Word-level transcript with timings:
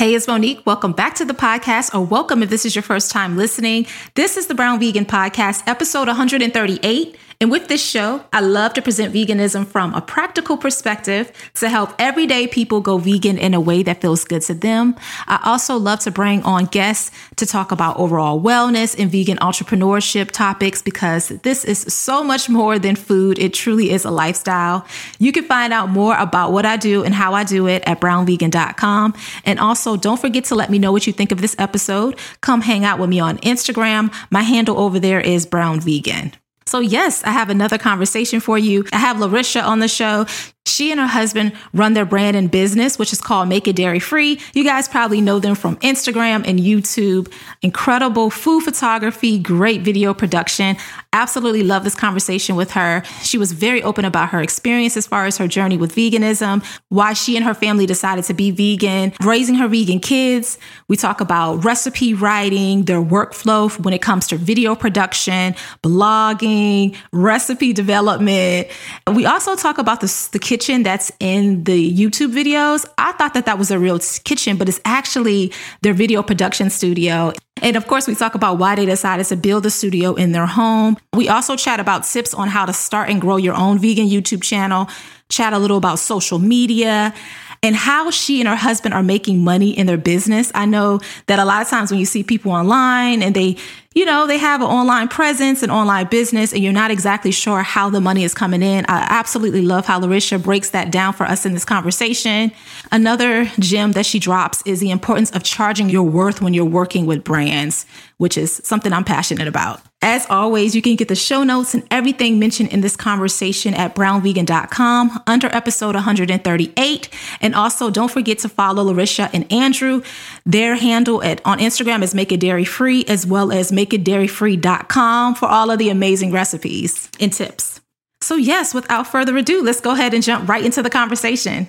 Hey, 0.00 0.14
it's 0.14 0.26
Monique. 0.26 0.64
Welcome 0.64 0.92
back 0.92 1.16
to 1.16 1.26
the 1.26 1.34
podcast, 1.34 1.94
or 1.94 2.00
welcome 2.00 2.42
if 2.42 2.48
this 2.48 2.64
is 2.64 2.74
your 2.74 2.80
first 2.80 3.10
time 3.10 3.36
listening. 3.36 3.86
This 4.14 4.38
is 4.38 4.46
the 4.46 4.54
Brown 4.54 4.80
Vegan 4.80 5.04
Podcast, 5.04 5.62
episode 5.66 6.06
138. 6.06 7.18
And 7.42 7.50
with 7.50 7.68
this 7.68 7.82
show, 7.82 8.22
I 8.34 8.40
love 8.40 8.74
to 8.74 8.82
present 8.82 9.14
veganism 9.14 9.66
from 9.66 9.94
a 9.94 10.02
practical 10.02 10.58
perspective 10.58 11.32
to 11.54 11.70
help 11.70 11.94
everyday 11.98 12.46
people 12.46 12.82
go 12.82 12.98
vegan 12.98 13.38
in 13.38 13.54
a 13.54 13.60
way 13.60 13.82
that 13.82 14.02
feels 14.02 14.24
good 14.24 14.42
to 14.42 14.52
them. 14.52 14.94
I 15.26 15.40
also 15.44 15.78
love 15.78 16.00
to 16.00 16.10
bring 16.10 16.42
on 16.42 16.66
guests 16.66 17.10
to 17.36 17.46
talk 17.46 17.72
about 17.72 17.96
overall 17.96 18.38
wellness 18.38 18.94
and 18.98 19.10
vegan 19.10 19.38
entrepreneurship 19.38 20.32
topics 20.32 20.82
because 20.82 21.28
this 21.28 21.64
is 21.64 21.78
so 21.78 22.22
much 22.22 22.50
more 22.50 22.78
than 22.78 22.94
food. 22.94 23.38
It 23.38 23.54
truly 23.54 23.90
is 23.90 24.04
a 24.04 24.10
lifestyle. 24.10 24.84
You 25.18 25.32
can 25.32 25.44
find 25.44 25.72
out 25.72 25.88
more 25.88 26.18
about 26.18 26.52
what 26.52 26.66
I 26.66 26.76
do 26.76 27.04
and 27.04 27.14
how 27.14 27.32
I 27.32 27.44
do 27.44 27.66
it 27.68 27.82
at 27.86 28.02
brownvegan.com. 28.02 29.14
And 29.46 29.58
also, 29.58 29.89
don't 29.96 30.20
forget 30.20 30.44
to 30.46 30.54
let 30.54 30.70
me 30.70 30.78
know 30.78 30.92
what 30.92 31.06
you 31.06 31.12
think 31.12 31.32
of 31.32 31.40
this 31.40 31.56
episode. 31.58 32.18
Come 32.40 32.60
hang 32.60 32.84
out 32.84 32.98
with 32.98 33.10
me 33.10 33.20
on 33.20 33.38
Instagram. 33.38 34.12
My 34.30 34.42
handle 34.42 34.78
over 34.78 34.98
there 34.98 35.20
is 35.20 35.46
brown 35.46 35.80
vegan. 35.80 36.32
So, 36.66 36.78
yes, 36.78 37.24
I 37.24 37.30
have 37.30 37.50
another 37.50 37.78
conversation 37.78 38.38
for 38.38 38.56
you. 38.56 38.84
I 38.92 38.98
have 38.98 39.16
Larisha 39.16 39.64
on 39.64 39.80
the 39.80 39.88
show. 39.88 40.26
She 40.66 40.90
and 40.90 41.00
her 41.00 41.06
husband 41.06 41.52
run 41.72 41.94
their 41.94 42.04
brand 42.04 42.36
and 42.36 42.50
business, 42.50 42.98
which 42.98 43.14
is 43.14 43.20
called 43.20 43.48
Make 43.48 43.66
It 43.66 43.76
Dairy 43.76 43.98
Free. 43.98 44.38
You 44.52 44.62
guys 44.62 44.88
probably 44.88 45.22
know 45.22 45.38
them 45.38 45.54
from 45.54 45.76
Instagram 45.76 46.46
and 46.46 46.58
YouTube. 46.58 47.32
Incredible 47.62 48.28
food 48.28 48.62
photography, 48.62 49.38
great 49.38 49.80
video 49.80 50.12
production. 50.12 50.76
Absolutely 51.14 51.62
love 51.62 51.82
this 51.82 51.94
conversation 51.94 52.56
with 52.56 52.72
her. 52.72 53.02
She 53.22 53.38
was 53.38 53.52
very 53.52 53.82
open 53.82 54.04
about 54.04 54.28
her 54.30 54.42
experience 54.42 54.98
as 54.98 55.06
far 55.06 55.24
as 55.24 55.38
her 55.38 55.48
journey 55.48 55.78
with 55.78 55.94
veganism, 55.94 56.62
why 56.88 57.14
she 57.14 57.36
and 57.36 57.44
her 57.44 57.54
family 57.54 57.86
decided 57.86 58.24
to 58.26 58.34
be 58.34 58.50
vegan, 58.50 59.12
raising 59.22 59.54
her 59.56 59.66
vegan 59.66 59.98
kids. 59.98 60.58
We 60.88 60.96
talk 60.96 61.22
about 61.22 61.64
recipe 61.64 62.12
writing, 62.12 62.84
their 62.84 63.02
workflow 63.02 63.70
when 63.82 63.94
it 63.94 64.02
comes 64.02 64.26
to 64.28 64.36
video 64.36 64.74
production, 64.74 65.54
blogging, 65.82 66.96
recipe 67.12 67.72
development. 67.72 68.68
We 69.12 69.24
also 69.24 69.56
talk 69.56 69.78
about 69.78 70.00
the, 70.00 70.28
the 70.32 70.38
kitchen 70.50 70.82
that's 70.82 71.12
in 71.20 71.62
the 71.62 71.94
YouTube 71.94 72.34
videos. 72.34 72.84
I 72.98 73.12
thought 73.12 73.34
that 73.34 73.46
that 73.46 73.56
was 73.56 73.70
a 73.70 73.78
real 73.78 74.00
kitchen, 74.24 74.56
but 74.56 74.68
it's 74.68 74.80
actually 74.84 75.52
their 75.82 75.94
video 75.94 76.24
production 76.24 76.70
studio. 76.70 77.32
And 77.62 77.76
of 77.76 77.86
course, 77.86 78.08
we 78.08 78.16
talk 78.16 78.34
about 78.34 78.58
why 78.58 78.74
they 78.74 78.84
decided 78.84 79.26
to 79.26 79.36
build 79.36 79.64
a 79.64 79.70
studio 79.70 80.14
in 80.14 80.32
their 80.32 80.46
home. 80.46 80.96
We 81.14 81.28
also 81.28 81.54
chat 81.54 81.78
about 81.78 82.02
tips 82.02 82.34
on 82.34 82.48
how 82.48 82.66
to 82.66 82.72
start 82.72 83.10
and 83.10 83.20
grow 83.20 83.36
your 83.36 83.54
own 83.54 83.78
vegan 83.78 84.08
YouTube 84.08 84.42
channel, 84.42 84.88
chat 85.28 85.52
a 85.52 85.58
little 85.60 85.76
about 85.76 86.00
social 86.00 86.40
media 86.40 87.14
and 87.62 87.76
how 87.76 88.10
she 88.10 88.40
and 88.40 88.48
her 88.48 88.56
husband 88.56 88.94
are 88.94 89.02
making 89.02 89.44
money 89.44 89.70
in 89.76 89.86
their 89.86 89.98
business. 89.98 90.50
I 90.54 90.64
know 90.66 91.00
that 91.26 91.38
a 91.38 91.44
lot 91.44 91.62
of 91.62 91.68
times 91.68 91.90
when 91.90 92.00
you 92.00 92.06
see 92.06 92.24
people 92.24 92.52
online 92.52 93.22
and 93.22 93.36
they, 93.36 93.56
you 93.92 94.04
know, 94.04 94.24
they 94.24 94.38
have 94.38 94.60
an 94.60 94.68
online 94.68 95.08
presence, 95.08 95.64
an 95.64 95.70
online 95.70 96.06
business, 96.06 96.52
and 96.52 96.62
you're 96.62 96.72
not 96.72 96.92
exactly 96.92 97.32
sure 97.32 97.64
how 97.64 97.90
the 97.90 98.00
money 98.00 98.22
is 98.22 98.34
coming 98.34 98.62
in. 98.62 98.84
I 98.88 99.04
absolutely 99.10 99.62
love 99.62 99.84
how 99.84 99.98
Larisha 99.98 100.40
breaks 100.40 100.70
that 100.70 100.92
down 100.92 101.12
for 101.12 101.24
us 101.24 101.44
in 101.44 101.54
this 101.54 101.64
conversation. 101.64 102.52
Another 102.92 103.46
gem 103.58 103.90
that 103.92 104.06
she 104.06 104.20
drops 104.20 104.62
is 104.64 104.78
the 104.78 104.92
importance 104.92 105.32
of 105.32 105.42
charging 105.42 105.90
your 105.90 106.04
worth 106.04 106.40
when 106.40 106.54
you're 106.54 106.64
working 106.64 107.04
with 107.04 107.24
brands, 107.24 107.84
which 108.18 108.38
is 108.38 108.60
something 108.62 108.92
I'm 108.92 109.02
passionate 109.02 109.48
about. 109.48 109.80
As 110.02 110.24
always, 110.30 110.74
you 110.74 110.80
can 110.80 110.96
get 110.96 111.08
the 111.08 111.14
show 111.14 111.42
notes 111.42 111.74
and 111.74 111.86
everything 111.90 112.38
mentioned 112.38 112.70
in 112.70 112.80
this 112.80 112.96
conversation 112.96 113.74
at 113.74 113.94
brownvegan.com 113.94 115.20
under 115.26 115.48
episode 115.48 115.94
138. 115.94 117.08
And 117.42 117.54
also 117.54 117.90
don't 117.90 118.10
forget 118.10 118.38
to 118.38 118.48
follow 118.48 118.90
Larisha 118.90 119.28
and 119.34 119.50
Andrew. 119.52 120.02
Their 120.46 120.76
handle 120.76 121.22
at 121.22 121.44
on 121.44 121.58
Instagram 121.58 122.02
is 122.02 122.14
Make 122.14 122.32
It 122.32 122.40
Dairy 122.40 122.64
Free, 122.64 123.04
as 123.06 123.26
well 123.26 123.52
as 123.52 123.72
make 123.72 123.92
it 123.92 124.04
dairy 124.04 124.26
makeitdairyfree.com 124.26 125.34
for 125.34 125.46
all 125.46 125.70
of 125.70 125.78
the 125.78 125.90
amazing 125.90 126.32
recipes 126.32 127.10
and 127.20 127.32
tips. 127.32 127.80
So, 128.22 128.36
yes, 128.36 128.74
without 128.74 129.06
further 129.06 129.36
ado, 129.36 129.62
let's 129.62 129.80
go 129.80 129.92
ahead 129.92 130.14
and 130.14 130.22
jump 130.22 130.48
right 130.48 130.64
into 130.64 130.82
the 130.82 130.90
conversation. 130.90 131.68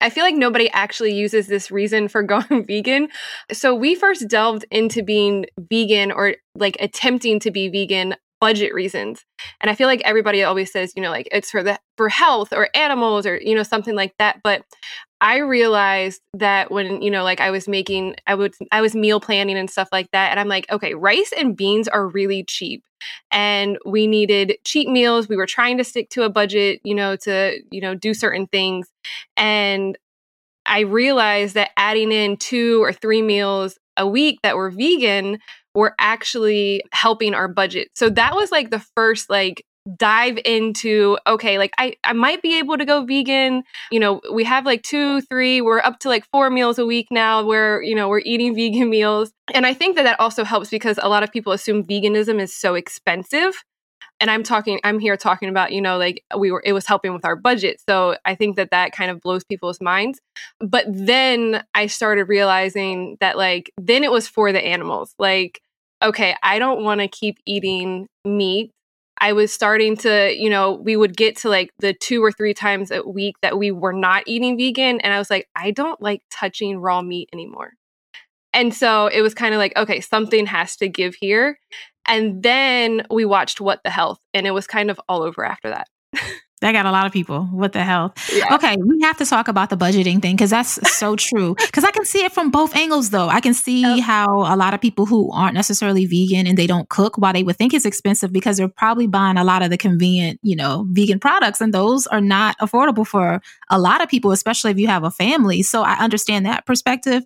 I 0.00 0.10
feel 0.10 0.24
like 0.24 0.34
nobody 0.34 0.70
actually 0.70 1.14
uses 1.14 1.46
this 1.46 1.70
reason 1.70 2.08
for 2.08 2.22
going 2.22 2.66
vegan. 2.66 3.08
So 3.52 3.74
we 3.74 3.94
first 3.94 4.28
delved 4.28 4.66
into 4.70 5.02
being 5.02 5.46
vegan 5.58 6.12
or 6.12 6.36
like 6.54 6.76
attempting 6.80 7.40
to 7.40 7.50
be 7.50 7.68
vegan 7.68 8.14
budget 8.40 8.74
reasons. 8.74 9.24
And 9.60 9.70
I 9.70 9.74
feel 9.74 9.88
like 9.88 10.02
everybody 10.04 10.42
always 10.42 10.70
says, 10.70 10.92
you 10.94 11.02
know, 11.02 11.10
like 11.10 11.28
it's 11.32 11.50
for 11.50 11.62
the 11.62 11.78
for 11.96 12.08
health 12.08 12.52
or 12.52 12.68
animals 12.74 13.24
or 13.24 13.40
you 13.40 13.54
know 13.54 13.62
something 13.62 13.94
like 13.94 14.14
that, 14.18 14.40
but 14.44 14.62
I 15.20 15.38
realized 15.38 16.20
that 16.34 16.70
when, 16.70 17.00
you 17.00 17.10
know, 17.10 17.24
like 17.24 17.40
I 17.40 17.50
was 17.50 17.66
making 17.66 18.16
I 18.26 18.34
would 18.34 18.54
I 18.70 18.80
was 18.80 18.94
meal 18.94 19.18
planning 19.20 19.56
and 19.56 19.70
stuff 19.70 19.88
like 19.90 20.10
that 20.10 20.30
and 20.30 20.38
I'm 20.38 20.48
like, 20.48 20.70
okay, 20.70 20.94
rice 20.94 21.32
and 21.36 21.56
beans 21.56 21.88
are 21.88 22.06
really 22.06 22.44
cheap. 22.44 22.84
And 23.30 23.78
we 23.86 24.06
needed 24.06 24.56
cheap 24.64 24.88
meals. 24.88 25.28
We 25.28 25.36
were 25.36 25.46
trying 25.46 25.78
to 25.78 25.84
stick 25.84 26.10
to 26.10 26.24
a 26.24 26.30
budget, 26.30 26.80
you 26.84 26.94
know, 26.94 27.16
to, 27.16 27.58
you 27.70 27.80
know, 27.80 27.94
do 27.94 28.12
certain 28.12 28.46
things. 28.46 28.88
And 29.36 29.96
I 30.66 30.80
realized 30.80 31.54
that 31.54 31.70
adding 31.76 32.12
in 32.12 32.36
two 32.36 32.82
or 32.82 32.92
three 32.92 33.22
meals 33.22 33.78
a 33.96 34.06
week 34.06 34.40
that 34.42 34.56
were 34.56 34.70
vegan 34.70 35.38
were 35.74 35.94
actually 35.98 36.82
helping 36.92 37.34
our 37.34 37.48
budget. 37.48 37.88
So 37.94 38.10
that 38.10 38.34
was 38.34 38.50
like 38.50 38.70
the 38.70 38.84
first 38.94 39.30
like 39.30 39.64
dive 39.96 40.38
into 40.44 41.16
okay 41.26 41.58
like 41.58 41.72
I, 41.78 41.94
I 42.02 42.12
might 42.12 42.42
be 42.42 42.58
able 42.58 42.76
to 42.76 42.84
go 42.84 43.04
vegan. 43.04 43.62
You 43.90 44.00
know 44.00 44.20
we 44.32 44.44
have 44.44 44.66
like 44.66 44.82
two 44.82 45.20
three 45.22 45.60
we're 45.60 45.80
up 45.80 46.00
to 46.00 46.08
like 46.08 46.24
four 46.32 46.50
meals 46.50 46.78
a 46.78 46.86
week 46.86 47.08
now 47.10 47.44
where 47.44 47.82
you 47.82 47.94
know 47.94 48.08
we're 48.08 48.22
eating 48.24 48.54
vegan 48.54 48.90
meals. 48.96 49.32
And 49.54 49.66
i 49.66 49.74
think 49.74 49.96
that 49.96 50.02
that 50.02 50.18
also 50.18 50.44
helps 50.44 50.70
because 50.70 50.98
a 51.02 51.08
lot 51.08 51.22
of 51.22 51.30
people 51.30 51.52
assume 51.52 51.84
veganism 51.84 52.40
is 52.40 52.54
so 52.54 52.74
expensive. 52.74 53.62
And 54.18 54.30
i'm 54.30 54.42
talking 54.42 54.80
i'm 54.82 54.98
here 54.98 55.16
talking 55.16 55.48
about 55.48 55.72
you 55.72 55.80
know 55.80 55.98
like 55.98 56.24
we 56.36 56.50
were 56.50 56.62
it 56.64 56.72
was 56.72 56.86
helping 56.86 57.12
with 57.12 57.24
our 57.24 57.36
budget. 57.36 57.80
So 57.88 58.16
i 58.24 58.34
think 58.34 58.56
that 58.56 58.70
that 58.70 58.92
kind 58.92 59.10
of 59.10 59.20
blows 59.20 59.44
people's 59.44 59.80
minds. 59.80 60.20
But 60.58 60.86
then 60.88 61.62
i 61.74 61.86
started 61.86 62.24
realizing 62.24 63.18
that 63.20 63.36
like 63.36 63.70
then 63.78 64.02
it 64.02 64.10
was 64.10 64.26
for 64.26 64.52
the 64.52 64.64
animals. 64.64 65.14
Like 65.18 65.60
okay 66.02 66.36
i 66.42 66.58
don't 66.58 66.84
want 66.84 67.00
to 67.00 67.08
keep 67.08 67.38
eating 67.46 68.06
meat 68.22 68.70
I 69.18 69.32
was 69.32 69.52
starting 69.52 69.96
to, 69.98 70.34
you 70.34 70.50
know, 70.50 70.72
we 70.72 70.96
would 70.96 71.16
get 71.16 71.36
to 71.38 71.48
like 71.48 71.70
the 71.78 71.94
two 71.94 72.22
or 72.22 72.30
three 72.30 72.54
times 72.54 72.90
a 72.90 73.02
week 73.02 73.36
that 73.42 73.58
we 73.58 73.70
were 73.70 73.92
not 73.92 74.24
eating 74.26 74.58
vegan. 74.58 75.00
And 75.00 75.12
I 75.12 75.18
was 75.18 75.30
like, 75.30 75.48
I 75.56 75.70
don't 75.70 76.00
like 76.00 76.22
touching 76.30 76.78
raw 76.78 77.02
meat 77.02 77.28
anymore. 77.32 77.72
And 78.52 78.74
so 78.74 79.08
it 79.08 79.20
was 79.20 79.34
kind 79.34 79.54
of 79.54 79.58
like, 79.58 79.76
okay, 79.76 80.00
something 80.00 80.46
has 80.46 80.76
to 80.76 80.88
give 80.88 81.14
here. 81.14 81.58
And 82.08 82.42
then 82.42 83.06
we 83.10 83.24
watched 83.24 83.60
What 83.60 83.82
the 83.84 83.90
Health, 83.90 84.20
and 84.32 84.46
it 84.46 84.52
was 84.52 84.66
kind 84.66 84.90
of 84.90 85.00
all 85.08 85.22
over 85.22 85.44
after 85.44 85.70
that. 85.70 85.88
That 86.62 86.72
got 86.72 86.86
a 86.86 86.90
lot 86.90 87.04
of 87.04 87.12
people. 87.12 87.44
What 87.52 87.74
the 87.74 87.84
hell? 87.84 88.14
Yeah. 88.32 88.54
Okay, 88.54 88.76
we 88.82 88.98
have 89.02 89.18
to 89.18 89.26
talk 89.26 89.48
about 89.48 89.68
the 89.68 89.76
budgeting 89.76 90.22
thing 90.22 90.36
because 90.36 90.48
that's 90.48 90.96
so 90.96 91.14
true. 91.14 91.54
Because 91.54 91.84
I 91.84 91.90
can 91.90 92.06
see 92.06 92.24
it 92.24 92.32
from 92.32 92.50
both 92.50 92.74
angles, 92.74 93.10
though. 93.10 93.28
I 93.28 93.40
can 93.42 93.52
see 93.52 93.84
oh. 93.84 94.00
how 94.00 94.38
a 94.40 94.56
lot 94.56 94.72
of 94.72 94.80
people 94.80 95.04
who 95.04 95.30
aren't 95.32 95.52
necessarily 95.52 96.06
vegan 96.06 96.46
and 96.46 96.56
they 96.56 96.66
don't 96.66 96.88
cook, 96.88 97.18
while 97.18 97.34
they 97.34 97.42
would 97.42 97.56
think 97.56 97.74
it's 97.74 97.84
expensive, 97.84 98.32
because 98.32 98.56
they're 98.56 98.68
probably 98.68 99.06
buying 99.06 99.36
a 99.36 99.44
lot 99.44 99.62
of 99.62 99.68
the 99.68 99.76
convenient, 99.76 100.40
you 100.42 100.56
know, 100.56 100.86
vegan 100.88 101.20
products, 101.20 101.60
and 101.60 101.74
those 101.74 102.06
are 102.06 102.22
not 102.22 102.56
affordable 102.56 103.06
for 103.06 103.42
a 103.68 103.78
lot 103.78 104.02
of 104.02 104.08
people, 104.08 104.32
especially 104.32 104.70
if 104.70 104.78
you 104.78 104.86
have 104.86 105.04
a 105.04 105.10
family. 105.10 105.62
So 105.62 105.82
I 105.82 105.98
understand 105.98 106.46
that 106.46 106.64
perspective, 106.64 107.22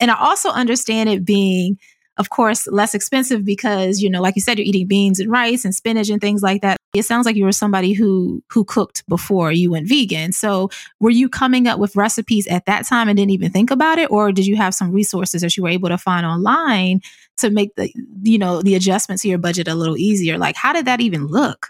and 0.00 0.10
I 0.10 0.16
also 0.18 0.50
understand 0.50 1.08
it 1.08 1.24
being 1.24 1.78
of 2.18 2.30
course, 2.30 2.66
less 2.66 2.94
expensive 2.94 3.44
because, 3.44 4.00
you 4.00 4.10
know, 4.10 4.20
like 4.20 4.36
you 4.36 4.42
said, 4.42 4.58
you're 4.58 4.66
eating 4.66 4.86
beans 4.86 5.18
and 5.18 5.30
rice 5.30 5.64
and 5.64 5.74
spinach 5.74 6.10
and 6.10 6.20
things 6.20 6.42
like 6.42 6.60
that. 6.60 6.76
It 6.94 7.04
sounds 7.04 7.24
like 7.24 7.36
you 7.36 7.44
were 7.44 7.52
somebody 7.52 7.94
who 7.94 8.42
who 8.50 8.64
cooked 8.64 9.02
before 9.08 9.50
you 9.50 9.70
went 9.70 9.88
vegan. 9.88 10.32
So 10.32 10.68
were 11.00 11.10
you 11.10 11.28
coming 11.28 11.66
up 11.66 11.78
with 11.78 11.96
recipes 11.96 12.46
at 12.48 12.66
that 12.66 12.86
time 12.86 13.08
and 13.08 13.16
didn't 13.16 13.30
even 13.30 13.50
think 13.50 13.70
about 13.70 13.98
it? 13.98 14.10
Or 14.10 14.30
did 14.30 14.46
you 14.46 14.56
have 14.56 14.74
some 14.74 14.92
resources 14.92 15.40
that 15.40 15.56
you 15.56 15.62
were 15.62 15.70
able 15.70 15.88
to 15.88 15.96
find 15.96 16.26
online 16.26 17.00
to 17.38 17.48
make 17.48 17.74
the, 17.76 17.90
you 18.22 18.38
know, 18.38 18.60
the 18.60 18.74
adjustments 18.74 19.22
to 19.22 19.28
your 19.28 19.38
budget 19.38 19.66
a 19.66 19.74
little 19.74 19.96
easier? 19.96 20.36
Like 20.36 20.56
how 20.56 20.74
did 20.74 20.84
that 20.84 21.00
even 21.00 21.26
look? 21.26 21.68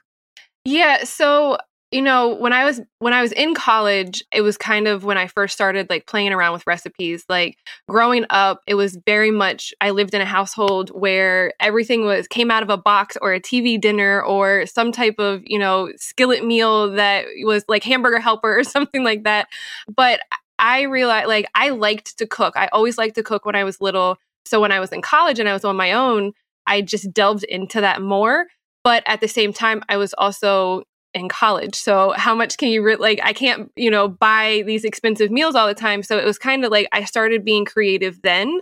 Yeah, 0.64 1.04
so 1.04 1.58
you 1.92 2.00
know 2.00 2.34
when 2.34 2.52
i 2.52 2.64
was 2.64 2.80
when 2.98 3.12
i 3.12 3.20
was 3.20 3.32
in 3.32 3.54
college 3.54 4.24
it 4.32 4.40
was 4.40 4.56
kind 4.56 4.88
of 4.88 5.04
when 5.04 5.18
i 5.18 5.26
first 5.26 5.54
started 5.54 5.88
like 5.90 6.06
playing 6.06 6.32
around 6.32 6.52
with 6.52 6.66
recipes. 6.66 7.24
Like 7.28 7.58
growing 7.88 8.24
up 8.30 8.62
it 8.66 8.74
was 8.74 8.98
very 9.06 9.30
much 9.30 9.74
i 9.80 9.90
lived 9.90 10.14
in 10.14 10.20
a 10.20 10.26
household 10.26 10.88
where 10.90 11.52
everything 11.60 12.04
was 12.04 12.26
came 12.26 12.50
out 12.50 12.62
of 12.62 12.70
a 12.70 12.76
box 12.76 13.16
or 13.20 13.34
a 13.34 13.40
tv 13.40 13.80
dinner 13.80 14.22
or 14.22 14.66
some 14.66 14.90
type 14.90 15.16
of 15.18 15.42
you 15.44 15.58
know 15.58 15.90
skillet 15.96 16.44
meal 16.44 16.92
that 16.92 17.26
was 17.44 17.64
like 17.68 17.84
hamburger 17.84 18.18
helper 18.18 18.58
or 18.58 18.64
something 18.64 19.04
like 19.04 19.24
that. 19.24 19.48
But 19.94 20.20
i 20.58 20.82
realized 20.82 21.28
like 21.28 21.46
i 21.54 21.68
liked 21.68 22.18
to 22.18 22.26
cook. 22.26 22.56
I 22.56 22.68
always 22.72 22.96
liked 22.96 23.16
to 23.16 23.22
cook 23.22 23.44
when 23.44 23.54
i 23.54 23.64
was 23.64 23.80
little. 23.80 24.16
So 24.46 24.60
when 24.60 24.72
i 24.72 24.80
was 24.80 24.92
in 24.92 25.02
college 25.02 25.38
and 25.38 25.48
i 25.48 25.52
was 25.52 25.64
on 25.64 25.76
my 25.76 25.92
own 25.92 26.32
i 26.66 26.80
just 26.80 27.12
delved 27.12 27.44
into 27.44 27.82
that 27.82 28.00
more. 28.00 28.46
But 28.84 29.02
at 29.06 29.20
the 29.20 29.28
same 29.28 29.52
time 29.52 29.82
i 29.90 29.98
was 29.98 30.14
also 30.14 30.84
in 31.14 31.28
college. 31.28 31.74
So 31.74 32.14
how 32.16 32.34
much 32.34 32.56
can 32.56 32.68
you 32.68 32.82
re- 32.82 32.96
like 32.96 33.20
I 33.22 33.32
can't, 33.32 33.70
you 33.76 33.90
know, 33.90 34.08
buy 34.08 34.62
these 34.66 34.84
expensive 34.84 35.30
meals 35.30 35.54
all 35.54 35.66
the 35.66 35.74
time. 35.74 36.02
So 36.02 36.18
it 36.18 36.24
was 36.24 36.38
kind 36.38 36.64
of 36.64 36.70
like 36.70 36.88
I 36.92 37.04
started 37.04 37.44
being 37.44 37.64
creative 37.64 38.20
then. 38.22 38.60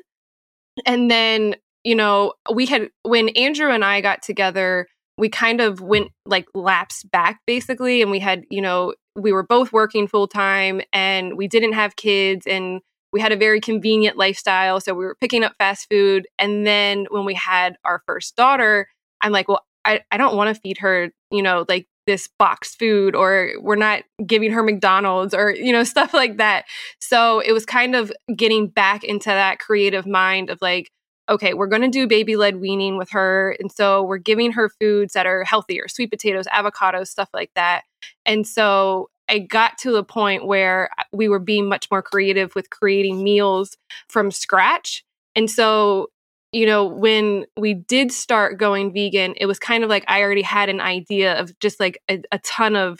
And 0.86 1.10
then, 1.10 1.56
you 1.84 1.94
know, 1.94 2.34
we 2.52 2.66
had 2.66 2.90
when 3.02 3.30
Andrew 3.30 3.70
and 3.70 3.84
I 3.84 4.00
got 4.00 4.22
together, 4.22 4.86
we 5.16 5.28
kind 5.28 5.60
of 5.60 5.80
went 5.80 6.08
like 6.24 6.46
laps 6.54 7.04
back 7.04 7.40
basically 7.46 8.02
and 8.02 8.10
we 8.10 8.18
had, 8.18 8.44
you 8.50 8.62
know, 8.62 8.94
we 9.14 9.32
were 9.32 9.42
both 9.42 9.72
working 9.72 10.06
full 10.06 10.26
time 10.26 10.80
and 10.92 11.36
we 11.36 11.46
didn't 11.46 11.74
have 11.74 11.96
kids 11.96 12.46
and 12.46 12.80
we 13.12 13.20
had 13.20 13.32
a 13.32 13.36
very 13.36 13.60
convenient 13.60 14.16
lifestyle. 14.16 14.80
So 14.80 14.94
we 14.94 15.04
were 15.04 15.16
picking 15.20 15.42
up 15.44 15.54
fast 15.58 15.88
food. 15.90 16.26
And 16.38 16.66
then 16.66 17.06
when 17.10 17.24
we 17.24 17.34
had 17.34 17.76
our 17.84 18.02
first 18.06 18.36
daughter, 18.36 18.88
I'm 19.20 19.32
like, 19.32 19.48
well, 19.48 19.64
I, 19.84 20.00
I 20.10 20.16
don't 20.16 20.36
want 20.36 20.54
to 20.54 20.60
feed 20.60 20.78
her, 20.78 21.10
you 21.30 21.42
know, 21.42 21.64
like 21.68 21.86
this 22.06 22.28
boxed 22.38 22.78
food 22.78 23.14
or 23.14 23.52
we're 23.60 23.76
not 23.76 24.02
giving 24.26 24.50
her 24.50 24.62
McDonald's 24.62 25.34
or 25.34 25.50
you 25.50 25.72
know 25.72 25.84
stuff 25.94 26.12
like 26.12 26.38
that. 26.38 26.64
So 26.98 27.40
it 27.40 27.52
was 27.52 27.64
kind 27.64 27.94
of 27.94 28.12
getting 28.34 28.68
back 28.68 29.04
into 29.04 29.28
that 29.28 29.58
creative 29.58 30.06
mind 30.06 30.50
of 30.50 30.60
like 30.60 30.90
okay, 31.28 31.54
we're 31.54 31.68
going 31.68 31.82
to 31.82 31.88
do 31.88 32.08
baby 32.08 32.34
led 32.34 32.56
weaning 32.56 32.98
with 32.98 33.10
her 33.10 33.54
and 33.60 33.70
so 33.70 34.02
we're 34.02 34.18
giving 34.18 34.50
her 34.50 34.68
foods 34.68 35.12
that 35.12 35.26
are 35.26 35.44
healthier, 35.44 35.86
sweet 35.86 36.10
potatoes, 36.10 36.46
avocados, 36.46 37.06
stuff 37.06 37.28
like 37.32 37.52
that. 37.54 37.82
And 38.26 38.44
so 38.44 39.10
I 39.28 39.38
got 39.38 39.78
to 39.78 39.92
the 39.92 40.02
point 40.02 40.44
where 40.44 40.90
we 41.12 41.28
were 41.28 41.38
being 41.38 41.68
much 41.68 41.88
more 41.88 42.02
creative 42.02 42.56
with 42.56 42.68
creating 42.70 43.22
meals 43.22 43.76
from 44.08 44.32
scratch. 44.32 45.04
And 45.36 45.48
so 45.48 46.08
you 46.52 46.66
know, 46.66 46.84
when 46.84 47.46
we 47.56 47.74
did 47.74 48.10
start 48.10 48.58
going 48.58 48.92
vegan, 48.92 49.34
it 49.36 49.46
was 49.46 49.58
kind 49.58 49.84
of 49.84 49.90
like 49.90 50.04
I 50.08 50.22
already 50.22 50.42
had 50.42 50.68
an 50.68 50.80
idea 50.80 51.38
of 51.38 51.56
just 51.60 51.78
like 51.78 52.02
a, 52.10 52.20
a, 52.32 52.38
ton 52.40 52.74
of 52.74 52.98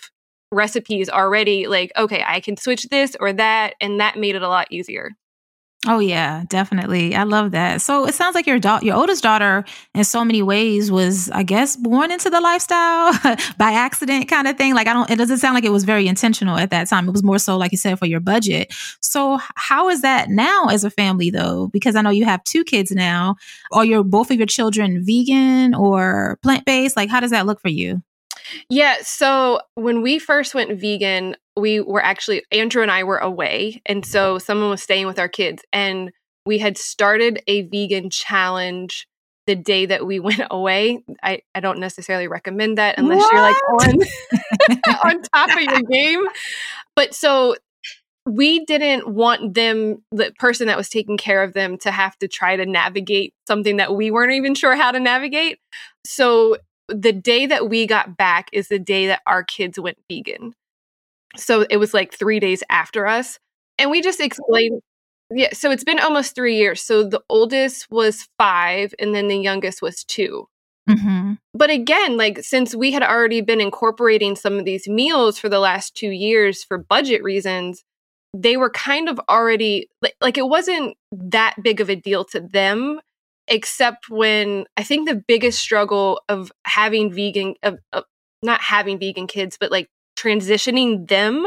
recipes 0.53 1.09
already. 1.09 1.67
Like, 1.67 1.91
okay, 1.97 2.23
I 2.27 2.41
can 2.41 2.57
switch 2.57 2.89
this 2.91 3.17
or 3.19 3.33
that. 3.33 3.75
And 3.81 3.99
that 3.99 4.17
made 4.17 4.37
it 4.37 4.43
a 4.43 4.49
lot 4.49 4.69
easier. 4.71 5.11
Oh 5.89 5.99
yeah, 5.99 6.45
definitely. 6.49 7.15
I 7.15 7.23
love 7.23 7.53
that. 7.53 7.81
So 7.81 8.07
it 8.07 8.15
sounds 8.15 8.35
like 8.35 8.47
your 8.47 8.59
daughter, 8.59 8.85
your 8.85 8.97
oldest 8.97 9.23
daughter, 9.23 9.65
in 9.95 10.05
so 10.05 10.23
many 10.27 10.43
ways, 10.43 10.91
was 10.91 11.31
I 11.31 11.43
guess 11.43 11.75
born 11.75 12.11
into 12.11 12.29
the 12.29 12.41
lifestyle 12.41 13.13
by 13.57 13.73
accident, 13.73 14.29
kind 14.29 14.47
of 14.47 14.59
thing. 14.59 14.75
Like 14.75 14.89
I 14.89 14.93
don't. 14.93 15.09
It 15.09 15.17
doesn't 15.17 15.39
sound 15.39 15.55
like 15.55 15.65
it 15.65 15.73
was 15.73 15.85
very 15.85 16.07
intentional 16.07 16.59
at 16.59 16.69
that 16.71 16.89
time. 16.89 17.09
It 17.09 17.13
was 17.13 17.23
more 17.23 17.39
so, 17.39 17.57
like 17.57 17.73
you 17.73 17.79
said, 17.79 17.99
for 17.99 18.05
your 18.05 18.21
budget. 18.21 18.75
So 19.01 19.39
how 19.55 19.89
is 19.89 20.03
that 20.03 20.29
now 20.29 20.67
as 20.67 20.85
a 20.85 20.91
family, 20.91 21.31
though? 21.31 21.69
Because 21.69 21.97
I 21.97 22.03
know 22.03 22.11
you 22.11 22.27
have 22.27 22.45
two 22.45 22.63
kids 22.63 22.91
now. 22.91 23.37
Are 23.73 23.85
your 23.85 24.05
both 24.05 24.31
of 24.31 24.37
your 24.37 24.47
children 24.47 25.03
vegan 25.03 25.75
or 25.75 26.39
plant 26.43 26.67
based? 26.67 26.95
Like 26.95 27.09
how 27.09 27.21
does 27.21 27.31
that 27.31 27.47
look 27.47 27.59
for 27.59 27.71
you? 27.71 28.03
Yeah. 28.69 28.97
So 29.03 29.61
when 29.75 30.03
we 30.03 30.19
first 30.19 30.55
went 30.55 30.79
vegan, 30.79 31.37
we 31.61 31.81
were 31.81 32.03
actually, 32.03 32.43
Andrew 32.51 32.83
and 32.83 32.91
I 32.91 33.05
were 33.05 33.19
away. 33.19 33.83
And 33.87 34.05
so 34.05 34.37
mm-hmm. 34.37 34.43
someone 34.43 34.71
was 34.71 34.83
staying 34.83 35.07
with 35.07 35.19
our 35.19 35.29
kids. 35.29 35.63
And 35.73 36.11
we 36.47 36.59
had 36.59 36.79
started 36.79 37.43
a 37.47 37.63
vegan 37.63 38.11
challenge 38.11 39.07
the 39.47 39.57
day 39.57 39.87
that 39.87 40.07
we 40.07 40.21
went 40.21 40.43
away. 40.51 41.03
I, 41.23 41.43
I 41.55 41.61
don't 41.61 41.79
necessarily 41.79 42.29
recommend 42.29 42.79
that 42.79 42.99
unless 42.99 43.19
what? 43.19 43.33
you're 43.33 43.43
like 43.43 43.57
on, 43.69 45.15
on 45.17 45.23
top 45.23 45.51
of 45.51 45.63
your 45.63 45.83
game. 45.83 46.25
But 46.97 47.15
so 47.15 47.57
we 48.27 48.65
didn't 48.65 49.09
want 49.09 49.55
them, 49.55 50.03
the 50.13 50.33
person 50.39 50.67
that 50.67 50.77
was 50.77 50.89
taking 50.89 51.17
care 51.17 51.43
of 51.43 51.53
them, 51.53 51.79
to 51.79 51.91
have 51.91 52.17
to 52.19 52.29
try 52.29 52.57
to 52.57 52.67
navigate 52.67 53.35
something 53.47 53.77
that 53.79 53.95
we 53.95 54.11
weren't 54.11 54.33
even 54.33 54.55
sure 54.55 54.77
how 54.77 54.93
to 54.93 55.01
navigate. 55.01 55.59
So 56.05 56.59
the 56.89 57.13
day 57.13 57.47
that 57.47 57.69
we 57.69 57.87
got 57.87 58.17
back 58.17 58.49
is 58.53 58.69
the 58.69 58.79
day 58.79 59.07
that 59.07 59.23
our 59.27 59.43
kids 59.43 59.79
went 59.79 59.99
vegan. 60.09 60.55
So 61.37 61.67
it 61.71 61.77
was 61.77 61.95
like 61.95 62.13
three 62.13 62.41
days 62.41 62.63
after 62.71 63.07
us. 63.07 63.39
And 63.79 63.91
we 63.91 64.01
just 64.03 64.21
explained. 64.21 64.81
Yeah. 65.31 65.53
So 65.53 65.71
it's 65.71 65.85
been 65.85 66.01
almost 66.01 66.35
three 66.35 66.57
years. 66.57 66.83
So 66.83 67.05
the 67.05 67.23
oldest 67.29 67.87
was 67.91 68.29
five, 68.39 68.95
and 68.99 69.15
then 69.15 69.29
the 69.29 69.39
youngest 69.39 69.81
was 69.81 70.03
2 70.05 70.47
mm-hmm. 70.89 71.33
But 71.55 71.71
again, 71.71 72.17
like 72.17 72.43
since 72.43 72.75
we 72.75 72.91
had 72.91 73.03
already 73.03 73.41
been 73.41 73.61
incorporating 73.61 74.35
some 74.35 74.59
of 74.59 74.65
these 74.65 74.89
meals 74.89 75.39
for 75.39 75.49
the 75.49 75.61
last 75.61 75.95
two 75.95 76.11
years 76.11 76.65
for 76.65 76.79
budget 76.79 77.23
reasons, 77.23 77.85
they 78.35 78.57
were 78.57 78.71
kind 78.71 79.09
of 79.09 79.21
already 79.29 79.89
like, 80.03 80.15
like 80.21 80.39
it 80.39 80.49
wasn't 80.49 80.97
that 81.13 81.55
big 81.63 81.81
of 81.81 81.89
a 81.89 81.97
deal 81.97 82.25
to 82.25 82.41
them 82.41 83.01
except 83.51 84.09
when 84.09 84.65
I 84.77 84.85
think 84.85 85.09
the 85.09 85.23
biggest 85.27 85.59
struggle 85.59 86.23
of 86.29 86.53
having 86.65 87.13
vegan, 87.13 87.55
of, 87.63 87.79
of 87.93 88.05
not 88.43 88.61
having 88.61 88.99
vegan 88.99 89.27
kids, 89.27 89.57
but 89.59 89.73
like 89.73 89.89
transitioning 90.21 91.09
them 91.09 91.47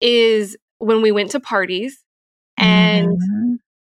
is 0.00 0.56
when 0.78 1.02
we 1.02 1.12
went 1.12 1.30
to 1.32 1.40
parties 1.40 2.02
and 2.56 3.18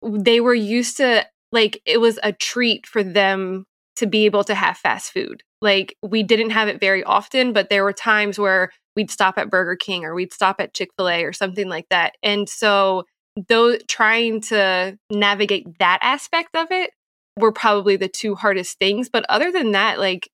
mm-hmm. 0.03 0.19
they 0.19 0.41
were 0.41 0.55
used 0.55 0.97
to 0.97 1.27
like 1.53 1.81
it 1.85 1.99
was 1.99 2.19
a 2.23 2.33
treat 2.33 2.87
for 2.87 3.03
them 3.03 3.65
to 3.97 4.07
be 4.07 4.25
able 4.25 4.43
to 4.45 4.55
have 4.55 4.77
fast 4.77 5.13
food. 5.13 5.43
Like 5.61 5.97
we 6.03 6.23
didn't 6.23 6.51
have 6.51 6.69
it 6.69 6.81
very 6.81 7.05
often, 7.05 7.53
but 7.53 7.71
there 7.71 7.85
were 7.85 7.93
times 7.93 8.39
where 8.39 8.71
we'd 8.97 9.11
stop 9.11 9.39
at 9.39 9.51
Burger 9.51 9.77
King 9.77 10.05
or 10.05 10.15
we'd 10.15 10.33
stop 10.33 10.61
at 10.61 10.75
Chick-fil-A 10.75 11.25
or 11.25 11.33
something 11.33 11.69
like 11.69 11.87
that. 11.91 12.15
And 12.23 12.49
so 12.49 13.05
though 13.49 13.77
trying 13.89 14.41
to 14.43 14.99
navigate 15.11 15.79
that 15.79 15.99
aspect 16.03 16.57
of 16.57 16.69
it 16.71 16.91
were 17.39 17.53
probably 17.53 17.97
the 17.97 18.09
two 18.09 18.35
hardest 18.35 18.79
things. 18.79 19.09
But 19.09 19.25
other 19.29 19.53
than 19.53 19.73
that, 19.73 19.99
like 19.99 20.29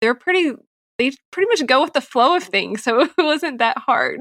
they're 0.00 0.14
pretty, 0.14 0.52
they 1.00 1.10
pretty 1.30 1.48
much 1.48 1.66
go 1.66 1.80
with 1.80 1.94
the 1.94 2.00
flow 2.00 2.36
of 2.36 2.44
things. 2.44 2.82
So 2.82 3.00
it 3.00 3.10
wasn't 3.16 3.58
that 3.58 3.78
hard. 3.78 4.20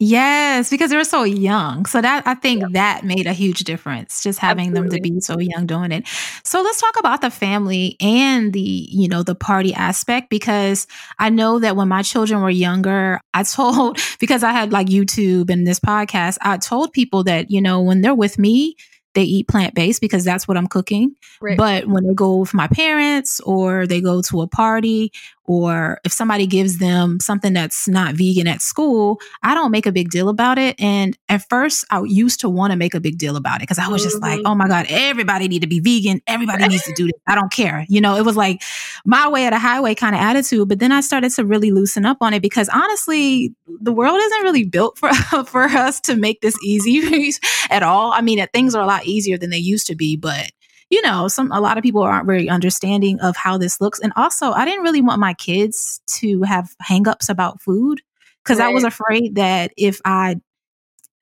Yes, 0.00 0.70
because 0.70 0.90
they 0.90 0.96
were 0.96 1.02
so 1.02 1.24
young. 1.24 1.84
So 1.86 2.00
that 2.00 2.24
I 2.24 2.34
think 2.34 2.60
yeah. 2.60 2.68
that 2.70 3.04
made 3.04 3.26
a 3.26 3.32
huge 3.32 3.64
difference, 3.64 4.22
just 4.22 4.38
having 4.38 4.68
Absolutely. 4.68 4.90
them 4.90 5.02
to 5.02 5.14
be 5.14 5.20
so 5.20 5.40
young 5.40 5.66
doing 5.66 5.90
it. 5.90 6.06
So 6.44 6.62
let's 6.62 6.80
talk 6.80 7.00
about 7.00 7.20
the 7.20 7.30
family 7.30 7.96
and 8.00 8.52
the, 8.52 8.60
you 8.60 9.08
know, 9.08 9.24
the 9.24 9.34
party 9.34 9.74
aspect 9.74 10.30
because 10.30 10.86
I 11.18 11.30
know 11.30 11.58
that 11.58 11.74
when 11.74 11.88
my 11.88 12.02
children 12.02 12.40
were 12.42 12.48
younger, 12.48 13.20
I 13.34 13.42
told 13.42 13.98
because 14.20 14.44
I 14.44 14.52
had 14.52 14.70
like 14.70 14.86
YouTube 14.86 15.50
and 15.50 15.66
this 15.66 15.80
podcast, 15.80 16.38
I 16.42 16.58
told 16.58 16.92
people 16.92 17.24
that, 17.24 17.50
you 17.50 17.60
know, 17.60 17.82
when 17.82 18.00
they're 18.00 18.14
with 18.14 18.38
me, 18.38 18.76
they 19.14 19.24
eat 19.24 19.48
plant 19.48 19.74
based 19.74 20.00
because 20.00 20.24
that's 20.24 20.46
what 20.46 20.56
I'm 20.56 20.68
cooking. 20.68 21.16
Right. 21.40 21.58
But 21.58 21.88
when 21.88 22.06
they 22.06 22.14
go 22.14 22.36
with 22.36 22.54
my 22.54 22.68
parents 22.68 23.40
or 23.40 23.84
they 23.84 24.00
go 24.00 24.22
to 24.22 24.42
a 24.42 24.46
party 24.46 25.10
or 25.48 25.98
if 26.04 26.12
somebody 26.12 26.46
gives 26.46 26.78
them 26.78 27.18
something 27.20 27.54
that's 27.54 27.88
not 27.88 28.14
vegan 28.14 28.46
at 28.46 28.60
school, 28.60 29.18
I 29.42 29.54
don't 29.54 29.70
make 29.70 29.86
a 29.86 29.92
big 29.92 30.10
deal 30.10 30.28
about 30.28 30.58
it. 30.58 30.78
And 30.78 31.16
at 31.30 31.48
first, 31.48 31.86
I 31.90 32.02
used 32.04 32.40
to 32.40 32.50
want 32.50 32.72
to 32.72 32.76
make 32.76 32.94
a 32.94 33.00
big 33.00 33.16
deal 33.16 33.34
about 33.34 33.56
it 33.56 33.60
because 33.62 33.78
I 33.78 33.88
was 33.88 34.02
just 34.02 34.20
like, 34.20 34.40
mm-hmm. 34.40 34.46
oh 34.46 34.54
my 34.54 34.68
God, 34.68 34.84
everybody 34.90 35.48
need 35.48 35.62
to 35.62 35.66
be 35.66 35.80
vegan. 35.80 36.20
Everybody 36.26 36.68
needs 36.68 36.84
to 36.84 36.92
do 36.92 37.06
this. 37.06 37.14
I 37.26 37.34
don't 37.34 37.50
care. 37.50 37.86
You 37.88 38.02
know, 38.02 38.16
it 38.16 38.26
was 38.26 38.36
like 38.36 38.62
my 39.06 39.26
way 39.26 39.46
of 39.46 39.52
the 39.52 39.58
highway 39.58 39.94
kind 39.94 40.14
of 40.14 40.20
attitude. 40.20 40.68
But 40.68 40.80
then 40.80 40.92
I 40.92 41.00
started 41.00 41.32
to 41.32 41.46
really 41.46 41.70
loosen 41.70 42.04
up 42.04 42.18
on 42.20 42.34
it 42.34 42.42
because 42.42 42.68
honestly, 42.68 43.54
the 43.80 43.92
world 43.92 44.18
isn't 44.20 44.42
really 44.42 44.66
built 44.66 44.98
for, 44.98 45.12
for 45.46 45.62
us 45.64 45.98
to 46.02 46.14
make 46.14 46.42
this 46.42 46.62
easy 46.62 47.32
at 47.70 47.82
all. 47.82 48.12
I 48.12 48.20
mean, 48.20 48.46
things 48.52 48.74
are 48.74 48.82
a 48.82 48.86
lot 48.86 49.06
easier 49.06 49.38
than 49.38 49.48
they 49.48 49.58
used 49.58 49.86
to 49.86 49.96
be, 49.96 50.14
but 50.16 50.50
you 50.90 51.02
know, 51.02 51.28
some 51.28 51.52
a 51.52 51.60
lot 51.60 51.76
of 51.76 51.82
people 51.82 52.02
aren't 52.02 52.26
very 52.26 52.48
understanding 52.48 53.20
of 53.20 53.36
how 53.36 53.58
this 53.58 53.80
looks. 53.80 54.00
And 54.00 54.12
also, 54.16 54.52
I 54.52 54.64
didn't 54.64 54.82
really 54.82 55.02
want 55.02 55.20
my 55.20 55.34
kids 55.34 56.00
to 56.18 56.42
have 56.42 56.74
hangups 56.82 57.28
about 57.28 57.60
food 57.60 58.00
because 58.42 58.58
right. 58.58 58.68
I 58.68 58.72
was 58.72 58.84
afraid 58.84 59.34
that 59.34 59.72
if 59.76 60.00
I 60.04 60.36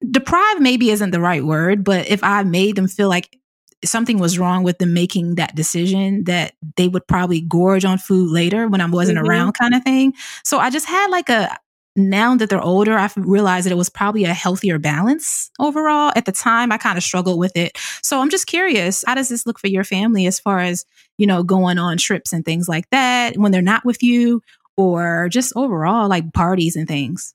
deprive 0.08 0.60
maybe 0.60 0.90
isn't 0.90 1.10
the 1.10 1.20
right 1.20 1.44
word, 1.44 1.84
but 1.84 2.08
if 2.08 2.22
I 2.22 2.42
made 2.44 2.76
them 2.76 2.86
feel 2.86 3.08
like 3.08 3.38
something 3.84 4.18
was 4.18 4.38
wrong 4.38 4.62
with 4.62 4.78
them 4.78 4.94
making 4.94 5.34
that 5.34 5.54
decision 5.54 6.24
that 6.24 6.54
they 6.76 6.88
would 6.88 7.06
probably 7.06 7.40
gorge 7.40 7.84
on 7.84 7.98
food 7.98 8.30
later 8.30 8.68
when 8.68 8.80
I 8.80 8.86
wasn't 8.86 9.18
mm-hmm. 9.18 9.28
around 9.28 9.52
kind 9.52 9.74
of 9.74 9.82
thing. 9.82 10.14
So 10.44 10.58
I 10.58 10.70
just 10.70 10.86
had 10.86 11.08
like 11.08 11.28
a 11.28 11.56
now 11.96 12.36
that 12.36 12.48
they're 12.48 12.60
older, 12.60 12.98
I've 12.98 13.16
realized 13.16 13.66
that 13.66 13.72
it 13.72 13.76
was 13.76 13.88
probably 13.88 14.24
a 14.24 14.34
healthier 14.34 14.78
balance 14.78 15.50
overall. 15.58 16.12
At 16.14 16.24
the 16.24 16.32
time, 16.32 16.70
I 16.72 16.78
kind 16.78 16.98
of 16.98 17.04
struggled 17.04 17.38
with 17.38 17.56
it. 17.56 17.78
So 18.02 18.20
I'm 18.20 18.30
just 18.30 18.46
curious, 18.46 19.04
how 19.06 19.14
does 19.14 19.28
this 19.28 19.46
look 19.46 19.58
for 19.58 19.68
your 19.68 19.84
family 19.84 20.26
as 20.26 20.38
far 20.38 20.60
as, 20.60 20.84
you 21.18 21.26
know, 21.26 21.42
going 21.42 21.78
on 21.78 21.96
trips 21.96 22.32
and 22.32 22.44
things 22.44 22.68
like 22.68 22.88
that 22.90 23.36
when 23.36 23.52
they're 23.52 23.62
not 23.62 23.84
with 23.84 24.02
you 24.02 24.42
or 24.76 25.28
just 25.30 25.52
overall 25.56 26.08
like 26.08 26.32
parties 26.32 26.76
and 26.76 26.86
things? 26.86 27.34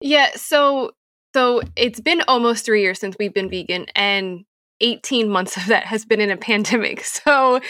Yeah. 0.00 0.30
So, 0.34 0.92
so 1.34 1.62
it's 1.76 2.00
been 2.00 2.22
almost 2.26 2.64
three 2.64 2.82
years 2.82 2.98
since 2.98 3.16
we've 3.18 3.34
been 3.34 3.50
vegan 3.50 3.86
and 3.94 4.44
18 4.80 5.28
months 5.28 5.56
of 5.56 5.66
that 5.66 5.84
has 5.84 6.04
been 6.04 6.20
in 6.20 6.30
a 6.30 6.36
pandemic. 6.36 7.04
So, 7.20 7.60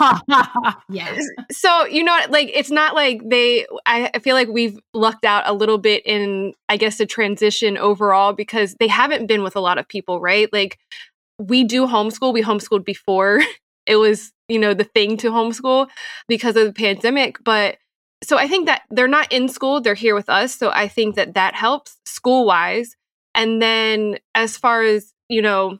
yes. 0.88 1.26
So, 1.50 1.84
you 1.86 2.02
know, 2.02 2.18
like 2.30 2.50
it's 2.54 2.70
not 2.70 2.94
like 2.94 3.20
they, 3.28 3.66
I, 3.84 4.10
I 4.14 4.18
feel 4.18 4.34
like 4.34 4.48
we've 4.48 4.78
lucked 4.94 5.26
out 5.26 5.42
a 5.46 5.52
little 5.52 5.78
bit 5.78 6.04
in, 6.06 6.54
I 6.68 6.76
guess, 6.78 6.96
the 6.96 7.06
transition 7.06 7.76
overall 7.76 8.32
because 8.32 8.74
they 8.80 8.88
haven't 8.88 9.26
been 9.26 9.42
with 9.42 9.56
a 9.56 9.60
lot 9.60 9.78
of 9.78 9.86
people, 9.86 10.20
right? 10.20 10.50
Like 10.52 10.78
we 11.38 11.64
do 11.64 11.86
homeschool, 11.86 12.32
we 12.32 12.42
homeschooled 12.42 12.84
before 12.84 13.40
it 13.86 13.96
was, 13.96 14.32
you 14.48 14.58
know, 14.58 14.74
the 14.74 14.84
thing 14.84 15.16
to 15.18 15.30
homeschool 15.30 15.88
because 16.28 16.56
of 16.56 16.66
the 16.66 16.72
pandemic. 16.72 17.36
But 17.44 17.76
so 18.22 18.38
I 18.38 18.48
think 18.48 18.66
that 18.66 18.82
they're 18.90 19.08
not 19.08 19.32
in 19.32 19.48
school, 19.48 19.80
they're 19.80 19.94
here 19.94 20.14
with 20.14 20.28
us. 20.28 20.54
So 20.54 20.70
I 20.70 20.88
think 20.88 21.16
that 21.16 21.34
that 21.34 21.54
helps 21.54 21.98
school 22.06 22.46
wise. 22.46 22.96
And 23.34 23.60
then 23.60 24.18
as 24.34 24.56
far 24.56 24.82
as, 24.82 25.12
you 25.28 25.42
know, 25.42 25.78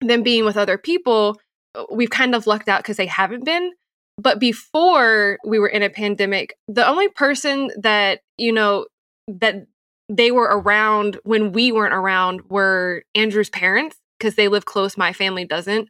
them 0.00 0.22
being 0.22 0.44
with 0.44 0.56
other 0.56 0.78
people, 0.78 1.38
uh, 1.74 1.84
we've 1.90 2.10
kind 2.10 2.34
of 2.34 2.46
lucked 2.46 2.68
out 2.68 2.82
because 2.82 2.96
they 2.96 3.06
haven't 3.06 3.44
been. 3.44 3.72
But 4.20 4.40
before 4.40 5.38
we 5.46 5.58
were 5.58 5.68
in 5.68 5.82
a 5.82 5.90
pandemic, 5.90 6.56
the 6.66 6.86
only 6.86 7.08
person 7.08 7.70
that, 7.80 8.20
you 8.36 8.52
know, 8.52 8.86
that 9.28 9.66
they 10.08 10.30
were 10.32 10.44
around 10.44 11.18
when 11.24 11.52
we 11.52 11.70
weren't 11.70 11.94
around 11.94 12.42
were 12.48 13.02
Andrew's 13.14 13.50
parents 13.50 13.96
because 14.18 14.34
they 14.34 14.48
live 14.48 14.64
close. 14.64 14.96
My 14.96 15.12
family 15.12 15.44
doesn't. 15.44 15.88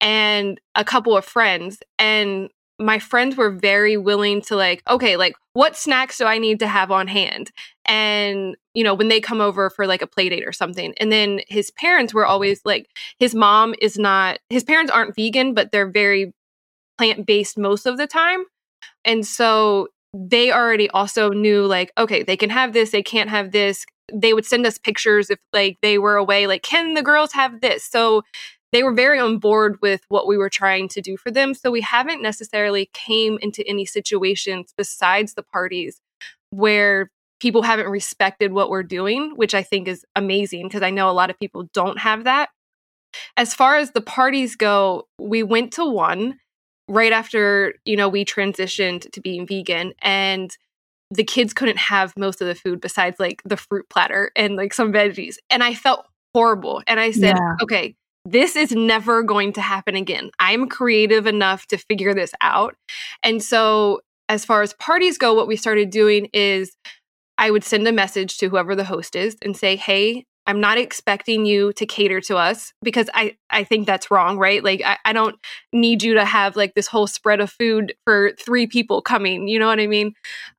And 0.00 0.60
a 0.74 0.84
couple 0.84 1.16
of 1.16 1.24
friends. 1.24 1.78
And 1.98 2.50
my 2.80 2.98
friends 2.98 3.36
were 3.36 3.50
very 3.50 3.96
willing 3.96 4.40
to 4.40 4.56
like, 4.56 4.82
okay, 4.88 5.16
like 5.16 5.34
what 5.52 5.76
snacks 5.76 6.16
do 6.18 6.24
I 6.24 6.38
need 6.38 6.58
to 6.60 6.66
have 6.66 6.90
on 6.90 7.06
hand? 7.06 7.52
And, 7.84 8.56
you 8.74 8.82
know, 8.82 8.94
when 8.94 9.08
they 9.08 9.20
come 9.20 9.40
over 9.40 9.68
for 9.68 9.86
like 9.86 10.00
a 10.00 10.06
play 10.06 10.30
date 10.30 10.46
or 10.46 10.52
something. 10.52 10.94
And 10.98 11.12
then 11.12 11.40
his 11.48 11.70
parents 11.70 12.14
were 12.14 12.24
always 12.24 12.62
like, 12.64 12.88
his 13.18 13.34
mom 13.34 13.74
is 13.80 13.98
not, 13.98 14.38
his 14.48 14.64
parents 14.64 14.90
aren't 14.90 15.14
vegan, 15.14 15.52
but 15.52 15.72
they're 15.72 15.90
very 15.90 16.32
plant 16.96 17.26
based 17.26 17.58
most 17.58 17.86
of 17.86 17.98
the 17.98 18.06
time. 18.06 18.44
And 19.04 19.26
so 19.26 19.88
they 20.14 20.50
already 20.50 20.88
also 20.90 21.30
knew 21.30 21.66
like, 21.66 21.92
okay, 21.98 22.22
they 22.22 22.36
can 22.36 22.50
have 22.50 22.72
this, 22.72 22.90
they 22.90 23.02
can't 23.02 23.30
have 23.30 23.52
this. 23.52 23.84
They 24.12 24.32
would 24.32 24.46
send 24.46 24.66
us 24.66 24.78
pictures 24.78 25.30
if 25.30 25.38
like 25.52 25.78
they 25.82 25.98
were 25.98 26.16
away, 26.16 26.46
like, 26.46 26.62
can 26.62 26.94
the 26.94 27.02
girls 27.02 27.32
have 27.32 27.60
this? 27.60 27.84
So 27.84 28.22
they 28.72 28.82
were 28.82 28.92
very 28.92 29.18
on 29.18 29.38
board 29.38 29.78
with 29.82 30.02
what 30.08 30.26
we 30.26 30.36
were 30.36 30.50
trying 30.50 30.88
to 30.88 31.00
do 31.00 31.16
for 31.16 31.30
them. 31.30 31.54
So 31.54 31.70
we 31.70 31.80
haven't 31.80 32.22
necessarily 32.22 32.90
came 32.92 33.38
into 33.40 33.66
any 33.66 33.84
situations 33.84 34.72
besides 34.76 35.34
the 35.34 35.42
parties 35.42 36.00
where 36.50 37.10
people 37.40 37.62
haven't 37.62 37.88
respected 37.88 38.52
what 38.52 38.70
we're 38.70 38.82
doing, 38.82 39.32
which 39.36 39.54
I 39.54 39.62
think 39.62 39.88
is 39.88 40.04
amazing 40.14 40.68
because 40.68 40.82
I 40.82 40.90
know 40.90 41.10
a 41.10 41.12
lot 41.12 41.30
of 41.30 41.38
people 41.38 41.68
don't 41.72 41.98
have 41.98 42.24
that. 42.24 42.50
As 43.36 43.54
far 43.54 43.76
as 43.76 43.90
the 43.90 44.00
parties 44.00 44.54
go, 44.54 45.08
we 45.18 45.42
went 45.42 45.72
to 45.72 45.84
one 45.84 46.38
right 46.86 47.12
after, 47.12 47.74
you 47.84 47.96
know, 47.96 48.08
we 48.08 48.24
transitioned 48.24 49.10
to 49.12 49.20
being 49.20 49.46
vegan 49.46 49.94
and 50.00 50.56
the 51.10 51.24
kids 51.24 51.52
couldn't 51.52 51.78
have 51.78 52.12
most 52.16 52.40
of 52.40 52.46
the 52.46 52.54
food 52.54 52.80
besides 52.80 53.18
like 53.18 53.42
the 53.44 53.56
fruit 53.56 53.88
platter 53.88 54.30
and 54.36 54.54
like 54.54 54.72
some 54.72 54.92
veggies. 54.92 55.36
And 55.48 55.64
I 55.64 55.74
felt 55.74 56.06
horrible. 56.34 56.82
And 56.86 57.00
I 57.00 57.10
said, 57.10 57.36
yeah. 57.36 57.56
okay, 57.62 57.96
this 58.24 58.56
is 58.56 58.72
never 58.72 59.22
going 59.22 59.52
to 59.54 59.60
happen 59.60 59.96
again. 59.96 60.30
I'm 60.38 60.68
creative 60.68 61.26
enough 61.26 61.66
to 61.68 61.78
figure 61.78 62.14
this 62.14 62.32
out. 62.40 62.76
And 63.22 63.42
so, 63.42 64.00
as 64.28 64.44
far 64.44 64.62
as 64.62 64.74
parties 64.74 65.18
go, 65.18 65.34
what 65.34 65.48
we 65.48 65.56
started 65.56 65.90
doing 65.90 66.28
is 66.32 66.76
I 67.36 67.50
would 67.50 67.64
send 67.64 67.88
a 67.88 67.92
message 67.92 68.38
to 68.38 68.48
whoever 68.48 68.76
the 68.76 68.84
host 68.84 69.16
is 69.16 69.36
and 69.42 69.56
say, 69.56 69.74
Hey, 69.74 70.24
I'm 70.46 70.60
not 70.60 70.78
expecting 70.78 71.46
you 71.46 71.72
to 71.74 71.86
cater 71.86 72.20
to 72.22 72.36
us 72.36 72.72
because 72.82 73.08
I, 73.14 73.36
I 73.50 73.64
think 73.64 73.86
that's 73.86 74.10
wrong, 74.10 74.38
right? 74.38 74.62
Like, 74.64 74.82
I, 74.84 74.98
I 75.04 75.12
don't 75.12 75.36
need 75.72 76.02
you 76.02 76.14
to 76.14 76.24
have 76.24 76.56
like 76.56 76.74
this 76.74 76.86
whole 76.86 77.06
spread 77.06 77.40
of 77.40 77.50
food 77.50 77.94
for 78.04 78.32
three 78.38 78.66
people 78.66 79.02
coming. 79.02 79.48
You 79.48 79.58
know 79.58 79.66
what 79.66 79.80
I 79.80 79.86
mean? 79.86 80.12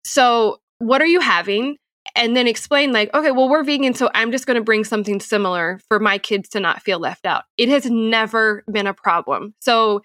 So, 0.03 0.59
what 0.79 1.01
are 1.01 1.07
you 1.07 1.19
having? 1.19 1.77
And 2.15 2.35
then 2.35 2.47
explain 2.47 2.91
like 2.91 3.13
okay 3.13 3.31
well 3.31 3.49
we're 3.49 3.63
vegan 3.63 3.93
so 3.93 4.09
i'm 4.13 4.31
just 4.31 4.45
going 4.45 4.55
to 4.55 4.63
bring 4.63 4.83
something 4.83 5.19
similar 5.19 5.79
for 5.87 5.99
my 5.99 6.17
kids 6.17 6.49
to 6.49 6.59
not 6.59 6.81
feel 6.81 6.99
left 6.99 7.25
out. 7.25 7.43
It 7.57 7.69
has 7.69 7.85
never 7.89 8.63
been 8.71 8.87
a 8.87 8.93
problem. 8.93 9.53
So 9.59 10.01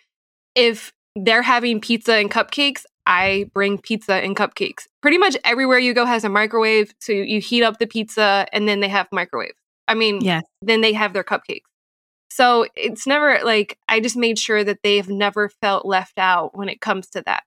if 0.55 0.93
they're 1.15 1.43
having 1.43 1.81
pizza 1.81 2.15
and 2.15 2.31
cupcakes 2.31 2.85
i 3.07 3.49
bring 3.55 3.79
pizza 3.79 4.15
and 4.15 4.37
cupcakes. 4.37 4.87
Pretty 5.01 5.19
much 5.19 5.37
everywhere 5.45 5.79
you 5.79 5.95
go 5.95 6.05
has 6.05 6.25
a 6.25 6.29
microwave 6.29 6.93
so 6.99 7.13
you, 7.13 7.41
heat 7.41 7.63
up 7.63 7.79
the 7.79 7.87
pizza 7.87 8.47
and 8.53 8.69
then 8.69 8.81
they 8.81 8.89
have 8.89 9.09
microwave. 9.13 9.55
I 9.89 9.95
mean 9.95 10.21
yeah 10.21 10.43
then 10.63 10.81
they 10.81 10.93
have 10.93 11.13
their 11.13 11.25
cupcakes. 11.25 11.63
So 12.31 12.67
it's 12.75 13.07
never 13.07 13.41
like 13.45 13.79
i 13.89 14.01
just 14.01 14.17
made 14.17 14.39
sure 14.39 14.63
that 14.65 14.79
they've 14.83 15.09
never 15.09 15.49
felt 15.49 15.87
left 15.87 16.19
out 16.19 16.57
when 16.57 16.69
it 16.69 16.81
comes 16.81 17.09
to 17.11 17.23
that 17.27 17.45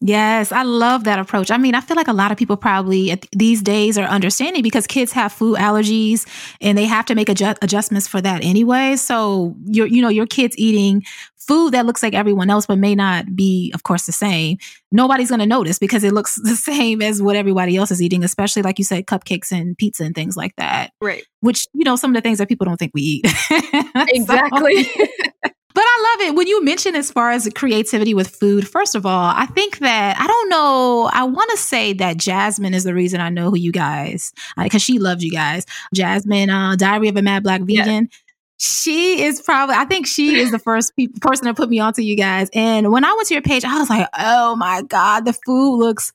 Yes, 0.00 0.52
I 0.52 0.64
love 0.64 1.04
that 1.04 1.18
approach. 1.18 1.50
I 1.50 1.56
mean, 1.56 1.74
I 1.74 1.80
feel 1.80 1.96
like 1.96 2.08
a 2.08 2.12
lot 2.12 2.30
of 2.30 2.36
people 2.36 2.56
probably 2.56 3.18
these 3.32 3.62
days 3.62 3.96
are 3.96 4.04
understanding 4.04 4.62
because 4.62 4.86
kids 4.86 5.12
have 5.12 5.32
food 5.32 5.56
allergies 5.56 6.26
and 6.60 6.76
they 6.76 6.84
have 6.84 7.06
to 7.06 7.14
make 7.14 7.28
adjust- 7.28 7.58
adjustments 7.62 8.06
for 8.06 8.20
that 8.20 8.44
anyway. 8.44 8.96
So 8.96 9.56
you're, 9.64 9.86
you 9.86 10.02
know, 10.02 10.10
your 10.10 10.26
kids 10.26 10.56
eating 10.58 11.04
food 11.38 11.72
that 11.72 11.86
looks 11.86 12.02
like 12.02 12.14
everyone 12.14 12.50
else, 12.50 12.66
but 12.66 12.78
may 12.78 12.94
not 12.94 13.36
be, 13.36 13.70
of 13.74 13.82
course, 13.82 14.06
the 14.06 14.12
same. 14.12 14.58
Nobody's 14.92 15.28
going 15.28 15.40
to 15.40 15.46
notice 15.46 15.78
because 15.78 16.04
it 16.04 16.12
looks 16.12 16.34
the 16.42 16.56
same 16.56 17.00
as 17.00 17.22
what 17.22 17.36
everybody 17.36 17.76
else 17.76 17.90
is 17.90 18.02
eating, 18.02 18.24
especially 18.24 18.62
like 18.62 18.78
you 18.78 18.84
said, 18.84 19.06
cupcakes 19.06 19.52
and 19.52 19.76
pizza 19.78 20.04
and 20.04 20.14
things 20.14 20.36
like 20.36 20.54
that. 20.56 20.90
Right. 21.00 21.24
Which, 21.40 21.66
you 21.72 21.84
know, 21.84 21.96
some 21.96 22.10
of 22.10 22.14
the 22.14 22.20
things 22.20 22.38
that 22.38 22.48
people 22.48 22.66
don't 22.66 22.78
think 22.78 22.92
we 22.94 23.02
eat. 23.02 23.26
exactly. 23.94 24.86
But 25.74 25.82
I 25.84 26.16
love 26.18 26.28
it 26.28 26.36
when 26.36 26.46
you 26.46 26.64
mention 26.64 26.94
as 26.94 27.10
far 27.10 27.32
as 27.32 27.48
creativity 27.54 28.14
with 28.14 28.28
food. 28.28 28.68
First 28.68 28.94
of 28.94 29.04
all, 29.04 29.32
I 29.34 29.46
think 29.46 29.78
that 29.78 30.16
I 30.18 30.26
don't 30.26 30.48
know. 30.48 31.10
I 31.12 31.24
want 31.24 31.50
to 31.50 31.56
say 31.56 31.92
that 31.94 32.16
Jasmine 32.16 32.74
is 32.74 32.84
the 32.84 32.94
reason 32.94 33.20
I 33.20 33.28
know 33.28 33.50
who 33.50 33.56
you 33.56 33.72
guys 33.72 34.32
because 34.56 34.82
she 34.82 34.98
loves 35.00 35.24
you 35.24 35.32
guys. 35.32 35.66
Jasmine, 35.92 36.48
uh, 36.48 36.76
Diary 36.76 37.08
of 37.08 37.16
a 37.16 37.22
Mad 37.22 37.42
Black 37.42 37.62
Vegan. 37.62 38.04
Yeah. 38.04 38.18
She 38.56 39.22
is 39.24 39.42
probably, 39.42 39.74
I 39.74 39.84
think 39.84 40.06
she 40.06 40.36
is 40.36 40.52
the 40.52 40.60
first 40.60 40.96
pe- 40.96 41.08
person 41.20 41.46
to 41.46 41.54
put 41.54 41.68
me 41.68 41.80
onto 41.80 42.02
you 42.02 42.16
guys. 42.16 42.48
And 42.54 42.92
when 42.92 43.04
I 43.04 43.12
went 43.12 43.26
to 43.28 43.34
your 43.34 43.42
page, 43.42 43.64
I 43.64 43.76
was 43.78 43.90
like, 43.90 44.08
oh 44.16 44.54
my 44.54 44.82
God, 44.82 45.24
the 45.24 45.32
food 45.32 45.76
looks 45.76 46.12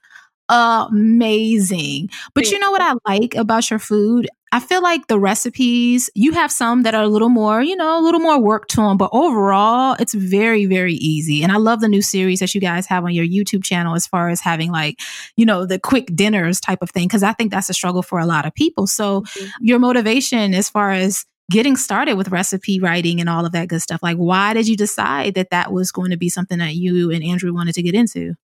amazing. 0.47 2.09
But 2.33 2.49
you 2.49 2.59
know 2.59 2.71
what 2.71 2.81
I 2.81 2.93
like 3.05 3.35
about 3.35 3.69
your 3.69 3.77
food? 3.79 4.29
I 4.51 4.59
feel 4.59 4.81
like 4.81 5.07
the 5.07 5.19
recipes, 5.19 6.09
you 6.15 6.31
have 6.31 6.51
some 6.51 6.83
that 6.83 6.95
are 6.95 7.03
a 7.03 7.07
little 7.07 7.29
more, 7.29 7.61
you 7.61 7.75
know, 7.75 7.99
a 7.99 8.01
little 8.01 8.19
more 8.19 8.39
work 8.39 8.67
to 8.69 8.77
them, 8.77 8.97
but 8.97 9.09
overall, 9.13 9.95
it's 9.99 10.13
very, 10.13 10.65
very 10.65 10.95
easy. 10.95 11.43
And 11.43 11.51
I 11.51 11.57
love 11.57 11.81
the 11.81 11.87
new 11.87 12.01
series 12.01 12.39
that 12.39 12.55
you 12.55 12.61
guys 12.61 12.87
have 12.87 13.03
on 13.03 13.13
your 13.13 13.25
YouTube 13.25 13.63
channel 13.63 13.95
as 13.95 14.07
far 14.07 14.29
as 14.29 14.41
having 14.41 14.71
like, 14.71 14.99
you 15.35 15.45
know, 15.45 15.65
the 15.65 15.79
quick 15.79 16.15
dinners 16.15 16.59
type 16.59 16.81
of 16.81 16.89
thing, 16.89 17.07
because 17.07 17.23
I 17.23 17.33
think 17.33 17.51
that's 17.51 17.69
a 17.69 17.73
struggle 17.73 18.01
for 18.01 18.19
a 18.19 18.25
lot 18.25 18.45
of 18.45 18.53
people. 18.53 18.87
So, 18.87 19.21
mm-hmm. 19.21 19.47
your 19.61 19.79
motivation 19.79 20.53
as 20.53 20.69
far 20.69 20.91
as 20.91 21.25
getting 21.51 21.75
started 21.75 22.15
with 22.15 22.29
recipe 22.29 22.79
writing 22.79 23.19
and 23.19 23.29
all 23.29 23.45
of 23.45 23.51
that 23.51 23.67
good 23.67 23.81
stuff, 23.81 24.01
like, 24.01 24.17
why 24.17 24.53
did 24.53 24.67
you 24.67 24.75
decide 24.77 25.35
that 25.35 25.51
that 25.51 25.71
was 25.71 25.91
going 25.91 26.11
to 26.11 26.17
be 26.17 26.29
something 26.29 26.59
that 26.59 26.75
you 26.75 27.11
and 27.11 27.23
Andrew 27.23 27.53
wanted 27.53 27.75
to 27.75 27.83
get 27.83 27.95
into? 27.95 28.35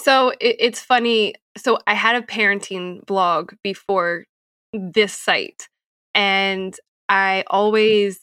So 0.00 0.30
it, 0.40 0.56
it's 0.58 0.80
funny. 0.80 1.34
So 1.56 1.78
I 1.86 1.94
had 1.94 2.16
a 2.16 2.22
parenting 2.22 3.04
blog 3.06 3.52
before 3.62 4.24
this 4.72 5.12
site, 5.12 5.68
and 6.14 6.76
I 7.08 7.44
always 7.48 8.20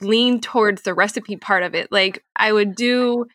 lean 0.00 0.40
towards 0.40 0.82
the 0.82 0.94
recipe 0.94 1.36
part 1.36 1.62
of 1.62 1.74
it. 1.74 1.92
Like 1.92 2.24
I 2.36 2.52
would 2.52 2.74
do, 2.74 3.26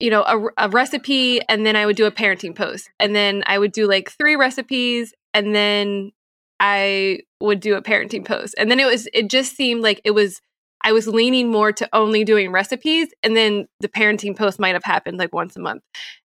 you 0.00 0.10
know, 0.10 0.22
a, 0.22 0.66
a, 0.66 0.68
recipe 0.68 1.40
and 1.48 1.64
then 1.64 1.76
I 1.76 1.86
would 1.86 1.96
do 1.96 2.06
a 2.06 2.10
parenting 2.10 2.54
post. 2.54 2.90
And 2.98 3.14
then 3.14 3.42
I 3.46 3.58
would 3.58 3.72
do 3.72 3.86
like 3.86 4.10
three 4.10 4.36
recipes 4.36 5.14
and 5.34 5.54
then 5.54 6.12
I 6.60 7.20
would 7.40 7.60
do 7.60 7.76
a 7.76 7.82
parenting 7.82 8.24
post. 8.24 8.54
And 8.58 8.70
then 8.70 8.80
it 8.80 8.86
was, 8.86 9.08
it 9.12 9.28
just 9.28 9.56
seemed 9.56 9.82
like 9.82 10.00
it 10.04 10.12
was, 10.12 10.40
I 10.82 10.92
was 10.92 11.06
leaning 11.06 11.50
more 11.50 11.72
to 11.72 11.88
only 11.92 12.24
doing 12.24 12.50
recipes. 12.50 13.08
And 13.22 13.36
then 13.36 13.66
the 13.80 13.88
parenting 13.88 14.36
post 14.36 14.58
might 14.58 14.74
have 14.74 14.84
happened 14.84 15.18
like 15.18 15.34
once 15.34 15.56
a 15.56 15.60
month. 15.60 15.82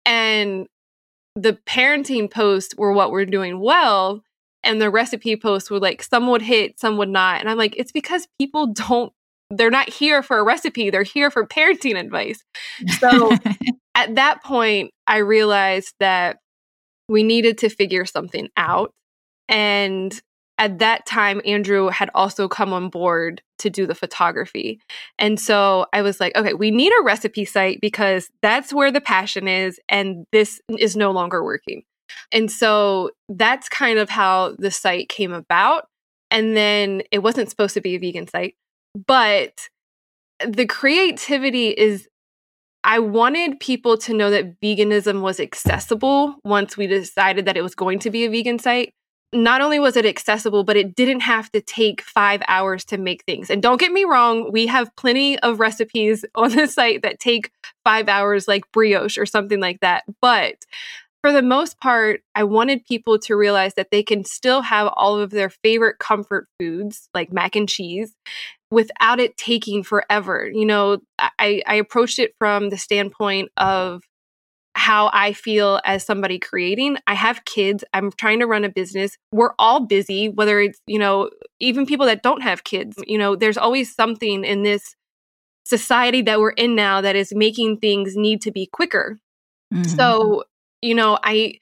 And 0.05 0.67
the 1.35 1.59
parenting 1.67 2.31
posts 2.31 2.75
were 2.77 2.93
what 2.93 3.11
we're 3.11 3.27
doing 3.27 3.61
well 3.61 4.23
and 4.67 4.81
the 4.81 4.91
recipe 4.91 5.37
posts 5.37 5.71
were 5.71 5.79
like 5.79 6.03
some 6.03 6.27
would 6.27 6.43
hit 6.43 6.79
some 6.79 6.97
would 6.97 7.09
not 7.09 7.41
and 7.41 7.49
i'm 7.49 7.57
like 7.57 7.75
it's 7.77 7.93
because 7.93 8.27
people 8.39 8.67
don't 8.67 9.13
they're 9.51 9.71
not 9.71 9.89
here 9.89 10.23
for 10.23 10.39
a 10.39 10.45
recipe 10.45 10.91
they're 10.91 11.05
here 11.05 11.31
for 11.31 11.47
parenting 11.47 11.99
advice. 11.99 12.43
So 12.99 13.31
at 13.95 14.15
that 14.17 14.43
point 14.43 14.91
i 15.07 15.19
realized 15.19 15.95
that 16.01 16.39
we 17.09 17.23
needed 17.23 17.59
to 17.59 17.69
figure 17.69 18.05
something 18.05 18.49
out 18.57 18.93
and 19.49 20.21
at 20.59 20.79
that 20.81 21.07
time 21.07 21.41
andrew 21.45 21.89
had 21.89 22.11
also 22.15 22.49
come 22.49 22.73
on 22.73 22.89
board 22.89 23.43
to 23.59 23.71
do 23.71 23.87
the 23.87 23.95
photography 23.95 24.81
and 25.19 25.39
so 25.39 25.87
i 25.93 26.03
was 26.03 26.19
like 26.21 26.37
okay 26.37 26.55
we 26.55 26.71
need 26.71 26.93
a 27.01 27.05
recipe 27.05 27.45
site 27.45 27.81
because 27.81 28.29
that's 28.43 28.73
where 28.73 28.91
the 28.91 29.01
passion 29.01 29.47
is 29.47 29.79
and 29.89 30.25
this 30.33 30.61
is 30.79 30.97
no 30.97 31.11
longer 31.11 31.45
working 31.45 31.83
and 32.33 32.51
so 32.51 33.11
that's 33.29 33.69
kind 33.69 33.99
of 33.99 34.09
how 34.09 34.55
the 34.59 34.71
site 34.71 35.09
came 35.09 35.33
about 35.33 35.89
and 36.31 36.57
then 36.57 37.03
it 37.11 37.21
wasn't 37.21 37.49
supposed 37.49 37.75
to 37.75 37.81
be 37.81 37.95
a 37.95 37.99
vegan 37.99 38.27
site 38.27 38.55
but 39.07 39.69
the 40.47 40.67
creativity 40.67 41.69
is 41.69 42.09
I 42.87 43.01
wanted 43.01 43.59
people 43.59 43.99
to 43.99 44.15
know 44.15 44.31
that 44.31 44.61
veganism 44.61 45.21
was 45.21 45.41
accessible 45.41 46.37
once 46.45 46.77
we 46.77 46.87
decided 46.87 47.45
that 47.47 47.57
it 47.57 47.63
was 47.63 47.75
going 47.75 47.99
to 48.01 48.11
be 48.11 48.25
a 48.25 48.31
vegan 48.31 48.61
site. 48.61 48.93
Not 49.33 49.61
only 49.61 49.81
was 49.81 49.97
it 49.97 50.07
accessible, 50.07 50.63
but 50.63 50.77
it 50.77 50.95
didn't 50.95 51.21
have 51.21 51.51
to 51.51 51.61
take 51.61 52.01
five 52.03 52.43
hours 52.47 52.85
to 52.87 52.97
make 52.97 53.25
things. 53.25 53.51
And 53.51 53.61
don't 53.61 53.81
get 53.81 53.91
me 53.91 54.05
wrong, 54.05 54.53
we 54.53 54.69
have 54.69 54.95
plenty 54.95 55.37
of 55.41 55.59
recipes 55.59 56.25
on 56.37 56.55
the 56.55 56.69
site 56.69 57.03
that 57.03 57.19
take 57.19 57.51
five 57.83 58.09
hours, 58.09 58.47
like 58.47 58.71
brioche 58.71 59.19
or 59.19 59.27
something 59.27 59.59
like 59.59 59.81
that. 59.81 60.05
But 60.21 60.55
for 61.27 61.33
the 61.33 61.43
most 61.43 61.81
part, 61.81 62.21
I 62.37 62.45
wanted 62.45 62.85
people 62.85 63.19
to 63.19 63.35
realize 63.35 63.75
that 63.75 63.89
they 63.91 64.05
can 64.05 64.25
still 64.25 64.63
have 64.63 64.93
all 64.95 65.19
of 65.19 65.31
their 65.31 65.51
favorite 65.51 65.99
comfort 65.99 66.47
foods, 66.61 67.09
like 67.15 67.33
mac 67.33 67.57
and 67.57 67.69
cheese, 67.69 68.15
without 68.71 69.19
it 69.19 69.37
taking 69.37 69.83
forever. 69.83 70.49
You 70.49 70.65
know, 70.65 70.99
I, 71.19 71.65
I 71.67 71.75
approached 71.75 72.21
it 72.21 72.37
from 72.39 72.71
the 72.71 72.79
standpoint 72.79 73.51
of 73.57 74.03
how 74.77 75.11
I 75.13 75.33
feel 75.33 75.81
as 75.85 76.05
somebody 76.05 76.39
creating. 76.39 76.99
I 77.09 77.15
have 77.15 77.45
kids. 77.45 77.83
I'm 77.93 78.13
trying 78.13 78.39
to 78.39 78.47
run 78.47 78.63
a 78.63 78.69
business. 78.69 79.17
We're 79.33 79.55
all 79.59 79.81
busy, 79.81 80.29
whether 80.29 80.61
it's, 80.61 80.79
you 80.87 81.01
know, 81.01 81.31
even 81.59 81.87
people 81.87 82.07
that 82.07 82.23
don't 82.23 82.43
have 82.43 82.63
kids. 82.63 83.03
You 83.05 83.19
know, 83.19 83.35
there's 83.35 83.59
always 83.59 83.93
something 83.93 84.45
in 84.45 84.63
this 84.63 84.95
society 85.65 86.23
that 86.23 86.39
we're 86.39 86.51
in 86.51 86.77
now 86.77 87.01
that 87.01 87.17
is 87.17 87.35
making 87.35 87.79
things 87.79 88.15
need 88.15 88.43
to 88.43 88.53
be 88.53 88.69
quicker. 88.73 89.19
Mm-hmm. 89.75 89.89
So, 89.89 90.45
you 90.83 90.95
know, 90.95 91.19
I 91.23 91.59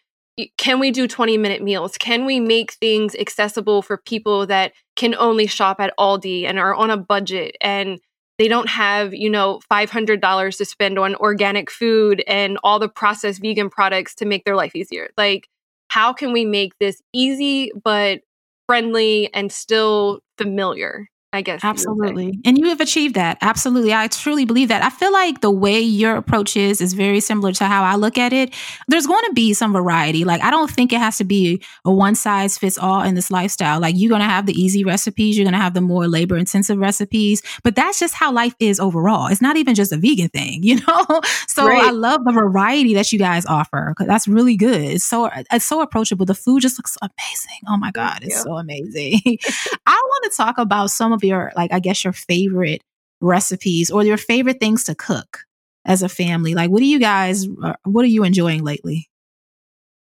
can 0.58 0.80
we 0.80 0.90
do 0.90 1.06
20 1.06 1.38
minute 1.38 1.62
meals? 1.62 1.96
Can 1.98 2.24
we 2.24 2.40
make 2.40 2.72
things 2.72 3.14
accessible 3.14 3.82
for 3.82 3.98
people 3.98 4.46
that 4.46 4.72
can 4.96 5.14
only 5.14 5.46
shop 5.46 5.80
at 5.80 5.94
Aldi 5.98 6.44
and 6.44 6.58
are 6.58 6.74
on 6.74 6.90
a 6.90 6.96
budget 6.96 7.56
and 7.60 8.00
they 8.38 8.48
don't 8.48 8.68
have, 8.68 9.14
you 9.14 9.30
know, 9.30 9.60
$500 9.70 10.56
to 10.58 10.64
spend 10.64 10.98
on 10.98 11.14
organic 11.16 11.70
food 11.70 12.24
and 12.26 12.58
all 12.64 12.80
the 12.80 12.88
processed 12.88 13.40
vegan 13.40 13.70
products 13.70 14.14
to 14.16 14.24
make 14.24 14.44
their 14.44 14.56
life 14.56 14.74
easier? 14.74 15.08
Like, 15.16 15.48
how 15.88 16.12
can 16.12 16.32
we 16.32 16.44
make 16.44 16.72
this 16.80 17.00
easy 17.12 17.70
but 17.84 18.22
friendly 18.66 19.32
and 19.32 19.52
still 19.52 20.20
familiar? 20.36 21.06
I 21.34 21.42
guess. 21.42 21.64
Absolutely. 21.64 22.38
And 22.44 22.56
you 22.56 22.68
have 22.68 22.80
achieved 22.80 23.16
that. 23.16 23.38
Absolutely. 23.40 23.92
I 23.92 24.06
truly 24.06 24.44
believe 24.44 24.68
that. 24.68 24.84
I 24.84 24.88
feel 24.88 25.12
like 25.12 25.40
the 25.40 25.50
way 25.50 25.80
your 25.80 26.14
approach 26.14 26.56
is 26.56 26.80
is 26.80 26.92
very 26.92 27.18
similar 27.18 27.50
to 27.54 27.64
how 27.64 27.82
I 27.82 27.96
look 27.96 28.16
at 28.16 28.32
it. 28.32 28.54
There's 28.86 29.08
going 29.08 29.24
to 29.26 29.32
be 29.32 29.52
some 29.52 29.72
variety. 29.72 30.24
Like 30.24 30.40
I 30.42 30.52
don't 30.52 30.70
think 30.70 30.92
it 30.92 31.00
has 31.00 31.18
to 31.18 31.24
be 31.24 31.60
a 31.84 31.92
one 31.92 32.14
size 32.14 32.56
fits 32.56 32.78
all 32.78 33.02
in 33.02 33.16
this 33.16 33.32
lifestyle. 33.32 33.80
Like 33.80 33.96
you're 33.98 34.10
going 34.10 34.20
to 34.20 34.28
have 34.28 34.46
the 34.46 34.52
easy 34.52 34.84
recipes, 34.84 35.36
you're 35.36 35.44
going 35.44 35.54
to 35.54 35.58
have 35.58 35.74
the 35.74 35.80
more 35.80 36.06
labor 36.06 36.36
intensive 36.36 36.78
recipes, 36.78 37.42
but 37.64 37.74
that's 37.74 37.98
just 37.98 38.14
how 38.14 38.30
life 38.30 38.54
is 38.60 38.78
overall. 38.78 39.26
It's 39.26 39.42
not 39.42 39.56
even 39.56 39.74
just 39.74 39.90
a 39.90 39.96
vegan 39.96 40.28
thing, 40.28 40.62
you 40.62 40.76
know? 40.86 41.20
so 41.48 41.66
right. 41.66 41.82
I 41.82 41.90
love 41.90 42.24
the 42.24 42.32
variety 42.32 42.94
that 42.94 43.12
you 43.12 43.18
guys 43.18 43.44
offer. 43.44 43.92
That's 43.98 44.28
really 44.28 44.56
good. 44.56 44.80
It's 44.80 45.04
so 45.04 45.28
it's 45.50 45.64
so 45.64 45.80
approachable. 45.80 46.26
The 46.26 46.34
food 46.36 46.62
just 46.62 46.78
looks 46.78 46.96
amazing. 47.02 47.60
Oh 47.66 47.76
my 47.76 47.90
god, 47.90 48.20
it's 48.22 48.40
so 48.40 48.56
amazing. 48.56 49.20
I 49.86 50.00
want 50.06 50.30
to 50.30 50.36
talk 50.36 50.58
about 50.58 50.92
some 50.92 51.12
of 51.12 51.23
your 51.26 51.52
like 51.56 51.72
I 51.72 51.80
guess 51.80 52.04
your 52.04 52.12
favorite 52.12 52.82
recipes 53.20 53.90
or 53.90 54.04
your 54.04 54.16
favorite 54.16 54.60
things 54.60 54.84
to 54.84 54.94
cook 54.94 55.44
as 55.84 56.02
a 56.02 56.08
family? 56.08 56.54
Like 56.54 56.70
what 56.70 56.80
do 56.80 56.86
you 56.86 56.98
guys 56.98 57.46
uh, 57.62 57.74
what 57.84 58.04
are 58.04 58.08
you 58.08 58.24
enjoying 58.24 58.64
lately? 58.64 59.08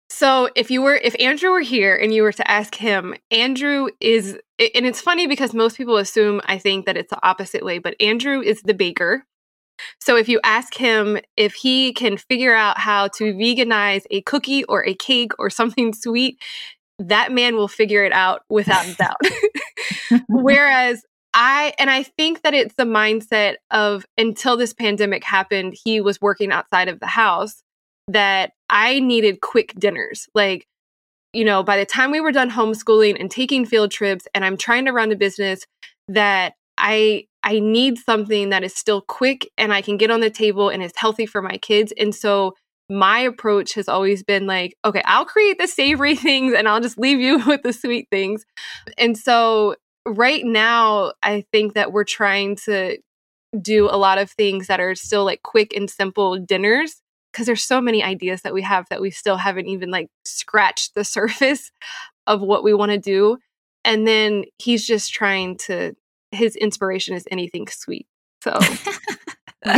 So 0.10 0.50
if 0.56 0.72
you 0.72 0.82
were 0.82 0.96
if 0.96 1.16
Andrew 1.20 1.52
were 1.52 1.62
here 1.62 1.96
and 1.96 2.14
you 2.14 2.24
were 2.24 2.34
to 2.34 2.52
ask 2.52 2.76
him, 2.76 3.16
Andrew 3.32 3.90
is 4.00 4.34
and 4.60 4.86
it's 4.86 5.02
funny 5.02 5.28
because 5.28 5.54
most 5.54 5.78
people 5.78 5.98
assume 5.98 6.42
I 6.46 6.58
think 6.58 6.86
that 6.86 6.98
it's 6.98 7.12
the 7.12 7.26
opposite 7.26 7.64
way, 7.64 7.80
but 7.80 7.96
Andrew 8.02 8.42
is 8.42 8.62
the 8.64 8.74
baker. 8.74 9.24
So 10.02 10.18
if 10.18 10.28
you 10.28 10.40
ask 10.44 10.76
him 10.76 11.20
if 11.38 11.54
he 11.54 11.94
can 11.94 12.18
figure 12.18 12.54
out 12.54 12.78
how 12.78 13.08
to 13.10 13.34
veganize 13.34 14.04
a 14.12 14.22
cookie 14.22 14.64
or 14.66 14.86
a 14.86 14.94
cake 14.94 15.32
or 15.40 15.50
something 15.50 15.94
sweet, 16.04 16.42
that 16.98 17.32
man 17.32 17.56
will 17.56 17.68
figure 17.68 18.04
it 18.04 18.12
out 18.12 18.42
without 18.50 18.88
a 18.88 18.94
doubt. 18.98 19.22
Whereas 20.30 21.04
I 21.34 21.74
and 21.78 21.90
I 21.90 22.04
think 22.04 22.42
that 22.42 22.54
it's 22.54 22.76
the 22.76 22.86
mindset 22.86 23.56
of 23.72 24.06
until 24.18 24.58
this 24.58 24.74
pandemic 24.74 25.24
happened, 25.24 25.76
he 25.84 26.02
was 26.02 26.20
working 26.20 26.52
outside 26.52 26.88
of 26.88 27.00
the 27.00 27.08
house 27.08 27.62
that 28.08 28.52
I 28.70 29.00
needed 29.00 29.42
quick 29.42 29.74
dinners. 29.78 30.28
Like, 30.34 30.66
you 31.34 31.46
know, 31.46 31.62
by 31.62 31.78
the 31.78 31.86
time 31.86 32.12
we 32.12 32.22
were 32.22 32.32
done 32.32 32.50
homeschooling 32.50 33.20
and 33.20 33.30
taking 33.30 33.66
field 33.66 33.92
trips 33.92 34.28
and 34.34 34.44
I'm 34.44 34.58
trying 34.58 34.86
to 34.86 34.92
run 34.92 35.12
a 35.12 35.16
business 35.16 35.66
that 36.08 36.54
I 36.78 37.26
I 37.44 37.60
need 37.60 37.98
something 38.00 38.50
that 38.50 38.64
is 38.64 38.76
still 38.76 39.02
quick 39.02 39.50
and 39.58 39.74
I 39.74 39.82
can 39.82 39.98
get 39.98 40.12
on 40.12 40.20
the 40.20 40.30
table 40.30 40.70
and 40.70 40.84
is 40.84 40.92
healthy 40.96 41.26
for 41.26 41.42
my 41.42 41.58
kids. 41.58 41.94
And 41.98 42.14
so 42.14 42.56
my 42.90 43.20
approach 43.20 43.76
has 43.76 43.88
always 43.88 44.24
been 44.24 44.48
like, 44.48 44.76
okay, 44.84 45.04
I'll 45.06 45.26
create 45.26 45.58
the 45.60 45.68
savory 45.68 46.16
things 46.18 46.54
and 46.54 46.68
I'll 46.68 46.82
just 46.82 46.98
leave 46.98 47.20
you 47.20 47.44
with 47.48 47.62
the 47.62 47.74
sweet 47.74 48.08
things. 48.12 48.46
And 48.98 49.18
so 49.18 49.76
right 50.06 50.44
now, 50.46 51.14
I 51.22 51.46
think 51.52 51.74
that 51.74 51.92
we're 51.92 52.04
trying 52.04 52.56
to 52.66 52.98
do 53.62 53.86
a 53.90 53.98
lot 53.98 54.18
of 54.18 54.32
things 54.32 54.68
that 54.68 54.80
are 54.80 54.96
still 54.96 55.26
like 55.26 55.42
quick 55.42 55.76
and 55.76 55.90
simple 55.90 56.38
dinners 56.38 57.02
because 57.32 57.46
there's 57.46 57.64
so 57.64 57.82
many 57.82 58.04
ideas 58.04 58.42
that 58.42 58.54
we 58.54 58.62
have 58.62 58.88
that 58.90 59.02
we 59.02 59.12
still 59.12 59.38
haven't 59.38 59.68
even 59.68 59.90
like 59.90 60.10
scratched 60.26 60.96
the 60.96 61.04
surface 61.04 61.72
of 62.28 62.42
what 62.42 62.64
we 62.64 62.74
want 62.74 62.92
to 62.92 62.98
do. 62.98 63.38
And 63.86 64.08
then 64.08 64.46
he's 64.58 64.86
just 64.86 65.14
trying 65.14 65.58
to, 65.60 65.94
his 66.32 66.56
inspiration 66.56 67.16
is 67.16 67.26
anything 67.32 67.68
sweet. 67.68 68.08
So 68.44 68.58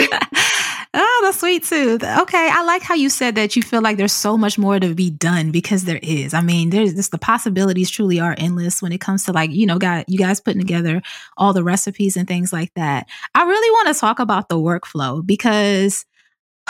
Oh, 0.94 1.24
the 1.26 1.32
sweet 1.32 1.64
tooth. 1.64 2.04
Okay. 2.04 2.50
I 2.52 2.64
like 2.64 2.82
how 2.82 2.96
you 2.96 3.10
said 3.10 3.36
that 3.36 3.56
you 3.56 3.62
feel 3.62 3.82
like 3.82 3.96
there's 3.96 4.12
so 4.12 4.38
much 4.38 4.58
more 4.58 4.78
to 4.78 4.94
be 4.94 5.10
done 5.10 5.50
because 5.50 5.86
there 5.86 6.00
is. 6.04 6.34
I 6.34 6.42
mean, 6.42 6.70
there's 6.70 6.94
just 6.94 7.12
the 7.12 7.18
possibilities 7.18 7.90
truly 7.90 8.20
are 8.20 8.36
endless 8.38 8.82
when 8.82 8.92
it 8.92 9.00
comes 9.00 9.24
to 9.26 9.32
like, 9.32 9.52
you 9.52 9.66
know, 9.66 9.80
got 9.80 10.10
you 10.10 10.18
guys 10.18 10.42
putting 10.42 10.60
together 10.60 11.02
all 11.38 11.54
the 11.54 11.64
recipes 11.64 12.18
and 12.18 12.28
things 12.28 12.52
like 12.52 12.74
that. 12.74 13.08
I 13.34 13.44
really 13.44 13.72
want 13.72 13.96
to 13.96 14.00
talk 14.02 14.20
about 14.20 14.50
the 14.50 14.58
workflow 14.58 15.26
because 15.26 16.06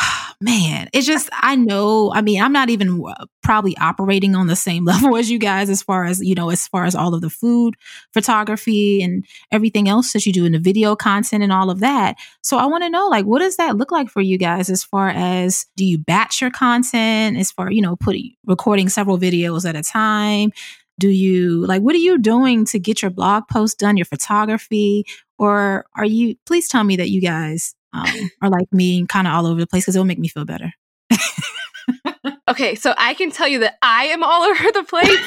man, 0.41 0.89
it's 0.93 1.05
just, 1.05 1.29
I 1.33 1.55
know, 1.55 2.11
I 2.13 2.21
mean, 2.21 2.41
I'm 2.41 2.53
not 2.53 2.69
even 2.69 3.03
probably 3.43 3.75
operating 3.77 4.35
on 4.35 4.47
the 4.47 4.55
same 4.55 4.85
level 4.91 5.15
as 5.17 5.29
you 5.29 5.39
guys 5.39 5.69
as 5.69 5.81
far 5.81 6.05
as, 6.05 6.21
you 6.21 6.35
know, 6.35 6.49
as 6.49 6.67
far 6.67 6.85
as 6.85 6.95
all 6.95 7.13
of 7.13 7.21
the 7.21 7.29
food 7.29 7.75
photography 8.13 9.01
and 9.01 9.25
everything 9.51 9.87
else 9.87 10.13
that 10.13 10.25
you 10.25 10.33
do 10.33 10.45
in 10.45 10.51
the 10.51 10.59
video 10.59 10.95
content 10.95 11.43
and 11.43 11.51
all 11.51 11.69
of 11.69 11.79
that. 11.79 12.15
So 12.41 12.57
I 12.57 12.65
want 12.65 12.83
to 12.83 12.89
know, 12.89 13.07
like, 13.07 13.25
what 13.25 13.39
does 13.39 13.57
that 13.57 13.77
look 13.77 13.91
like 13.91 14.09
for 14.09 14.21
you 14.21 14.37
guys 14.37 14.69
as 14.69 14.83
far 14.83 15.09
as 15.09 15.65
do 15.75 15.85
you 15.85 15.97
batch 15.97 16.41
your 16.41 16.51
content 16.51 17.37
as 17.37 17.51
far, 17.51 17.71
you 17.71 17.81
know, 17.81 17.95
putting, 17.95 18.33
recording 18.45 18.89
several 18.89 19.17
videos 19.17 19.67
at 19.67 19.75
a 19.75 19.83
time? 19.83 20.51
Do 20.99 21.09
you 21.09 21.65
like 21.65 21.81
what 21.81 21.95
are 21.95 21.99
you 21.99 22.19
doing 22.19 22.63
to 22.65 22.77
get 22.77 23.01
your 23.01 23.09
blog 23.09 23.47
post 23.47 23.79
done, 23.79 23.97
your 23.97 24.05
photography? 24.05 25.05
Or 25.39 25.85
are 25.95 26.05
you 26.05 26.35
please 26.45 26.67
tell 26.67 26.83
me 26.83 26.95
that 26.97 27.09
you 27.09 27.21
guys 27.21 27.73
um, 27.93 28.31
are 28.41 28.49
like 28.49 28.71
me, 28.71 29.05
kind 29.05 29.27
of 29.27 29.33
all 29.33 29.45
over 29.45 29.59
the 29.59 29.67
place 29.67 29.83
because 29.83 29.95
it'll 29.95 30.05
make 30.05 30.19
me 30.19 30.27
feel 30.27 30.45
better. 30.45 30.73
Okay, 32.51 32.75
so 32.75 32.93
I 32.97 33.13
can 33.13 33.31
tell 33.31 33.47
you 33.47 33.59
that 33.59 33.77
I 33.81 34.07
am 34.07 34.23
all 34.23 34.43
over 34.49 34.71
the 34.73 34.83
place. 34.83 35.17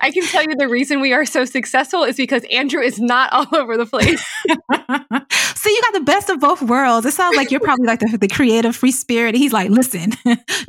I 0.00 0.10
can 0.12 0.24
tell 0.24 0.42
you 0.42 0.54
the 0.56 0.68
reason 0.68 1.00
we 1.00 1.12
are 1.12 1.24
so 1.24 1.44
successful 1.44 2.04
is 2.04 2.16
because 2.16 2.44
Andrew 2.44 2.80
is 2.80 3.00
not 3.00 3.32
all 3.32 3.46
over 3.60 3.76
the 3.76 3.86
place. 3.86 4.24
so 4.46 5.68
you 5.68 5.82
got 5.82 5.94
the 5.94 6.02
best 6.04 6.28
of 6.28 6.38
both 6.38 6.62
worlds. 6.62 7.06
It 7.06 7.12
sounds 7.12 7.36
like 7.36 7.50
you're 7.50 7.60
probably 7.60 7.86
like 7.86 8.00
the, 8.00 8.18
the 8.18 8.28
creative 8.28 8.76
free 8.76 8.92
spirit. 8.92 9.34
He's 9.34 9.52
like, 9.52 9.70
listen, 9.70 10.10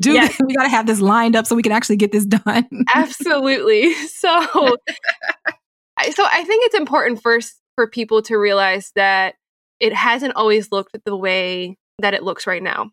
dude, 0.01 0.15
yes. 0.15 0.39
we 0.43 0.55
got 0.55 0.63
to 0.63 0.69
have 0.69 0.87
this 0.87 0.99
lined 0.99 1.35
up 1.35 1.45
so 1.45 1.55
we 1.55 1.63
can 1.63 1.71
actually 1.71 1.97
get 1.97 2.11
this 2.11 2.25
done. 2.25 2.67
Absolutely. 2.93 3.93
So, 3.93 4.41
so 4.49 6.25
I 6.25 6.43
think 6.43 6.65
it's 6.65 6.75
important 6.75 7.21
first 7.21 7.62
for 7.75 7.87
people 7.87 8.21
to 8.23 8.37
realize 8.37 8.91
that 8.95 9.35
it 9.79 9.93
hasn't 9.93 10.35
always 10.35 10.71
looked 10.71 10.97
the 11.05 11.15
way 11.15 11.77
that 11.99 12.13
it 12.13 12.23
looks 12.23 12.47
right 12.47 12.63
now. 12.63 12.91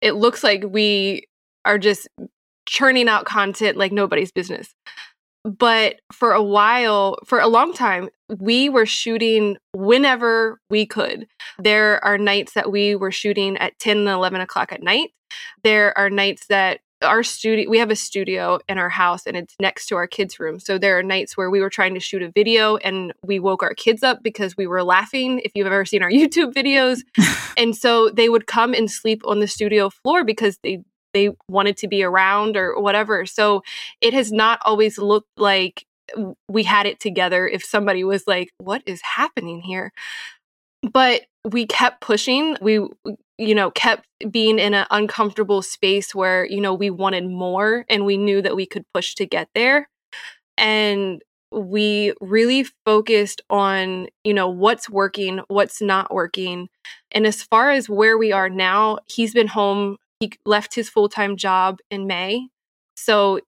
It 0.00 0.12
looks 0.12 0.42
like 0.42 0.64
we 0.68 1.24
are 1.64 1.78
just 1.78 2.08
churning 2.66 3.08
out 3.08 3.24
content 3.24 3.76
like 3.76 3.92
nobody's 3.92 4.32
business. 4.32 4.74
But 5.44 6.00
for 6.12 6.32
a 6.32 6.42
while, 6.42 7.18
for 7.24 7.38
a 7.38 7.46
long 7.46 7.72
time, 7.72 8.08
we 8.40 8.68
were 8.68 8.86
shooting 8.86 9.56
whenever 9.72 10.58
we 10.70 10.86
could. 10.86 11.28
There 11.58 12.04
are 12.04 12.18
nights 12.18 12.54
that 12.54 12.72
we 12.72 12.96
were 12.96 13.12
shooting 13.12 13.56
at 13.58 13.78
10 13.78 13.98
and 13.98 14.08
11 14.08 14.40
o'clock 14.40 14.72
at 14.72 14.82
night. 14.82 15.10
There 15.62 15.96
are 15.96 16.10
nights 16.10 16.46
that 16.48 16.80
our 17.06 17.22
studio 17.22 17.68
we 17.70 17.78
have 17.78 17.90
a 17.90 17.96
studio 17.96 18.58
in 18.68 18.78
our 18.78 18.88
house 18.88 19.26
and 19.26 19.36
it's 19.36 19.54
next 19.60 19.86
to 19.86 19.96
our 19.96 20.06
kids 20.06 20.38
room 20.38 20.58
so 20.58 20.78
there 20.78 20.98
are 20.98 21.02
nights 21.02 21.36
where 21.36 21.50
we 21.50 21.60
were 21.60 21.70
trying 21.70 21.94
to 21.94 22.00
shoot 22.00 22.22
a 22.22 22.30
video 22.30 22.76
and 22.76 23.12
we 23.24 23.38
woke 23.38 23.62
our 23.62 23.74
kids 23.74 24.02
up 24.02 24.22
because 24.22 24.56
we 24.56 24.66
were 24.66 24.82
laughing 24.82 25.40
if 25.44 25.52
you've 25.54 25.66
ever 25.66 25.84
seen 25.84 26.02
our 26.02 26.10
youtube 26.10 26.52
videos 26.52 27.00
and 27.56 27.74
so 27.76 28.10
they 28.10 28.28
would 28.28 28.46
come 28.46 28.74
and 28.74 28.90
sleep 28.90 29.22
on 29.24 29.40
the 29.40 29.48
studio 29.48 29.88
floor 29.88 30.24
because 30.24 30.58
they 30.62 30.82
they 31.16 31.30
wanted 31.48 31.78
to 31.78 31.88
be 31.88 32.02
around 32.02 32.58
or 32.58 32.78
whatever. 32.78 33.24
So 33.24 33.62
it 34.02 34.12
has 34.12 34.30
not 34.30 34.60
always 34.66 34.98
looked 34.98 35.30
like 35.38 35.86
we 36.48 36.62
had 36.62 36.86
it 36.86 37.00
together 37.00 37.48
if 37.48 37.64
somebody 37.64 38.04
was 38.04 38.24
like, 38.26 38.50
what 38.58 38.82
is 38.86 39.00
happening 39.02 39.60
here? 39.60 39.92
But 40.92 41.22
we 41.44 41.66
kept 41.66 42.00
pushing. 42.00 42.56
We, 42.60 42.74
you 43.38 43.54
know, 43.54 43.70
kept 43.70 44.06
being 44.30 44.58
in 44.58 44.74
an 44.74 44.86
uncomfortable 44.90 45.62
space 45.62 46.14
where, 46.14 46.44
you 46.44 46.60
know, 46.60 46.74
we 46.74 46.90
wanted 46.90 47.28
more 47.28 47.84
and 47.88 48.04
we 48.04 48.16
knew 48.16 48.42
that 48.42 48.56
we 48.56 48.66
could 48.66 48.84
push 48.92 49.14
to 49.14 49.26
get 49.26 49.48
there. 49.54 49.88
And 50.58 51.22
we 51.52 52.12
really 52.20 52.66
focused 52.84 53.40
on, 53.48 54.08
you 54.24 54.34
know, 54.34 54.48
what's 54.48 54.90
working, 54.90 55.40
what's 55.48 55.80
not 55.80 56.12
working. 56.12 56.68
And 57.12 57.26
as 57.26 57.42
far 57.42 57.70
as 57.70 57.88
where 57.88 58.18
we 58.18 58.32
are 58.32 58.48
now, 58.48 58.98
he's 59.06 59.32
been 59.32 59.46
home 59.46 59.98
he 60.20 60.32
left 60.44 60.74
his 60.74 60.88
full 60.88 61.08
time 61.08 61.36
job 61.36 61.78
in 61.90 62.06
May. 62.06 62.48
So 62.96 63.40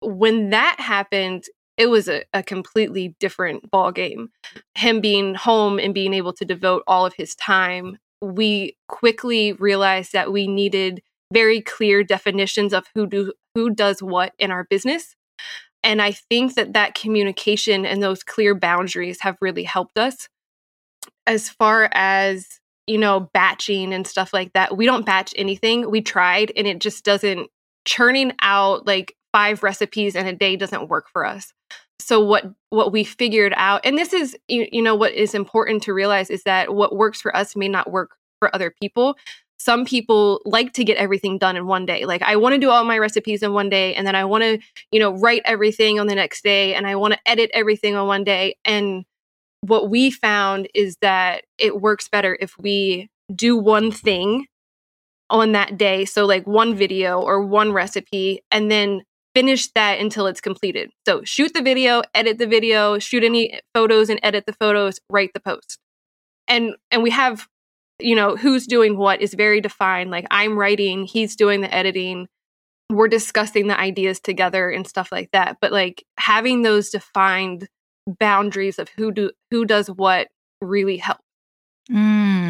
when 0.00 0.50
that 0.50 0.76
happened, 0.78 1.44
it 1.76 1.86
was 1.86 2.08
a, 2.08 2.24
a 2.32 2.42
completely 2.42 3.14
different 3.20 3.70
ball 3.70 3.92
game. 3.92 4.30
Him 4.74 5.00
being 5.00 5.34
home 5.34 5.78
and 5.78 5.94
being 5.94 6.14
able 6.14 6.32
to 6.34 6.44
devote 6.44 6.82
all 6.86 7.04
of 7.06 7.14
his 7.14 7.34
time, 7.34 7.98
we 8.20 8.76
quickly 8.88 9.52
realized 9.52 10.12
that 10.12 10.32
we 10.32 10.46
needed 10.46 11.02
very 11.32 11.60
clear 11.60 12.04
definitions 12.04 12.72
of 12.72 12.86
who 12.94 13.06
do 13.06 13.32
who 13.54 13.70
does 13.70 14.02
what 14.02 14.32
in 14.38 14.50
our 14.50 14.64
business. 14.64 15.16
And 15.82 16.02
I 16.02 16.12
think 16.12 16.54
that 16.54 16.72
that 16.72 16.94
communication 16.94 17.86
and 17.86 18.02
those 18.02 18.22
clear 18.22 18.54
boundaries 18.54 19.20
have 19.20 19.36
really 19.40 19.64
helped 19.64 19.98
us. 19.98 20.28
As 21.26 21.48
far 21.48 21.88
as 21.92 22.60
you 22.86 22.98
know, 22.98 23.28
batching 23.34 23.92
and 23.92 24.06
stuff 24.06 24.32
like 24.32 24.52
that. 24.52 24.76
We 24.76 24.86
don't 24.86 25.06
batch 25.06 25.34
anything. 25.36 25.90
We 25.90 26.00
tried 26.00 26.52
and 26.56 26.66
it 26.66 26.78
just 26.78 27.04
doesn't 27.04 27.50
churning 27.84 28.32
out 28.40 28.86
like 28.86 29.14
five 29.32 29.62
recipes 29.62 30.14
in 30.14 30.26
a 30.26 30.32
day 30.32 30.56
doesn't 30.56 30.88
work 30.88 31.06
for 31.12 31.24
us. 31.24 31.52
So 32.00 32.20
what 32.20 32.44
what 32.70 32.92
we 32.92 33.04
figured 33.04 33.54
out 33.56 33.80
and 33.84 33.96
this 33.96 34.12
is 34.12 34.36
you, 34.48 34.68
you 34.70 34.82
know 34.82 34.94
what 34.94 35.12
is 35.12 35.34
important 35.34 35.82
to 35.84 35.94
realize 35.94 36.30
is 36.30 36.42
that 36.44 36.74
what 36.74 36.94
works 36.94 37.20
for 37.20 37.34
us 37.34 37.56
may 37.56 37.68
not 37.68 37.90
work 37.90 38.16
for 38.38 38.54
other 38.54 38.74
people. 38.80 39.16
Some 39.58 39.86
people 39.86 40.42
like 40.44 40.74
to 40.74 40.84
get 40.84 40.98
everything 40.98 41.38
done 41.38 41.56
in 41.56 41.66
one 41.66 41.86
day. 41.86 42.04
Like 42.04 42.22
I 42.22 42.36
want 42.36 42.54
to 42.54 42.58
do 42.58 42.70
all 42.70 42.84
my 42.84 42.98
recipes 42.98 43.42
in 43.42 43.54
one 43.54 43.70
day 43.70 43.94
and 43.94 44.06
then 44.06 44.14
I 44.14 44.24
want 44.24 44.42
to, 44.42 44.58
you 44.92 45.00
know, 45.00 45.12
write 45.12 45.42
everything 45.46 45.98
on 45.98 46.06
the 46.06 46.14
next 46.14 46.44
day 46.44 46.74
and 46.74 46.86
I 46.86 46.96
want 46.96 47.14
to 47.14 47.20
edit 47.26 47.50
everything 47.54 47.96
on 47.96 48.06
one 48.06 48.24
day 48.24 48.56
and 48.64 49.04
what 49.60 49.90
we 49.90 50.10
found 50.10 50.68
is 50.74 50.96
that 51.00 51.44
it 51.58 51.80
works 51.80 52.08
better 52.08 52.36
if 52.40 52.58
we 52.58 53.08
do 53.34 53.56
one 53.56 53.90
thing 53.90 54.46
on 55.30 55.52
that 55.52 55.76
day. 55.76 56.04
So, 56.04 56.24
like 56.26 56.46
one 56.46 56.74
video 56.74 57.20
or 57.20 57.42
one 57.42 57.72
recipe, 57.72 58.42
and 58.50 58.70
then 58.70 59.02
finish 59.36 59.70
that 59.74 60.00
until 60.00 60.26
it's 60.26 60.40
completed. 60.40 60.90
So, 61.06 61.22
shoot 61.24 61.52
the 61.52 61.62
video, 61.62 62.02
edit 62.14 62.38
the 62.38 62.46
video, 62.46 62.98
shoot 62.98 63.22
any 63.22 63.60
photos 63.74 64.08
and 64.08 64.18
edit 64.22 64.44
the 64.46 64.54
photos, 64.54 64.98
write 65.10 65.32
the 65.34 65.40
post. 65.40 65.78
And 66.48 66.74
and 66.90 67.02
we 67.02 67.10
have 67.10 67.46
you 67.98 68.14
know, 68.14 68.36
who's 68.36 68.66
doing 68.66 68.96
what 68.96 69.20
is 69.20 69.34
very 69.34 69.60
defined. 69.60 70.10
Like 70.10 70.26
I'm 70.30 70.58
writing, 70.58 71.04
he's 71.04 71.36
doing 71.36 71.60
the 71.60 71.74
editing. 71.74 72.28
We're 72.90 73.08
discussing 73.08 73.66
the 73.66 73.78
ideas 73.78 74.20
together 74.20 74.70
and 74.70 74.86
stuff 74.86 75.10
like 75.10 75.30
that. 75.32 75.56
But 75.60 75.72
like 75.72 76.04
having 76.18 76.62
those 76.62 76.90
defined 76.90 77.68
boundaries 78.06 78.78
of 78.78 78.88
who 78.90 79.12
do 79.12 79.30
who 79.50 79.64
does 79.64 79.88
what 79.88 80.28
really 80.60 80.98
helps. 80.98 81.22
Mm. 81.90 82.45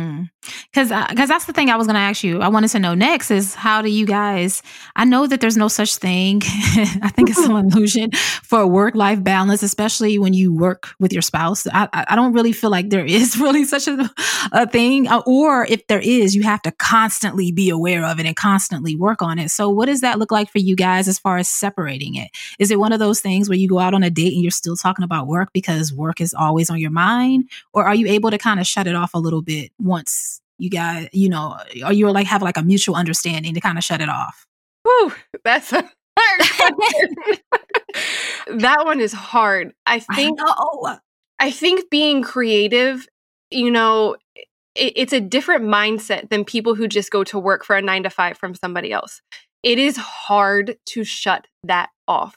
Cause, 0.73 0.93
uh, 0.93 1.07
cause 1.17 1.29
that's 1.29 1.47
the 1.47 1.53
thing 1.53 1.71
I 1.71 1.77
was 1.77 1.87
going 1.87 1.95
to 1.95 2.01
ask 2.01 2.23
you. 2.23 2.41
I 2.41 2.49
wanted 2.49 2.69
to 2.69 2.79
know 2.79 2.95
next 2.95 3.31
is 3.31 3.55
how 3.55 3.83
do 3.83 3.91
you 3.91 4.07
guys, 4.07 4.63
I 4.95 5.05
know 5.05 5.27
that 5.27 5.41
there's 5.41 5.57
no 5.57 5.69
such 5.69 5.97
thing. 5.97 6.43
I 6.45 7.11
think 7.15 7.31
it's 7.31 7.39
an 7.39 7.51
illusion 7.57 8.11
for 8.43 8.67
work 8.67 8.95
life 8.95 9.23
balance, 9.25 9.63
especially 9.63 10.19
when 10.19 10.35
you 10.35 10.55
work 10.55 10.89
with 11.01 11.13
your 11.13 11.23
spouse. 11.23 11.67
I, 11.73 11.89
I 11.93 12.15
don't 12.15 12.33
really 12.33 12.53
feel 12.53 12.71
like 12.71 12.91
there 12.91 13.05
is 13.07 13.39
really 13.39 13.65
such 13.65 13.89
a, 13.89 14.11
a 14.53 14.67
thing. 14.69 15.09
Uh, 15.09 15.23
or 15.27 15.67
if 15.67 15.87
there 15.87 16.01
is, 16.01 16.35
you 16.37 16.43
have 16.43 16.63
to 16.63 16.73
constantly 16.73 17.53
be 17.53 17.71
aware 17.71 18.05
of 18.05 18.21
it 18.21 18.27
and 18.27 18.37
constantly 18.37 18.97
work 18.97 19.23
on 19.23 19.39
it. 19.39 19.51
So 19.51 19.69
what 19.69 19.87
does 19.87 20.03
that 20.03 20.19
look 20.19 20.31
like 20.31 20.51
for 20.51 20.59
you 20.59 20.77
guys 20.77 21.09
as 21.09 21.19
far 21.19 21.39
as 21.39 21.49
separating 21.49 22.15
it? 22.15 22.31
Is 22.59 22.71
it 22.71 22.79
one 22.79 22.93
of 22.93 22.99
those 22.99 23.21
things 23.21 23.49
where 23.49 23.59
you 23.59 23.69
go 23.69 23.79
out 23.79 23.95
on 23.95 24.03
a 24.03 24.11
date 24.11 24.35
and 24.35 24.43
you're 24.43 24.51
still 24.51 24.77
talking 24.77 25.05
about 25.05 25.27
work 25.27 25.53
because 25.53 25.93
work 25.93 26.21
is 26.21 26.35
always 26.35 26.71
on 26.71 26.79
your 26.79 26.91
mind? 26.91 27.51
Or 27.73 27.85
are 27.85 27.95
you 27.95 28.07
able 28.07 28.31
to 28.31 28.39
kind 28.39 28.61
of 28.61 28.67
shut 28.67 28.87
it 28.87 28.95
off 28.95 29.15
a 29.15 29.19
little 29.19 29.43
bit 29.43 29.73
once 29.79 30.16
you 30.59 30.71
got, 30.71 31.13
you 31.15 31.29
know, 31.29 31.57
or 31.85 31.93
you 31.93 32.11
like 32.11 32.27
have 32.27 32.43
like 32.43 32.57
a 32.57 32.63
mutual 32.63 32.97
understanding 32.97 33.55
to 33.55 33.61
kind 33.61 33.79
of 33.79 33.85
shut 33.85 34.01
it 34.01 34.09
off? 34.09 34.47
Whew, 34.85 35.13
that's 35.45 35.73
a 35.73 35.91
hard 36.19 37.11
that 38.61 38.85
one 38.85 39.01
is 39.01 39.13
hard. 39.13 39.73
I 39.85 39.99
think 39.99 40.39
I, 40.43 40.99
I 41.39 41.51
think 41.51 41.91
being 41.91 42.23
creative, 42.23 43.07
you 43.51 43.71
know, 43.71 44.17
it, 44.75 44.93
it's 44.97 45.13
a 45.13 45.21
different 45.21 45.65
mindset 45.65 46.31
than 46.31 46.45
people 46.45 46.75
who 46.75 46.89
just 46.89 47.11
go 47.11 47.25
to 47.25 47.39
work 47.39 47.65
for 47.65 47.77
a 47.77 47.83
9 47.83 48.05
to 48.05 48.11
5 48.11 48.39
from 48.39 48.55
somebody 48.55 48.93
else. 48.93 49.21
It 49.63 49.79
is 49.79 49.97
hard 49.97 50.77
to 50.87 51.05
shut 51.05 51.47
that 51.65 51.91
off 52.07 52.37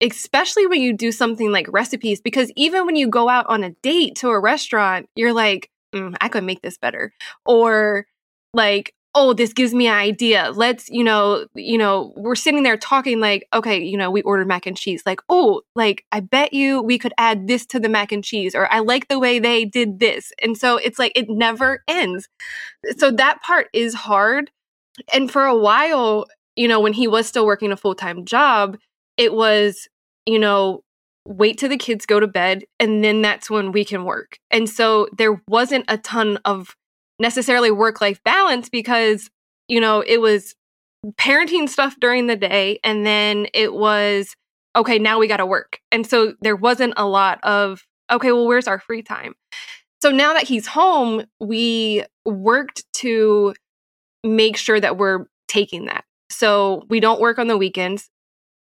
especially 0.00 0.66
when 0.66 0.80
you 0.80 0.96
do 0.96 1.12
something 1.12 1.52
like 1.52 1.66
recipes 1.70 2.20
because 2.20 2.50
even 2.56 2.86
when 2.86 2.96
you 2.96 3.08
go 3.08 3.28
out 3.28 3.46
on 3.48 3.62
a 3.62 3.70
date 3.82 4.16
to 4.16 4.28
a 4.28 4.40
restaurant 4.40 5.06
you're 5.14 5.32
like 5.32 5.70
mm, 5.94 6.16
I 6.20 6.28
could 6.28 6.44
make 6.44 6.62
this 6.62 6.78
better. 6.78 7.12
Or 7.44 8.06
like, 8.52 8.94
oh, 9.14 9.32
this 9.32 9.52
gives 9.52 9.74
me 9.74 9.88
an 9.88 9.94
idea. 9.94 10.52
Let's, 10.54 10.88
you 10.88 11.02
know, 11.02 11.46
you 11.54 11.76
know, 11.76 12.12
we're 12.16 12.36
sitting 12.36 12.62
there 12.62 12.76
talking 12.76 13.18
like, 13.18 13.44
okay, 13.52 13.82
you 13.82 13.96
know, 13.96 14.10
we 14.10 14.22
ordered 14.22 14.46
mac 14.46 14.66
and 14.66 14.76
cheese. 14.76 15.02
Like, 15.04 15.20
oh, 15.28 15.62
like 15.74 16.04
I 16.12 16.20
bet 16.20 16.52
you 16.52 16.80
we 16.80 16.96
could 16.96 17.12
add 17.18 17.48
this 17.48 17.66
to 17.66 17.80
the 17.80 17.88
mac 17.88 18.12
and 18.12 18.22
cheese, 18.22 18.54
or 18.54 18.72
I 18.72 18.78
like 18.78 19.08
the 19.08 19.18
way 19.18 19.40
they 19.40 19.64
did 19.64 19.98
this. 19.98 20.32
And 20.40 20.56
so 20.56 20.76
it's 20.76 20.98
like 20.98 21.12
it 21.16 21.28
never 21.28 21.82
ends. 21.88 22.28
So 22.98 23.10
that 23.10 23.42
part 23.42 23.68
is 23.72 23.94
hard. 23.94 24.50
And 25.12 25.30
for 25.30 25.44
a 25.44 25.56
while, 25.56 26.26
you 26.54 26.68
know, 26.68 26.80
when 26.80 26.92
he 26.92 27.08
was 27.08 27.26
still 27.26 27.46
working 27.46 27.72
a 27.72 27.76
full-time 27.76 28.24
job, 28.24 28.76
it 29.16 29.32
was, 29.32 29.88
you 30.26 30.38
know, 30.38 30.82
wait 31.30 31.58
till 31.58 31.68
the 31.68 31.76
kids 31.76 32.06
go 32.06 32.18
to 32.18 32.26
bed 32.26 32.64
and 32.80 33.04
then 33.04 33.22
that's 33.22 33.48
when 33.48 33.70
we 33.70 33.84
can 33.84 34.04
work. 34.04 34.38
And 34.50 34.68
so 34.68 35.08
there 35.16 35.40
wasn't 35.46 35.84
a 35.86 35.96
ton 35.96 36.38
of 36.44 36.74
necessarily 37.20 37.70
work 37.70 38.00
life 38.00 38.20
balance 38.24 38.68
because, 38.68 39.30
you 39.68 39.80
know, 39.80 40.02
it 40.04 40.20
was 40.20 40.56
parenting 41.12 41.68
stuff 41.68 41.94
during 42.00 42.26
the 42.26 42.36
day 42.36 42.80
and 42.82 43.06
then 43.06 43.46
it 43.54 43.72
was, 43.72 44.34
okay, 44.74 44.98
now 44.98 45.20
we 45.20 45.28
got 45.28 45.36
to 45.36 45.46
work. 45.46 45.78
And 45.92 46.04
so 46.04 46.34
there 46.42 46.56
wasn't 46.56 46.94
a 46.96 47.06
lot 47.06 47.38
of, 47.44 47.84
okay, 48.10 48.32
well, 48.32 48.48
where's 48.48 48.66
our 48.66 48.80
free 48.80 49.02
time? 49.02 49.34
So 50.02 50.10
now 50.10 50.32
that 50.32 50.48
he's 50.48 50.66
home, 50.66 51.24
we 51.38 52.04
worked 52.24 52.82
to 52.94 53.54
make 54.24 54.56
sure 54.56 54.80
that 54.80 54.96
we're 54.96 55.26
taking 55.46 55.84
that. 55.84 56.04
So 56.28 56.82
we 56.88 56.98
don't 56.98 57.20
work 57.20 57.38
on 57.38 57.46
the 57.46 57.56
weekends 57.56 58.10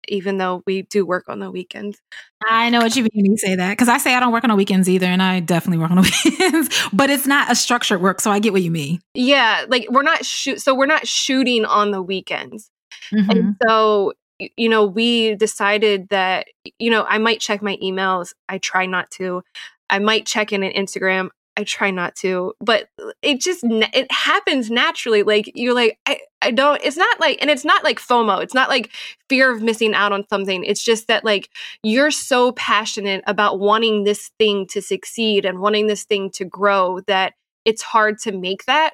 even 0.07 0.37
though 0.37 0.63
we 0.65 0.83
do 0.83 1.05
work 1.05 1.25
on 1.27 1.39
the 1.39 1.51
weekends. 1.51 1.99
I 2.45 2.69
know 2.69 2.79
what 2.79 2.95
you 2.95 3.03
mean 3.03 3.11
when 3.15 3.31
you 3.31 3.37
say 3.37 3.55
that 3.55 3.71
because 3.71 3.89
I 3.89 3.97
say 3.97 4.15
I 4.15 4.19
don't 4.19 4.31
work 4.31 4.43
on 4.43 4.49
the 4.49 4.55
weekends 4.55 4.89
either, 4.89 5.05
and 5.05 5.21
I 5.21 5.39
definitely 5.39 5.79
work 5.79 5.91
on 5.91 5.97
the 5.97 6.21
weekends, 6.25 6.89
but 6.93 7.09
it's 7.09 7.27
not 7.27 7.51
a 7.51 7.55
structured 7.55 8.01
work, 8.01 8.21
so 8.21 8.31
I 8.31 8.39
get 8.39 8.53
what 8.53 8.61
you 8.61 8.71
mean. 8.71 9.01
Yeah, 9.13 9.65
like 9.67 9.87
we're 9.89 10.03
not 10.03 10.25
shoot, 10.25 10.61
so 10.61 10.75
we're 10.75 10.85
not 10.85 11.07
shooting 11.07 11.65
on 11.65 11.91
the 11.91 12.01
weekends, 12.01 12.69
mm-hmm. 13.13 13.29
and 13.29 13.55
so 13.65 14.13
you 14.39 14.69
know 14.69 14.85
we 14.85 15.35
decided 15.35 16.09
that 16.09 16.47
you 16.79 16.91
know 16.91 17.05
I 17.07 17.17
might 17.17 17.39
check 17.39 17.61
my 17.61 17.77
emails. 17.77 18.33
I 18.47 18.57
try 18.57 18.85
not 18.85 19.09
to. 19.11 19.41
I 19.89 19.99
might 19.99 20.25
check 20.25 20.51
in 20.51 20.63
an 20.63 20.73
Instagram. 20.73 21.29
I 21.57 21.63
try 21.63 21.91
not 21.91 22.15
to, 22.17 22.53
but 22.59 22.89
uh, 23.01 23.11
it 23.21 23.39
just 23.39 23.63
it 23.63 24.11
happens 24.11 24.69
naturally. 24.69 25.23
Like 25.23 25.51
you're 25.55 25.73
like 25.73 25.99
I 26.05 26.19
I 26.45 26.51
don't. 26.51 26.79
It's 26.83 26.95
not 26.95 27.19
like, 27.19 27.39
and 27.41 27.49
it's 27.49 27.65
not 27.65 27.83
like 27.83 27.99
FOMO. 27.99 28.41
It's 28.43 28.53
not 28.53 28.69
like 28.69 28.91
fear 29.29 29.51
of 29.51 29.63
missing 29.63 29.95
out 29.95 30.11
on 30.11 30.27
something. 30.29 30.63
It's 30.63 30.83
just 30.83 31.07
that 31.07 31.25
like 31.25 31.49
you're 31.81 32.11
so 32.11 32.51
passionate 32.51 33.23
about 33.25 33.59
wanting 33.59 34.03
this 34.03 34.29
thing 34.37 34.67
to 34.67 34.81
succeed 34.81 35.43
and 35.43 35.59
wanting 35.59 35.87
this 35.87 36.03
thing 36.03 36.29
to 36.31 36.45
grow 36.45 36.99
that 37.07 37.33
it's 37.65 37.81
hard 37.81 38.19
to 38.19 38.31
make 38.31 38.65
that 38.65 38.93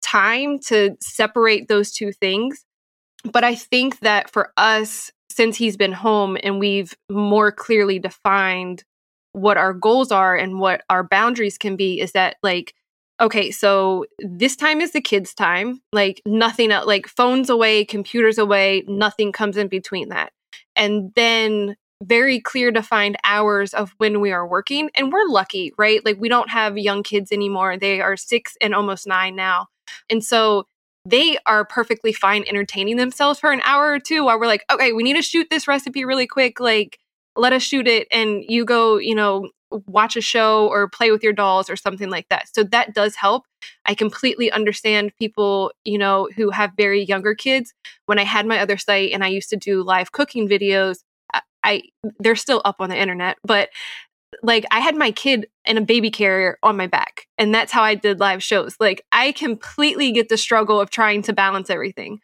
time 0.00 0.60
to 0.60 0.96
separate 1.00 1.66
those 1.66 1.90
two 1.90 2.12
things. 2.12 2.64
But 3.24 3.42
I 3.42 3.56
think 3.56 3.98
that 4.00 4.30
for 4.30 4.52
us, 4.56 5.10
since 5.28 5.56
he's 5.56 5.76
been 5.76 5.92
home 5.92 6.36
and 6.40 6.60
we've 6.60 6.94
more 7.10 7.50
clearly 7.50 7.98
defined 7.98 8.84
what 9.32 9.56
our 9.56 9.72
goals 9.72 10.12
are 10.12 10.36
and 10.36 10.58
what 10.58 10.82
our 10.90 11.02
boundaries 11.02 11.58
can 11.58 11.76
be 11.76 12.00
is 12.00 12.12
that 12.12 12.36
like 12.42 12.74
okay 13.20 13.50
so 13.50 14.04
this 14.18 14.56
time 14.56 14.80
is 14.80 14.92
the 14.92 15.00
kids 15.00 15.34
time 15.34 15.80
like 15.92 16.20
nothing 16.26 16.70
like 16.70 17.06
phones 17.06 17.48
away 17.48 17.84
computers 17.84 18.38
away 18.38 18.82
nothing 18.86 19.32
comes 19.32 19.56
in 19.56 19.68
between 19.68 20.08
that. 20.08 20.32
And 20.74 21.12
then 21.14 21.76
very 22.02 22.40
clear 22.40 22.72
defined 22.72 23.16
hours 23.22 23.74
of 23.74 23.94
when 23.98 24.20
we 24.20 24.32
are 24.32 24.46
working 24.46 24.90
and 24.96 25.12
we're 25.12 25.28
lucky 25.28 25.72
right? 25.78 26.04
Like 26.04 26.18
we 26.18 26.28
don't 26.28 26.50
have 26.50 26.76
young 26.76 27.02
kids 27.02 27.32
anymore. 27.32 27.76
They 27.76 28.00
are 28.00 28.16
6 28.16 28.56
and 28.60 28.74
almost 28.74 29.06
9 29.06 29.36
now. 29.36 29.68
And 30.10 30.24
so 30.24 30.66
they 31.04 31.36
are 31.46 31.64
perfectly 31.64 32.12
fine 32.12 32.44
entertaining 32.48 32.96
themselves 32.96 33.40
for 33.40 33.50
an 33.50 33.60
hour 33.64 33.92
or 33.92 33.98
two 33.98 34.24
while 34.24 34.38
we're 34.38 34.46
like 34.46 34.64
okay 34.72 34.92
we 34.92 35.02
need 35.02 35.16
to 35.16 35.22
shoot 35.22 35.48
this 35.50 35.66
recipe 35.66 36.04
really 36.04 36.26
quick 36.26 36.60
like 36.60 36.98
let 37.36 37.52
us 37.52 37.62
shoot 37.62 37.88
it 37.88 38.08
and 38.10 38.44
you 38.46 38.64
go, 38.64 38.98
you 38.98 39.14
know, 39.14 39.48
watch 39.86 40.16
a 40.16 40.20
show 40.20 40.68
or 40.68 40.88
play 40.88 41.10
with 41.10 41.22
your 41.22 41.32
dolls 41.32 41.70
or 41.70 41.76
something 41.76 42.10
like 42.10 42.28
that. 42.28 42.48
So 42.54 42.62
that 42.64 42.94
does 42.94 43.16
help. 43.16 43.46
I 43.86 43.94
completely 43.94 44.50
understand 44.50 45.12
people, 45.18 45.72
you 45.84 45.98
know, 45.98 46.28
who 46.36 46.50
have 46.50 46.72
very 46.76 47.02
younger 47.02 47.34
kids. 47.34 47.72
When 48.06 48.18
I 48.18 48.24
had 48.24 48.46
my 48.46 48.58
other 48.58 48.76
site 48.76 49.12
and 49.12 49.24
I 49.24 49.28
used 49.28 49.50
to 49.50 49.56
do 49.56 49.82
live 49.82 50.12
cooking 50.12 50.48
videos, 50.48 50.98
I, 51.32 51.40
I 51.64 51.82
they're 52.18 52.36
still 52.36 52.60
up 52.64 52.76
on 52.80 52.90
the 52.90 52.98
internet, 52.98 53.38
but 53.44 53.70
like 54.42 54.64
I 54.70 54.80
had 54.80 54.96
my 54.96 55.10
kid 55.10 55.46
in 55.66 55.78
a 55.78 55.82
baby 55.82 56.10
carrier 56.10 56.58
on 56.62 56.76
my 56.76 56.86
back 56.86 57.26
and 57.38 57.54
that's 57.54 57.72
how 57.72 57.82
I 57.82 57.94
did 57.94 58.20
live 58.20 58.42
shows. 58.42 58.76
Like 58.80 59.04
I 59.12 59.32
completely 59.32 60.12
get 60.12 60.28
the 60.28 60.36
struggle 60.36 60.80
of 60.80 60.90
trying 60.90 61.22
to 61.22 61.32
balance 61.32 61.70
everything. 61.70 62.20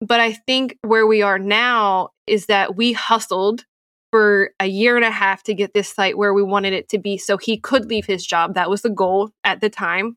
But 0.00 0.20
I 0.20 0.32
think 0.32 0.78
where 0.82 1.06
we 1.06 1.22
are 1.22 1.40
now 1.40 2.10
is 2.26 2.46
that 2.46 2.76
we 2.76 2.92
hustled 2.92 3.64
for 4.10 4.50
a 4.60 4.66
year 4.66 4.96
and 4.96 5.04
a 5.04 5.10
half 5.10 5.42
to 5.44 5.54
get 5.54 5.74
this 5.74 5.88
site 5.88 6.16
where 6.16 6.32
we 6.32 6.42
wanted 6.42 6.72
it 6.72 6.88
to 6.90 6.98
be 6.98 7.18
so 7.18 7.36
he 7.36 7.58
could 7.58 7.86
leave 7.86 8.06
his 8.06 8.26
job. 8.26 8.54
That 8.54 8.70
was 8.70 8.82
the 8.82 8.90
goal 8.90 9.30
at 9.44 9.60
the 9.60 9.70
time. 9.70 10.16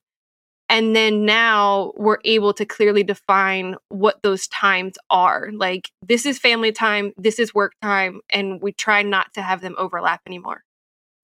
And 0.70 0.96
then 0.96 1.26
now 1.26 1.92
we're 1.98 2.20
able 2.24 2.54
to 2.54 2.66
clearly 2.66 3.04
define 3.04 3.76
what 3.90 4.22
those 4.24 4.48
times 4.48 4.94
are. 5.10 5.50
Like, 5.52 5.92
this 6.02 6.26
is 6.26 6.40
family 6.40 6.72
time, 6.72 7.12
this 7.18 7.40
is 7.40 7.54
work 7.54 7.74
time, 7.82 8.22
and 8.30 8.62
we 8.62 8.72
try 8.72 9.02
not 9.02 9.34
to 9.34 9.42
have 9.42 9.60
them 9.60 9.76
overlap 9.78 10.22
anymore. 10.26 10.64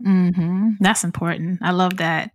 Mm-hmm. 0.05 0.71
That's 0.81 1.05
important. 1.05 1.59
I 1.61 1.71
love 1.71 1.97
that. 1.97 2.31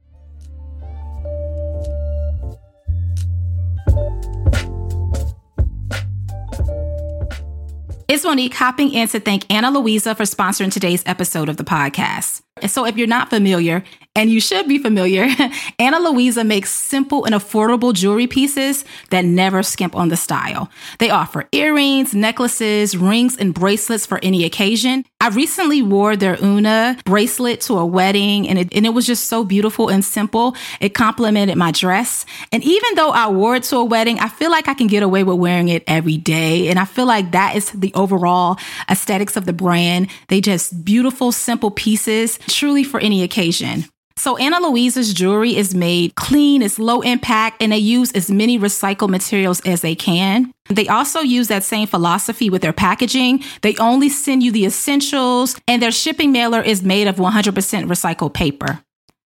It's 8.13 8.25
Monique 8.25 8.53
hopping 8.53 8.93
in 8.93 9.09
to 9.09 9.21
thank 9.21 9.51
Ana 9.51 9.71
Luisa 9.71 10.15
for 10.15 10.25
sponsoring 10.25 10.71
today's 10.71 11.03
episode 11.07 11.49
of 11.49 11.57
the 11.57 11.65
podcast. 11.65 12.43
So, 12.69 12.85
if 12.85 12.99
you're 12.99 13.07
not 13.07 13.31
familiar, 13.31 13.83
and 14.15 14.29
you 14.31 14.43
should 14.43 14.69
be 14.69 14.77
familiar, 14.77 15.27
Ana 15.79 15.99
Luisa 15.99 16.45
makes 16.45 16.71
simple 16.71 17.25
and 17.25 17.35
affordable 17.35 17.95
jewelry 17.95 18.27
pieces 18.27 18.85
that 19.09 19.25
never 19.25 19.63
skimp 19.63 19.97
on 19.97 20.11
the 20.11 20.19
style. 20.19 20.71
They 20.99 21.09
offer 21.09 21.49
earrings, 21.53 22.15
necklaces, 22.15 22.95
rings, 22.95 23.39
and 23.39 23.55
bracelets 23.55 24.05
for 24.05 24.21
any 24.23 24.45
occasion. 24.45 25.07
I 25.23 25.29
recently 25.29 25.81
wore 25.81 26.15
their 26.17 26.37
Una 26.45 26.99
bracelet 27.07 27.63
to 27.63 27.79
a 27.79 27.87
wedding 27.87 28.49
and 28.49 28.59
it, 28.59 28.75
and 28.75 28.85
it 28.85 28.91
was 28.91 29.07
just 29.07 29.29
so 29.29 29.45
beautiful 29.45 29.89
and 29.89 30.05
simple. 30.05 30.57
It 30.81 30.91
complemented 30.91 31.57
my 31.57 31.71
dress. 31.71 32.27
And 32.51 32.63
even 32.65 32.95
though 32.97 33.11
I 33.11 33.29
wore 33.29 33.57
it 33.57 33.63
to 33.65 33.77
a 33.77 33.85
wedding, 33.85 34.19
I 34.19 34.29
feel 34.29 34.51
like 34.51 34.69
I 34.69 34.75
can 34.75 34.89
get 34.89 35.03
away 35.03 35.25
with 35.25 35.39
wearing 35.39 35.69
it 35.69 35.85
every 35.87 36.19
day. 36.19 36.69
And 36.69 36.79
I 36.79 36.85
feel 36.85 37.07
like 37.07 37.31
that 37.31 37.57
is 37.57 37.71
the 37.71 37.95
overall 37.95 38.59
aesthetics 38.91 39.37
of 39.37 39.47
the 39.47 39.53
brand. 39.53 40.11
They 40.29 40.41
just 40.41 40.85
beautiful, 40.85 41.33
simple 41.33 41.71
pieces, 41.71 42.39
truly 42.49 42.85
for 42.85 43.01
any 43.01 43.23
occasion. 43.23 43.85
So 44.17 44.37
Ana 44.37 44.61
Luisa's 44.61 45.13
jewelry 45.13 45.57
is 45.57 45.75
made 45.75 46.15
clean, 46.15 46.63
it's 46.63 46.79
low 46.79 47.01
impact, 47.01 47.63
and 47.63 47.73
they 47.73 47.79
use 47.79 48.13
as 48.13 48.31
many 48.31 48.59
recycled 48.59 49.09
materials 49.09 49.61
as 49.63 49.81
they 49.81 49.95
can. 49.95 50.53
They 50.69 50.87
also 50.87 51.21
use 51.21 51.49
that 51.49 51.65
same 51.65 51.89
philosophy 51.89 52.51
with 52.51 52.63
their 52.63 52.73
packaging. 52.73 53.43
They 53.63 53.75
only 53.77 54.09
send 54.09 54.43
you 54.43 54.53
the 54.53 54.67
essentials, 54.67 55.59
and 55.67 55.83
their 55.83 55.91
shipping 55.91 56.31
mailer 56.31 56.61
is 56.63 56.83
made 56.83 57.09
of 57.09 57.17
100% 57.17 57.53
recycled 57.87 58.35
paper. 58.35 58.81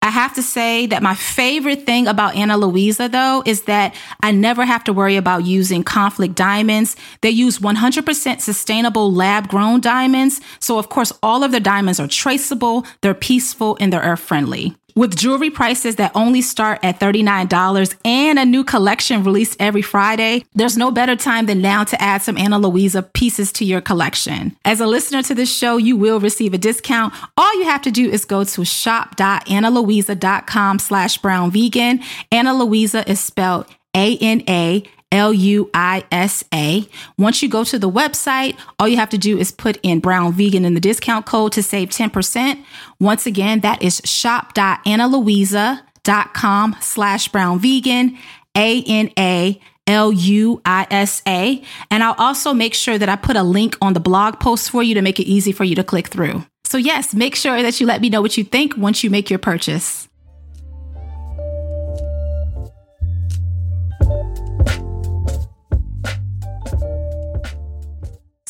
I 0.05 0.09
have 0.09 0.35
to 0.35 0.43
say 0.43 0.85
that 0.85 1.01
my 1.01 1.15
favorite 1.15 1.87
thing 1.87 2.05
about 2.05 2.35
Ana 2.35 2.57
Luisa, 2.57 3.09
though, 3.09 3.41
is 3.43 3.63
that 3.63 3.95
I 4.21 4.31
never 4.31 4.63
have 4.63 4.83
to 4.83 4.93
worry 4.93 5.15
about 5.15 5.45
using 5.45 5.83
conflict 5.83 6.35
diamonds. 6.35 6.95
They 7.21 7.31
use 7.31 7.57
100% 7.57 8.39
sustainable 8.39 9.11
lab 9.11 9.47
grown 9.47 9.81
diamonds. 9.81 10.41
So, 10.59 10.77
of 10.77 10.89
course, 10.89 11.11
all 11.23 11.43
of 11.43 11.49
their 11.49 11.59
diamonds 11.59 11.99
are 11.99 12.07
traceable, 12.07 12.85
they're 13.01 13.15
peaceful, 13.15 13.77
and 13.79 13.91
they're 13.91 14.01
earth 14.01 14.19
friendly. 14.19 14.75
With 14.97 15.17
jewelry 15.17 15.49
prices 15.49 15.97
that 15.97 16.13
only 16.15 16.41
start 16.41 16.79
at 16.81 17.01
$39 17.01 17.95
and 18.05 18.39
a 18.39 18.45
new 18.45 18.63
collection 18.63 19.25
released 19.25 19.57
every 19.59 19.81
Friday, 19.81 20.45
there's 20.53 20.77
no 20.77 20.89
better 20.89 21.17
time 21.17 21.47
than 21.47 21.61
now 21.61 21.83
to 21.83 22.01
add 22.01 22.21
some 22.21 22.37
Ana 22.37 22.59
Luisa 22.59 23.03
pieces 23.03 23.51
to 23.53 23.65
your 23.65 23.81
collection. 23.81 24.55
As 24.63 24.79
a 24.79 24.87
listener 24.87 25.21
to 25.23 25.35
this 25.35 25.53
show, 25.53 25.75
you 25.75 25.97
will 25.97 26.21
receive 26.21 26.53
a 26.53 26.57
discount. 26.57 27.13
All 27.35 27.59
you 27.59 27.65
have 27.65 27.81
to 27.81 27.91
do 27.91 28.09
is 28.09 28.23
go 28.23 28.45
to 28.45 28.63
shop.analuisa.com 28.63 30.79
slash 30.79 31.17
brown 31.17 31.51
vegan. 31.51 31.99
Ana 32.31 32.53
Luisa 32.53 33.11
is 33.11 33.19
spelled 33.19 33.65
A-N-A 33.97 34.85
L 35.15 35.33
U 35.33 35.71
I 35.73 36.03
S 36.11 36.43
A. 36.53 36.87
Once 37.17 37.41
you 37.41 37.47
go 37.47 37.63
to 37.63 37.79
the 37.79 37.89
website, 37.89 38.59
all 38.77 38.89
you 38.89 38.97
have 38.97 39.11
to 39.11 39.17
do 39.17 39.37
is 39.37 39.49
put 39.49 39.77
in 39.81 40.01
brown 40.01 40.33
vegan 40.33 40.65
in 40.65 40.73
the 40.73 40.81
discount 40.81 41.25
code 41.25 41.53
to 41.53 41.63
save 41.63 41.87
10%. 41.89 42.61
Once 42.99 43.25
again, 43.25 43.61
that 43.61 43.81
is 43.81 44.01
shop.analuisa.com 44.03 46.75
slash 46.81 47.29
brown 47.29 47.59
vegan, 47.59 48.17
A 48.57 48.83
N 48.83 49.09
A 49.17 49.57
L 49.87 50.11
U 50.11 50.61
I 50.65 50.85
S 50.91 51.21
A. 51.25 51.63
And 51.89 52.03
I'll 52.03 52.15
also 52.17 52.53
make 52.53 52.73
sure 52.73 52.97
that 52.97 53.07
I 53.07 53.15
put 53.15 53.37
a 53.37 53.43
link 53.43 53.77
on 53.81 53.93
the 53.93 54.01
blog 54.01 54.41
post 54.41 54.69
for 54.69 54.83
you 54.83 54.95
to 54.95 55.01
make 55.01 55.21
it 55.21 55.27
easy 55.27 55.53
for 55.53 55.63
you 55.63 55.75
to 55.75 55.83
click 55.83 56.07
through. 56.07 56.45
So, 56.65 56.77
yes, 56.77 57.13
make 57.13 57.35
sure 57.35 57.61
that 57.61 57.79
you 57.79 57.87
let 57.87 58.01
me 58.01 58.09
know 58.09 58.21
what 58.21 58.37
you 58.37 58.43
think 58.43 58.75
once 58.75 59.01
you 59.01 59.09
make 59.09 59.29
your 59.29 59.39
purchase. 59.39 60.09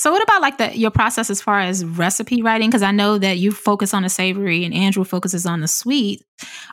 So 0.05 0.11
what 0.11 0.21
about 0.21 0.39
like 0.39 0.59
the 0.59 0.77
your 0.77 0.91
process 0.91 1.31
as 1.31 1.41
far 1.41 1.59
as 1.61 1.83
recipe 1.83 2.43
writing? 2.43 2.69
Because 2.69 2.83
I 2.83 2.91
know 2.91 3.17
that 3.17 3.39
you 3.39 3.51
focus 3.51 3.91
on 3.91 4.03
the 4.03 4.09
savory 4.09 4.63
and 4.63 4.71
Andrew 4.71 5.03
focuses 5.03 5.47
on 5.47 5.61
the 5.61 5.67
sweet. 5.67 6.23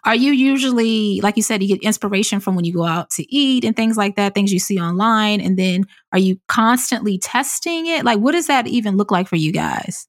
Are 0.04 0.14
you 0.14 0.32
usually, 0.32 1.18
like 1.22 1.38
you 1.38 1.42
said, 1.42 1.62
you 1.62 1.68
get 1.70 1.82
inspiration 1.82 2.40
from 2.40 2.56
when 2.56 2.66
you 2.66 2.74
go 2.74 2.84
out 2.84 3.08
to 3.12 3.34
eat 3.34 3.64
and 3.64 3.74
things 3.74 3.96
like 3.96 4.16
that, 4.16 4.34
things 4.34 4.52
you 4.52 4.58
see 4.58 4.78
online, 4.78 5.40
and 5.40 5.58
then 5.58 5.84
are 6.12 6.18
you 6.18 6.38
constantly 6.46 7.16
testing 7.16 7.86
it? 7.86 8.04
Like, 8.04 8.18
what 8.18 8.32
does 8.32 8.48
that 8.48 8.66
even 8.66 8.98
look 8.98 9.10
like 9.10 9.28
for 9.28 9.36
you 9.36 9.50
guys? 9.50 10.06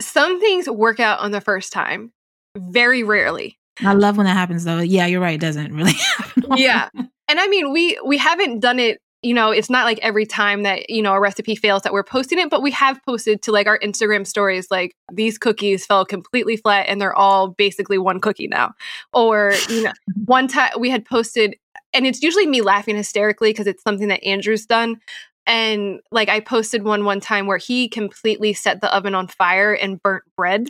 Some 0.00 0.38
things 0.38 0.70
work 0.70 1.00
out 1.00 1.18
on 1.18 1.32
the 1.32 1.40
first 1.40 1.72
time, 1.72 2.12
very 2.56 3.02
rarely. 3.02 3.58
I 3.80 3.94
love 3.94 4.16
when 4.16 4.26
that 4.26 4.34
happens, 4.34 4.62
though. 4.62 4.78
Yeah, 4.78 5.06
you're 5.06 5.20
right. 5.20 5.34
It 5.34 5.40
doesn't 5.40 5.74
really 5.74 5.92
happen. 6.18 6.44
yeah, 6.56 6.88
and 6.94 7.40
I 7.40 7.48
mean, 7.48 7.72
we 7.72 7.98
we 8.06 8.16
haven't 8.16 8.60
done 8.60 8.78
it 8.78 9.00
you 9.24 9.32
know, 9.32 9.50
it's 9.50 9.70
not 9.70 9.86
like 9.86 9.98
every 10.02 10.26
time 10.26 10.64
that, 10.64 10.90
you 10.90 11.00
know, 11.00 11.14
a 11.14 11.20
recipe 11.20 11.56
fails 11.56 11.82
that 11.82 11.92
we're 11.94 12.04
posting 12.04 12.38
it, 12.38 12.50
but 12.50 12.62
we 12.62 12.70
have 12.72 13.00
posted 13.06 13.40
to 13.42 13.52
like 13.52 13.66
our 13.66 13.78
Instagram 13.78 14.26
stories, 14.26 14.70
like 14.70 14.94
these 15.10 15.38
cookies 15.38 15.86
fell 15.86 16.04
completely 16.04 16.58
flat 16.58 16.86
and 16.88 17.00
they're 17.00 17.14
all 17.14 17.48
basically 17.48 17.96
one 17.96 18.20
cookie 18.20 18.48
now. 18.48 18.74
Or, 19.14 19.52
you 19.70 19.84
know, 19.84 19.92
one 20.26 20.46
time 20.46 20.72
we 20.78 20.90
had 20.90 21.06
posted, 21.06 21.56
and 21.94 22.06
it's 22.06 22.22
usually 22.22 22.46
me 22.46 22.60
laughing 22.60 22.96
hysterically 22.96 23.48
because 23.50 23.66
it's 23.66 23.82
something 23.82 24.08
that 24.08 24.22
Andrew's 24.24 24.66
done. 24.66 25.00
and 25.46 26.00
like 26.10 26.28
I 26.28 26.40
posted 26.40 26.84
one 26.84 27.04
one 27.04 27.20
time 27.20 27.46
where 27.46 27.58
he 27.58 27.88
completely 27.88 28.52
set 28.52 28.80
the 28.80 28.94
oven 28.94 29.14
on 29.14 29.28
fire 29.28 29.72
and 29.72 30.02
burnt 30.02 30.24
bread. 30.36 30.68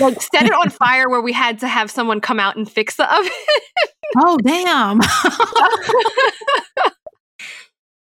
like 0.00 0.20
set 0.22 0.46
it 0.46 0.52
on 0.52 0.70
fire 0.84 1.08
where 1.08 1.20
we 1.20 1.32
had 1.32 1.58
to 1.60 1.68
have 1.68 1.90
someone 1.90 2.20
come 2.20 2.40
out 2.40 2.56
and 2.56 2.70
fix 2.70 2.96
the 2.96 3.12
oven. 3.12 3.30
oh 4.18 4.38
damn. 4.42 5.00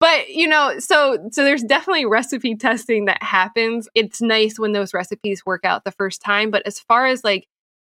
but 0.00 0.28
you 0.28 0.48
know 0.48 0.78
so 0.78 1.28
so 1.30 1.44
there's 1.44 1.62
definitely 1.62 2.06
recipe 2.06 2.54
testing 2.54 3.06
that 3.06 3.22
happens. 3.22 3.88
It's 3.94 4.20
nice 4.20 4.58
when 4.58 4.72
those 4.72 4.94
recipes 4.94 5.44
work 5.44 5.64
out 5.64 5.84
the 5.84 5.92
first 5.92 6.20
time 6.22 6.50
but 6.50 6.66
as 6.66 6.78
far 6.80 7.06
as 7.06 7.24
like 7.24 7.46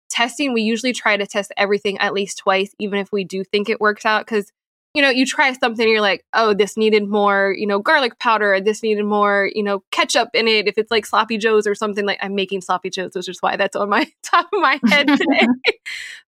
testing 0.10 0.54
we 0.54 0.62
usually 0.62 0.94
try 0.94 1.16
to 1.16 1.28
test 1.28 1.52
everything 1.56 1.98
at 2.00 2.14
least 2.14 2.40
twice 2.40 2.74
even 2.80 3.00
if 3.00 3.12
we 3.12 3.24
do 3.24 3.44
think 3.44 3.70
it 3.70 3.80
works 3.80 4.06
out 4.06 4.26
because 4.26 4.52
you 4.96 5.02
know 5.04 5.10
you 5.10 5.26
try 5.26 5.54
something 5.54 5.84
and 5.84 5.92
you're 5.92 6.02
like 6.02 6.26
oh 6.34 6.54
this 6.54 6.76
needed 6.76 7.08
more 7.08 7.54
you 7.56 7.68
know 7.68 7.80
garlic 7.80 8.18
powder 8.20 8.60
this 8.60 8.82
needed 8.82 9.06
more 9.06 9.50
you 9.54 9.62
know 9.62 9.84
ketchup 9.92 10.30
in 10.34 10.48
it 10.48 10.68
if 10.68 10.78
it's 10.78 10.90
like 10.90 11.06
sloppy 11.06 11.38
joes 11.38 11.68
or 11.68 11.76
something 11.76 12.06
like 12.06 12.18
i'm 12.22 12.34
making 12.34 12.60
sloppy 12.60 12.90
joes 12.90 13.12
which 13.14 13.30
is 13.30 13.40
why 13.42 13.56
that's 13.56 13.76
on 13.76 13.90
my 13.90 14.04
top 14.24 14.48
of 14.52 14.60
my 14.62 14.80
head 14.88 15.08
today. 15.08 15.48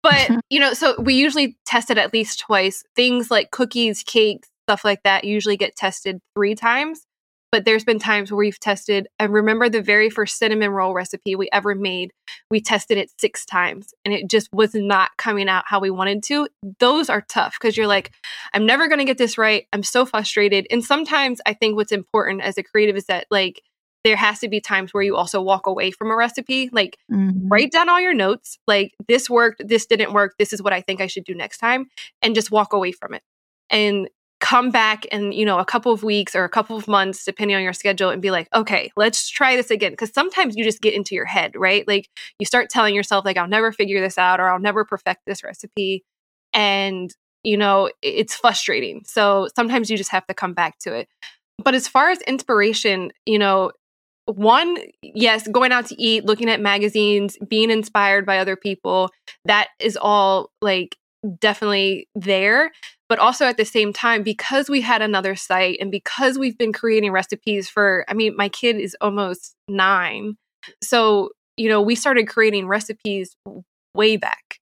But 0.01 0.31
you 0.49 0.61
know 0.61 0.75
so 0.75 1.01
we 1.01 1.15
usually 1.15 1.57
test 1.67 1.91
it 1.91 1.99
at 1.99 2.13
least 2.13 2.39
twice. 2.39 2.85
Things 2.95 3.33
like 3.33 3.51
cookies 3.51 4.05
cakes 4.05 4.49
stuff 4.69 4.85
like 4.85 5.03
that 5.03 5.25
usually 5.25 5.57
get 5.57 5.75
tested 5.75 6.21
three 6.37 6.55
times. 6.55 7.07
But 7.51 7.65
there's 7.65 7.85
been 7.85 7.99
times 7.99 8.31
where 8.31 8.37
we've 8.37 8.61
tested, 8.61 9.09
I 9.19 9.25
remember 9.25 9.71
the 9.71 9.81
very 9.81 10.11
first 10.11 10.37
cinnamon 10.37 10.69
roll 10.69 10.93
recipe 10.93 11.35
we 11.35 11.49
ever 11.51 11.75
made, 11.75 12.13
we 12.51 12.61
tested 12.61 12.99
it 12.99 13.11
six 13.19 13.47
times 13.47 13.95
and 14.05 14.13
it 14.13 14.29
just 14.29 14.51
was 14.53 14.75
not 14.75 15.13
coming 15.17 15.49
out 15.49 15.65
how 15.67 15.81
we 15.81 15.89
wanted 15.89 16.23
to. 16.25 16.49
Those 16.79 17.09
are 17.09 17.23
tough 17.23 17.57
because 17.59 17.75
you're 17.75 17.87
like, 17.87 18.13
I'm 18.53 18.67
never 18.67 18.87
going 18.87 18.99
to 18.99 19.07
get 19.07 19.17
this 19.17 19.39
right. 19.39 19.67
I'm 19.73 19.83
so 19.83 20.05
frustrated. 20.05 20.67
And 20.71 20.85
sometimes 20.85 21.41
I 21.47 21.55
think 21.55 21.77
what's 21.77 21.91
important 21.91 22.43
as 22.43 22.59
a 22.59 22.63
creative 22.63 22.97
is 22.97 23.07
that, 23.07 23.27
like, 23.31 23.63
there 24.05 24.17
has 24.17 24.41
to 24.41 24.49
be 24.49 24.61
times 24.61 24.93
where 24.93 25.03
you 25.03 25.17
also 25.17 25.41
walk 25.41 25.67
away 25.67 25.91
from 25.91 26.11
a 26.11 26.17
recipe 26.17 26.71
like 26.73 26.97
mm-hmm. 27.11 27.49
write 27.49 27.73
down 27.73 27.89
all 27.89 28.01
your 28.01 28.15
notes 28.15 28.57
like 28.67 28.95
this 29.09 29.29
worked 29.29 29.61
this 29.67 29.87
didn't 29.87 30.13
work 30.13 30.35
this 30.39 30.53
is 30.53 30.63
what 30.63 30.73
i 30.73 30.81
think 30.81 31.01
i 31.01 31.09
should 31.09 31.25
do 31.25 31.35
next 31.35 31.59
time 31.59 31.87
and 32.23 32.35
just 32.35 32.51
walk 32.51 32.73
away 32.73 32.93
from 32.93 33.13
it 33.13 33.23
and 33.71 34.09
come 34.49 34.71
back 34.71 35.05
in 35.07 35.31
you 35.31 35.45
know 35.45 35.59
a 35.59 35.65
couple 35.65 35.93
of 35.93 36.03
weeks 36.03 36.35
or 36.35 36.43
a 36.43 36.49
couple 36.49 36.75
of 36.75 36.89
months 36.89 37.23
depending 37.23 37.55
on 37.55 37.63
your 37.63 37.75
schedule 37.75 38.09
and 38.09 38.23
be 38.23 38.31
like 38.31 38.49
okay 38.55 38.91
let's 38.97 39.29
try 39.29 39.57
this 39.57 39.71
again. 39.71 39.93
Because 39.93 40.11
sometimes 40.15 40.57
you 40.57 40.65
just 40.65 40.81
get 40.81 40.95
into 40.95 41.15
your 41.15 41.27
head 41.27 41.53
right? 41.55 41.87
Like 41.87 42.09
you 42.39 42.47
start 42.47 42.71
telling 42.71 42.95
yourself 42.95 43.27
like 43.27 43.37
i'll 43.37 43.47
never 43.47 43.73
figure 43.73 44.01
this 44.01 44.17
out 44.17 44.41
or 44.41 44.49
i'll 44.49 44.59
never 44.59 44.87
perfect 44.87 45.21
this 45.27 45.45
recipe 45.45 46.03
and 46.55 47.15
you 47.45 47.59
know 47.59 47.91
it's 48.01 48.35
frustrating. 48.35 49.03
So 49.05 49.49
sometimes 49.55 49.91
you 49.91 49.99
just 49.99 50.13
have 50.13 50.27
to 50.29 50.35
come 50.35 50.55
back 50.55 50.79
to 50.81 50.95
it. 50.95 51.09
But 51.63 51.75
as 51.75 51.87
far 51.87 52.09
as 52.09 52.23
inspiration 52.23 53.13
you 53.27 53.39
know 53.39 53.73
one 54.25 54.79
yes 55.03 55.47
going 55.49 55.73
out 55.73 55.87
to 55.87 56.03
eat 56.03 56.25
looking 56.25 56.49
at 56.49 56.61
magazines 56.61 57.37
being 57.47 57.71
inspired 57.71 58.25
by 58.25 58.39
other 58.39 58.57
people 58.57 59.11
that 59.45 59.69
is 59.79 59.99
all 60.01 60.51
like 60.63 60.97
definitely 61.39 62.09
there 62.15 62.71
but 63.09 63.19
also 63.19 63.47
at 63.47 63.57
the 63.57 63.65
same 63.65 63.93
time 63.93 64.23
because 64.23 64.69
we 64.69 64.81
had 64.81 65.03
another 65.03 65.35
site 65.35 65.79
and 65.81 65.91
because 65.91 66.39
we've 66.39 66.59
been 66.59 66.73
creating 66.73 67.13
recipes 67.13 67.69
for 67.69 68.05
i 68.09 68.15
mean 68.15 68.35
my 68.37 68.49
kid 68.49 68.77
is 68.77 68.97
almost 69.01 69.55
9 69.69 70.37
so 70.83 71.31
you 71.57 71.69
know 71.69 71.83
we 71.83 71.95
started 71.95 72.29
creating 72.29 72.67
recipes 72.69 73.37
way 73.95 74.17
back. 74.17 74.61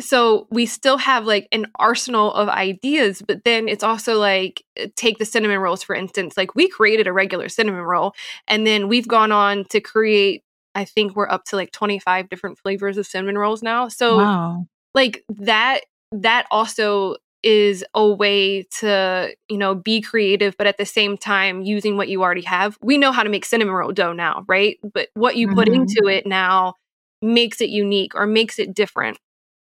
So 0.00 0.46
we 0.50 0.66
still 0.66 0.98
have 0.98 1.24
like 1.24 1.48
an 1.50 1.66
arsenal 1.74 2.32
of 2.32 2.48
ideas 2.48 3.20
but 3.26 3.42
then 3.44 3.66
it's 3.66 3.82
also 3.82 4.16
like 4.16 4.62
eh, 4.76 4.86
take 4.94 5.18
the 5.18 5.24
cinnamon 5.24 5.58
rolls 5.58 5.82
for 5.82 5.96
instance 5.96 6.36
like 6.36 6.54
we 6.54 6.68
created 6.68 7.08
a 7.08 7.12
regular 7.12 7.48
cinnamon 7.48 7.82
roll 7.82 8.14
and 8.46 8.64
then 8.64 8.86
we've 8.86 9.08
gone 9.08 9.32
on 9.32 9.64
to 9.70 9.80
create 9.80 10.44
i 10.76 10.84
think 10.84 11.16
we're 11.16 11.28
up 11.28 11.42
to 11.46 11.56
like 11.56 11.72
25 11.72 12.28
different 12.28 12.58
flavors 12.58 12.96
of 12.96 13.06
cinnamon 13.06 13.36
rolls 13.36 13.60
now. 13.60 13.88
So 13.88 14.18
wow. 14.18 14.66
like 14.94 15.24
that 15.30 15.80
that 16.12 16.46
also 16.52 17.16
is 17.42 17.84
a 17.94 18.06
way 18.06 18.64
to 18.80 19.32
you 19.48 19.56
know 19.56 19.74
be 19.74 20.00
creative 20.00 20.56
but 20.58 20.66
at 20.66 20.76
the 20.76 20.84
same 20.84 21.16
time 21.16 21.62
using 21.62 21.96
what 21.96 22.08
you 22.08 22.22
already 22.22 22.42
have. 22.42 22.76
We 22.82 22.98
know 22.98 23.12
how 23.12 23.22
to 23.22 23.30
make 23.30 23.44
cinnamon 23.44 23.74
roll 23.74 23.92
dough 23.92 24.12
now 24.12 24.44
right? 24.48 24.78
But 24.82 25.08
what 25.14 25.36
you 25.36 25.48
mm-hmm. 25.48 25.56
put 25.56 25.68
into 25.68 26.08
it 26.08 26.26
now 26.26 26.74
makes 27.22 27.60
it 27.60 27.70
unique 27.70 28.14
or 28.14 28.26
makes 28.26 28.58
it 28.58 28.74
different. 28.74 29.18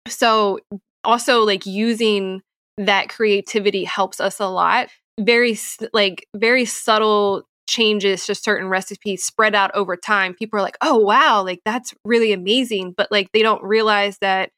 So 0.08 0.60
also 1.04 1.44
like 1.44 1.66
using 1.66 2.42
that 2.78 3.08
creativity 3.08 3.84
helps 3.84 4.20
us 4.20 4.40
a 4.40 4.46
lot. 4.46 4.88
Very 5.18 5.58
like 5.92 6.26
very 6.34 6.64
subtle 6.64 7.44
changes 7.68 8.26
to 8.26 8.34
certain 8.34 8.68
recipes 8.68 9.22
spread 9.22 9.54
out 9.54 9.70
over 9.74 9.96
time. 9.96 10.34
People 10.34 10.58
are 10.58 10.62
like 10.62 10.78
oh 10.80 10.96
wow 10.96 11.42
like 11.42 11.60
that's 11.64 11.94
really 12.04 12.32
amazing 12.32 12.94
but 12.96 13.10
like 13.10 13.30
they 13.32 13.42
don't 13.42 13.62
realize 13.62 14.16
that 14.20 14.50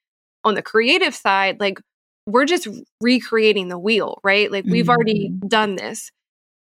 on 0.44 0.54
the 0.54 0.62
creative 0.62 1.14
side, 1.14 1.60
like 1.60 1.80
we're 2.26 2.44
just 2.44 2.68
recreating 3.00 3.68
the 3.68 3.78
wheel, 3.78 4.20
right? 4.22 4.50
Like 4.50 4.64
we've 4.64 4.84
mm-hmm. 4.84 4.90
already 4.90 5.28
done 5.48 5.76
this. 5.76 6.10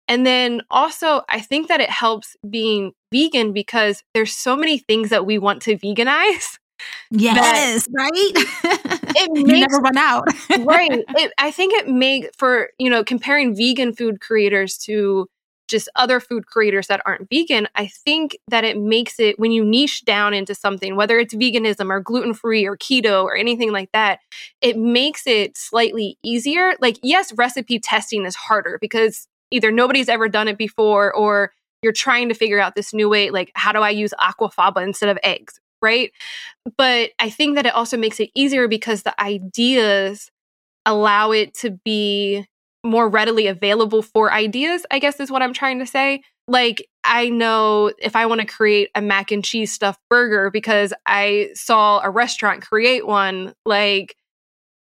And 0.09 0.27
then 0.27 0.63
also, 0.71 1.23
I 1.29 1.41
think 1.41 1.69
that 1.69 1.81
it 1.81 1.91
helps 1.91 2.37
being 2.49 2.93
vegan 3.13 3.53
because 3.53 4.03
there's 4.15 4.33
so 4.33 4.57
many 4.57 4.79
things 4.79 5.11
that 5.11 5.27
we 5.27 5.39
want 5.39 5.63
to 5.63 5.77
veganize. 5.77 6.59
Yes, 7.11 7.89
right. 7.91 8.13
it 8.15 9.33
makes, 9.33 9.51
you 9.51 9.59
never 9.59 9.79
run 9.79 9.97
out. 9.97 10.29
right. 10.61 11.05
It, 11.09 11.33
I 11.37 11.51
think 11.51 11.75
it 11.75 11.89
may 11.89 12.29
for 12.39 12.71
you 12.79 12.89
know 12.89 13.03
comparing 13.03 13.57
vegan 13.57 13.95
food 13.95 14.21
creators 14.21 14.79
to 14.85 15.27
just 15.69 15.89
other 15.95 16.19
food 16.21 16.47
creators 16.47 16.87
that 16.89 17.03
aren't 17.07 17.29
vegan, 17.31 17.69
I 17.75 17.87
think 17.87 18.37
that 18.49 18.65
it 18.65 18.79
makes 18.79 19.21
it 19.21 19.39
when 19.39 19.53
you 19.53 19.65
niche 19.65 20.05
down 20.05 20.35
into 20.35 20.55
something, 20.55 20.97
whether 20.97 21.19
it's 21.19 21.35
veganism 21.35 21.91
or 21.91 22.01
gluten 22.01 22.35
free 22.35 22.67
or 22.67 22.77
keto 22.77 23.25
or 23.25 23.37
anything 23.37 23.71
like 23.71 23.93
that, 23.93 24.21
it 24.61 24.77
makes 24.77 25.27
it 25.27 25.57
slightly 25.57 26.19
easier. 26.23 26.75
Like, 26.81 26.99
yes, 27.03 27.33
recipe 27.37 27.79
testing 27.79 28.25
is 28.25 28.35
harder 28.35 28.79
because 28.81 29.29
either 29.51 29.71
nobody's 29.71 30.09
ever 30.09 30.29
done 30.29 30.49
it 30.49 30.59
before 30.59 31.13
or 31.15 31.53
you're 31.83 31.93
trying 31.93 32.29
to 32.29 32.35
figure 32.35 32.59
out 32.59 32.75
this 32.75 32.93
new 32.93 33.09
way, 33.09 33.31
like, 33.31 33.53
how 33.55 33.73
do 33.73 33.81
I 33.81 33.91
use 33.91 34.13
aquafaba 34.21 34.83
instead 34.83 35.09
of 35.09 35.19
eggs? 35.23 35.61
Right. 35.81 36.11
But 36.77 37.11
I 37.21 37.31
think 37.31 37.55
that 37.55 37.67
it 37.67 37.75
also 37.75 37.97
makes 37.97 38.19
it 38.19 38.31
easier 38.35 38.67
because 38.67 39.05
the 39.05 39.19
ideas 39.21 40.29
allow 40.85 41.31
it 41.31 41.55
to 41.55 41.71
be 41.85 42.47
more 42.89 43.09
readily 43.09 43.47
available 43.47 44.03
for 44.03 44.33
ideas, 44.33 44.85
I 44.91 44.99
guess 44.99 45.21
is 45.21 45.31
what 45.31 45.43
I'm 45.43 45.53
trying 45.53 45.79
to 45.79 45.87
say. 45.87 46.23
Like, 46.49 46.87
I 47.05 47.29
know 47.29 47.93
if 47.99 48.17
I 48.17 48.27
want 48.27 48.41
to 48.41 48.47
create 48.47 48.91
a 48.95 49.03
mac 49.03 49.31
and 49.31 49.45
cheese 49.45 49.73
stuffed 49.73 50.01
burger 50.09 50.51
because 50.51 50.95
I 51.07 51.51
saw 51.55 52.01
a 52.03 52.11
restaurant 52.11 52.63
create 52.63 53.07
one, 53.07 53.53
like, 53.67 54.17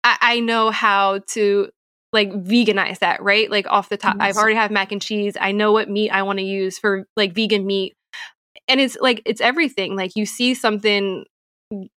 I, 0.03 0.17
I 0.21 0.41
know 0.41 0.71
how 0.71 1.21
to 1.33 1.69
like 2.13 2.31
veganize 2.31 2.99
that, 2.99 3.23
right? 3.23 3.51
Like 3.51 3.67
off 3.69 3.89
the 3.89 3.97
top, 3.97 4.17
yes. 4.19 4.25
I've 4.29 4.37
already 4.37 4.57
have 4.57 4.71
mac 4.71 4.93
and 4.93 5.01
cheese. 5.01 5.37
I 5.41 5.53
know 5.53 5.73
what 5.73 5.89
meat 5.89 6.11
I 6.11 6.23
want 6.23 6.39
to 6.39 6.45
use 6.45 6.79
for 6.79 7.05
like 7.17 7.35
vegan 7.35 7.67
meat. 7.67 7.95
And 8.69 8.81
it's 8.81 8.97
like, 9.01 9.23
it's 9.25 9.41
everything. 9.41 9.97
Like, 9.97 10.13
you 10.17 10.27
see 10.27 10.55
something 10.55 11.25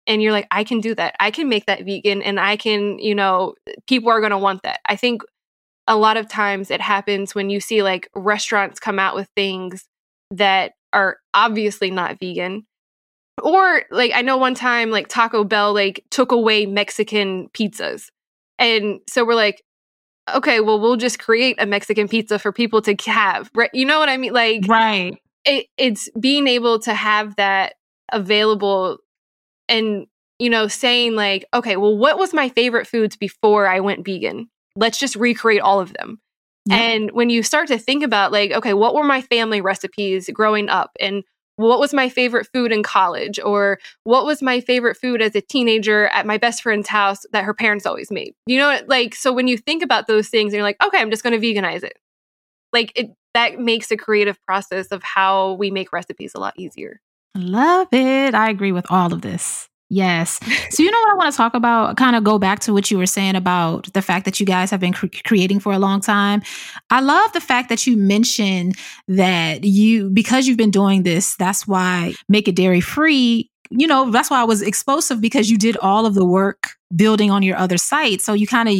and 0.06 0.22
you're 0.22 0.32
like, 0.32 0.46
I 0.50 0.64
can 0.64 0.80
do 0.80 0.94
that. 0.94 1.16
I 1.18 1.30
can 1.30 1.48
make 1.48 1.66
that 1.66 1.84
vegan 1.84 2.22
and 2.22 2.38
I 2.38 2.56
can, 2.56 2.98
you 2.98 3.14
know, 3.14 3.54
people 3.88 4.10
are 4.10 4.20
going 4.20 4.30
to 4.30 4.38
want 4.38 4.62
that. 4.62 4.80
I 4.86 4.96
think 4.96 5.22
a 5.86 5.96
lot 5.96 6.16
of 6.16 6.28
times 6.28 6.70
it 6.70 6.80
happens 6.80 7.34
when 7.34 7.50
you 7.50 7.60
see 7.60 7.82
like 7.82 8.08
restaurants 8.14 8.80
come 8.80 8.98
out 8.98 9.14
with 9.14 9.28
things 9.36 9.86
that 10.30 10.72
are 10.92 11.18
obviously 11.34 11.90
not 11.90 12.18
vegan. 12.18 12.66
Or 13.42 13.82
like 13.90 14.12
i 14.14 14.22
know 14.22 14.36
one 14.36 14.54
time 14.54 14.90
like 14.90 15.08
taco 15.08 15.42
bell 15.44 15.74
like 15.74 16.04
took 16.10 16.32
away 16.32 16.66
mexican 16.66 17.48
pizzas. 17.48 18.06
And 18.58 19.00
so 19.08 19.24
we're 19.24 19.34
like 19.34 19.62
okay 20.32 20.60
well 20.60 20.80
we'll 20.80 20.96
just 20.96 21.18
create 21.18 21.56
a 21.60 21.66
mexican 21.66 22.08
pizza 22.08 22.38
for 22.38 22.52
people 22.52 22.80
to 22.82 22.94
have 23.06 23.50
right? 23.54 23.70
You 23.74 23.84
know 23.84 23.98
what 23.98 24.08
i 24.08 24.16
mean? 24.16 24.32
Like 24.32 24.62
right. 24.68 25.18
it, 25.44 25.66
it's 25.76 26.08
being 26.18 26.46
able 26.46 26.78
to 26.80 26.94
have 26.94 27.36
that 27.36 27.74
available 28.12 28.98
and 29.68 30.06
you 30.38 30.48
know 30.48 30.68
saying 30.68 31.14
like 31.14 31.44
okay 31.52 31.76
well 31.76 31.96
what 31.96 32.18
was 32.18 32.32
my 32.32 32.48
favorite 32.48 32.86
foods 32.86 33.16
before 33.16 33.66
i 33.66 33.80
went 33.80 34.04
vegan 34.04 34.48
let's 34.76 34.98
just 34.98 35.16
recreate 35.16 35.60
all 35.60 35.80
of 35.80 35.92
them. 35.94 36.20
Yeah. 36.66 36.76
And 36.76 37.10
when 37.12 37.30
you 37.30 37.42
start 37.42 37.68
to 37.68 37.78
think 37.78 38.02
about, 38.02 38.32
like, 38.32 38.50
okay, 38.52 38.74
what 38.74 38.94
were 38.94 39.04
my 39.04 39.20
family 39.20 39.60
recipes 39.60 40.30
growing 40.32 40.68
up? 40.68 40.92
And 40.98 41.22
what 41.56 41.78
was 41.78 41.92
my 41.94 42.08
favorite 42.08 42.48
food 42.52 42.72
in 42.72 42.82
college? 42.82 43.38
Or 43.38 43.78
what 44.04 44.24
was 44.24 44.42
my 44.42 44.60
favorite 44.60 44.96
food 44.96 45.22
as 45.22 45.36
a 45.36 45.40
teenager 45.40 46.06
at 46.08 46.26
my 46.26 46.38
best 46.38 46.62
friend's 46.62 46.88
house 46.88 47.26
that 47.32 47.44
her 47.44 47.54
parents 47.54 47.86
always 47.86 48.10
made? 48.10 48.34
You 48.46 48.58
know, 48.58 48.80
like, 48.86 49.14
so 49.14 49.32
when 49.32 49.46
you 49.46 49.58
think 49.58 49.82
about 49.82 50.06
those 50.06 50.28
things 50.28 50.52
and 50.52 50.54
you're 50.54 50.62
like, 50.62 50.82
okay, 50.82 50.98
I'm 50.98 51.10
just 51.10 51.22
going 51.22 51.38
to 51.38 51.46
veganize 51.46 51.84
it, 51.84 51.98
like, 52.72 52.92
it, 52.96 53.10
that 53.34 53.58
makes 53.60 53.88
the 53.88 53.96
creative 53.96 54.42
process 54.46 54.88
of 54.88 55.02
how 55.02 55.52
we 55.54 55.70
make 55.70 55.92
recipes 55.92 56.32
a 56.34 56.40
lot 56.40 56.54
easier. 56.56 57.00
Love 57.36 57.88
it. 57.92 58.34
I 58.34 58.48
agree 58.48 58.72
with 58.72 58.86
all 58.90 59.12
of 59.12 59.20
this. 59.20 59.68
Yes. 59.94 60.40
So, 60.70 60.82
you 60.82 60.90
know 60.90 60.98
what 60.98 61.10
I 61.10 61.14
want 61.14 61.32
to 61.32 61.36
talk 61.36 61.54
about? 61.54 61.96
Kind 61.96 62.16
of 62.16 62.24
go 62.24 62.36
back 62.36 62.58
to 62.60 62.72
what 62.72 62.90
you 62.90 62.98
were 62.98 63.06
saying 63.06 63.36
about 63.36 63.92
the 63.92 64.02
fact 64.02 64.24
that 64.24 64.40
you 64.40 64.46
guys 64.46 64.72
have 64.72 64.80
been 64.80 64.92
cre- 64.92 65.06
creating 65.24 65.60
for 65.60 65.72
a 65.72 65.78
long 65.78 66.00
time. 66.00 66.42
I 66.90 67.00
love 67.00 67.32
the 67.32 67.40
fact 67.40 67.68
that 67.68 67.86
you 67.86 67.96
mentioned 67.96 68.76
that 69.06 69.62
you, 69.62 70.10
because 70.10 70.48
you've 70.48 70.56
been 70.56 70.72
doing 70.72 71.04
this, 71.04 71.36
that's 71.36 71.68
why 71.68 72.14
Make 72.28 72.48
It 72.48 72.56
Dairy 72.56 72.80
Free 72.80 73.50
you 73.70 73.86
know, 73.86 74.10
that's 74.10 74.30
why 74.30 74.40
I 74.40 74.44
was 74.44 74.62
explosive 74.62 75.20
because 75.20 75.50
you 75.50 75.56
did 75.56 75.76
all 75.78 76.06
of 76.06 76.14
the 76.14 76.24
work 76.24 76.72
building 76.94 77.30
on 77.30 77.42
your 77.42 77.56
other 77.56 77.78
site. 77.78 78.20
So 78.20 78.32
you 78.32 78.46
kind 78.46 78.68
of 78.68 78.74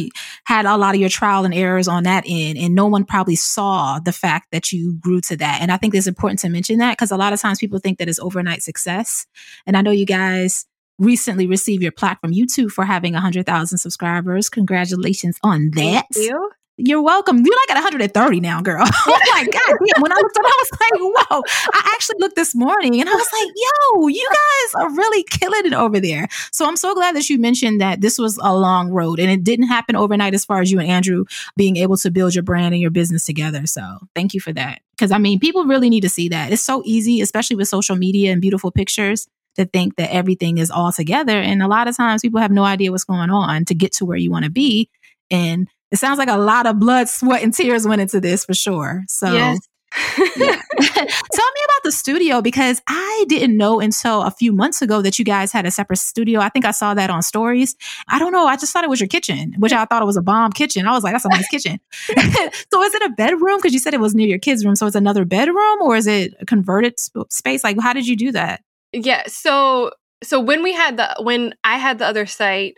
had 0.45 0.65
a 0.65 0.77
lot 0.77 0.95
of 0.95 1.01
your 1.01 1.09
trial 1.09 1.43
and 1.43 1.53
errors 1.53 1.87
on 1.87 2.03
that 2.03 2.23
end. 2.25 2.57
And 2.57 2.75
no 2.75 2.85
one 2.85 3.03
probably 3.03 3.35
saw 3.35 3.99
the 3.99 4.13
fact 4.13 4.51
that 4.51 4.71
you 4.71 4.93
grew 4.93 5.19
to 5.21 5.35
that. 5.37 5.59
And 5.61 5.71
I 5.71 5.77
think 5.77 5.95
it's 5.95 6.07
important 6.07 6.39
to 6.41 6.49
mention 6.49 6.77
that 6.77 6.93
because 6.93 7.11
a 7.11 7.17
lot 7.17 7.33
of 7.33 7.41
times 7.41 7.57
people 7.57 7.79
think 7.79 7.97
that 7.97 8.07
it's 8.07 8.19
overnight 8.19 8.61
success. 8.61 9.25
And 9.65 9.75
I 9.75 9.81
know 9.81 9.91
you 9.91 10.05
guys 10.05 10.65
recently 10.99 11.47
received 11.47 11.83
your 11.83 11.91
plaque 11.91 12.21
from 12.21 12.31
YouTube 12.31 12.71
for 12.71 12.85
having 12.85 13.13
100,000 13.13 13.77
subscribers. 13.77 14.49
Congratulations 14.49 15.37
on 15.43 15.71
that. 15.75 16.05
Thank 16.13 16.27
you. 16.27 16.51
You're 16.77 17.01
welcome. 17.01 17.37
You're 17.37 17.55
like 17.55 17.71
at 17.71 17.75
130 17.75 18.39
now, 18.41 18.61
girl. 18.61 18.85
oh 19.07 19.19
my 19.31 19.45
God. 19.45 19.77
Damn. 19.85 20.01
When 20.01 20.11
I 20.11 20.15
looked 20.15 20.37
up, 20.37 20.43
I 20.45 20.57
was 20.59 20.71
like, 20.73 21.29
whoa. 21.29 21.41
I 21.73 21.91
actually 21.93 22.17
looked 22.19 22.35
this 22.35 22.53
morning 22.53 22.99
and 22.99 23.09
I 23.09 23.13
was 23.13 23.29
like, 23.31 23.51
yo, 23.55 24.07
you 24.07 24.27
guys 24.29 24.83
are 24.83 24.93
really 24.93 25.23
killing 25.23 25.65
it 25.65 25.73
over 25.73 26.01
there. 26.01 26.27
So 26.51 26.67
I'm 26.67 26.75
so 26.75 26.93
glad 26.93 27.15
that 27.15 27.29
you 27.29 27.39
mentioned 27.39 27.79
that 27.79 28.01
this 28.01 28.19
was 28.19 28.37
a 28.43 28.53
long 28.53 28.89
road 28.89 29.19
and 29.19 29.31
it 29.31 29.43
didn't 29.43 29.67
happen 29.67 29.95
overnight 29.95 30.33
as 30.33 30.43
far 30.43 30.59
as 30.59 30.69
you 30.69 30.79
and 30.79 30.89
Andrew 30.89 31.23
being 31.55 31.77
able 31.77 31.95
to 31.97 32.11
build 32.11 32.35
your 32.35 32.43
brand 32.43 32.73
and 32.73 32.81
your 32.81 32.91
business 32.91 33.25
together. 33.25 33.65
So 33.67 33.99
thank 34.13 34.33
you 34.33 34.41
for 34.41 34.51
that. 34.51 34.81
Because 34.97 35.11
I 35.11 35.17
mean, 35.17 35.39
people 35.39 35.65
really 35.65 35.89
need 35.89 36.01
to 36.01 36.09
see 36.09 36.27
that. 36.29 36.51
It's 36.51 36.61
so 36.61 36.81
easy, 36.85 37.21
especially 37.21 37.55
with 37.55 37.69
social 37.69 37.95
media 37.95 38.33
and 38.33 38.41
beautiful 38.41 38.71
pictures 38.71 39.27
to 39.55 39.65
think 39.65 39.95
that 39.95 40.13
everything 40.13 40.57
is 40.57 40.71
all 40.71 40.91
together. 40.91 41.37
And 41.37 41.61
a 41.61 41.67
lot 41.67 41.87
of 41.87 41.95
times 41.95 42.21
people 42.21 42.39
have 42.39 42.51
no 42.51 42.63
idea 42.63 42.91
what's 42.91 43.03
going 43.03 43.29
on 43.29 43.65
to 43.65 43.75
get 43.75 43.93
to 43.93 44.05
where 44.05 44.17
you 44.17 44.31
want 44.31 44.45
to 44.45 44.51
be. 44.51 44.89
And 45.31 45.67
it 45.91 45.97
sounds 45.97 46.17
like 46.17 46.29
a 46.29 46.37
lot 46.37 46.67
of 46.67 46.79
blood, 46.79 47.09
sweat, 47.09 47.43
and 47.43 47.53
tears 47.53 47.87
went 47.87 48.01
into 48.01 48.19
this 48.19 48.45
for 48.45 48.53
sure. 48.53 49.03
So, 49.07 49.31
yes. 49.33 49.59
Tell 50.15 50.25
me 50.25 51.61
about 51.65 51.83
the 51.83 51.91
studio 51.91 52.41
because 52.41 52.81
I 52.85 53.25
didn't 53.29 53.55
know 53.55 53.79
until 53.79 54.23
a 54.23 54.31
few 54.31 54.51
months 54.51 54.81
ago 54.81 55.01
that 55.01 55.17
you 55.17 55.23
guys 55.23 55.53
had 55.53 55.65
a 55.65 55.71
separate 55.71 55.97
studio. 55.97 56.41
I 56.41 56.49
think 56.49 56.65
I 56.65 56.71
saw 56.71 56.93
that 56.95 57.09
on 57.09 57.21
stories. 57.21 57.75
I 58.09 58.19
don't 58.19 58.33
know. 58.33 58.45
I 58.45 58.57
just 58.57 58.73
thought 58.73 58.83
it 58.83 58.89
was 58.89 58.99
your 58.99 59.07
kitchen, 59.07 59.55
which 59.57 59.71
I 59.71 59.85
thought 59.85 60.01
it 60.01 60.05
was 60.05 60.17
a 60.17 60.21
bomb 60.21 60.51
kitchen. 60.51 60.85
I 60.85 60.91
was 60.91 61.03
like, 61.03 61.13
that's 61.13 61.23
a 61.23 61.29
nice 61.29 61.47
kitchen. 61.47 61.79
so 62.09 62.83
is 62.83 62.93
it 62.93 63.01
a 63.03 63.09
bedroom? 63.11 63.57
Because 63.57 63.71
you 63.71 63.79
said 63.79 63.93
it 63.93 64.01
was 64.01 64.13
near 64.13 64.27
your 64.27 64.39
kids' 64.39 64.65
room. 64.65 64.75
So 64.75 64.85
it's 64.85 64.97
another 64.97 65.23
bedroom 65.23 65.81
or 65.81 65.95
is 65.95 66.07
it 66.07 66.33
a 66.41 66.45
converted 66.45 66.99
sp- 66.99 67.29
space? 67.29 67.63
Like, 67.63 67.79
how 67.79 67.93
did 67.93 68.05
you 68.05 68.17
do 68.17 68.33
that? 68.33 68.61
Yeah. 68.95 69.23
So, 69.27 69.91
so 70.23 70.39
when 70.39 70.63
we 70.63 70.73
had 70.73 70.97
the, 70.97 71.15
when 71.21 71.53
I 71.63 71.77
had 71.77 71.99
the 71.99 72.05
other 72.05 72.25
site, 72.25 72.75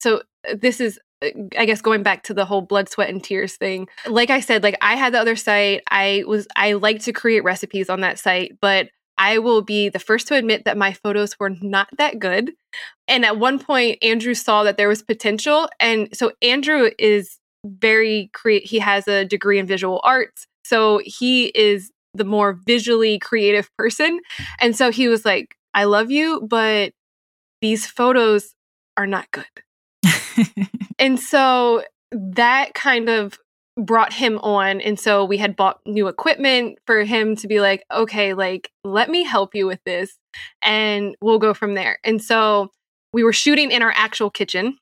so 0.00 0.22
uh, 0.48 0.54
this 0.60 0.80
is 0.80 0.98
uh, 1.22 1.28
I 1.56 1.64
guess 1.64 1.80
going 1.80 2.02
back 2.02 2.24
to 2.24 2.34
the 2.34 2.44
whole 2.44 2.62
blood, 2.62 2.88
sweat, 2.88 3.08
and 3.08 3.22
tears 3.22 3.56
thing. 3.56 3.88
Like 4.06 4.30
I 4.30 4.40
said, 4.40 4.62
like 4.62 4.76
I 4.80 4.96
had 4.96 5.14
the 5.14 5.20
other 5.20 5.36
site. 5.36 5.82
I 5.90 6.24
was 6.26 6.48
I 6.56 6.74
like 6.74 7.00
to 7.02 7.12
create 7.12 7.44
recipes 7.44 7.88
on 7.88 8.00
that 8.00 8.18
site, 8.18 8.58
but 8.60 8.88
I 9.16 9.38
will 9.38 9.62
be 9.62 9.90
the 9.90 9.98
first 9.98 10.26
to 10.28 10.34
admit 10.34 10.64
that 10.64 10.78
my 10.78 10.94
photos 10.94 11.38
were 11.38 11.50
not 11.60 11.88
that 11.98 12.18
good. 12.18 12.52
And 13.06 13.24
at 13.24 13.38
one 13.38 13.58
point, 13.58 13.98
Andrew 14.02 14.34
saw 14.34 14.64
that 14.64 14.78
there 14.78 14.88
was 14.88 15.02
potential. 15.02 15.68
And 15.78 16.08
so 16.16 16.32
Andrew 16.40 16.90
is 16.98 17.38
very 17.64 18.30
create 18.32 18.64
he 18.64 18.78
has 18.78 19.06
a 19.06 19.26
degree 19.26 19.58
in 19.58 19.66
visual 19.66 20.00
arts. 20.04 20.46
So 20.64 21.02
he 21.04 21.46
is 21.48 21.90
the 22.14 22.24
more 22.24 22.58
visually 22.66 23.18
creative 23.18 23.68
person. 23.76 24.20
And 24.58 24.74
so 24.74 24.90
he 24.90 25.08
was 25.08 25.24
like, 25.24 25.54
I 25.74 25.84
love 25.84 26.10
you, 26.10 26.46
but 26.48 26.92
these 27.60 27.86
photos 27.86 28.54
are 28.96 29.06
not 29.06 29.30
good. 29.30 29.46
and 30.98 31.18
so 31.18 31.84
that 32.12 32.74
kind 32.74 33.08
of 33.08 33.38
brought 33.76 34.12
him 34.12 34.38
on. 34.38 34.80
And 34.80 34.98
so 34.98 35.24
we 35.24 35.38
had 35.38 35.56
bought 35.56 35.80
new 35.86 36.08
equipment 36.08 36.78
for 36.86 37.04
him 37.04 37.36
to 37.36 37.48
be 37.48 37.60
like, 37.60 37.84
okay, 37.92 38.34
like, 38.34 38.70
let 38.84 39.08
me 39.08 39.24
help 39.24 39.54
you 39.54 39.66
with 39.66 39.80
this 39.84 40.18
and 40.62 41.16
we'll 41.20 41.38
go 41.38 41.54
from 41.54 41.74
there. 41.74 41.98
And 42.04 42.22
so 42.22 42.70
we 43.12 43.24
were 43.24 43.32
shooting 43.32 43.70
in 43.70 43.82
our 43.82 43.92
actual 43.94 44.30
kitchen 44.30 44.76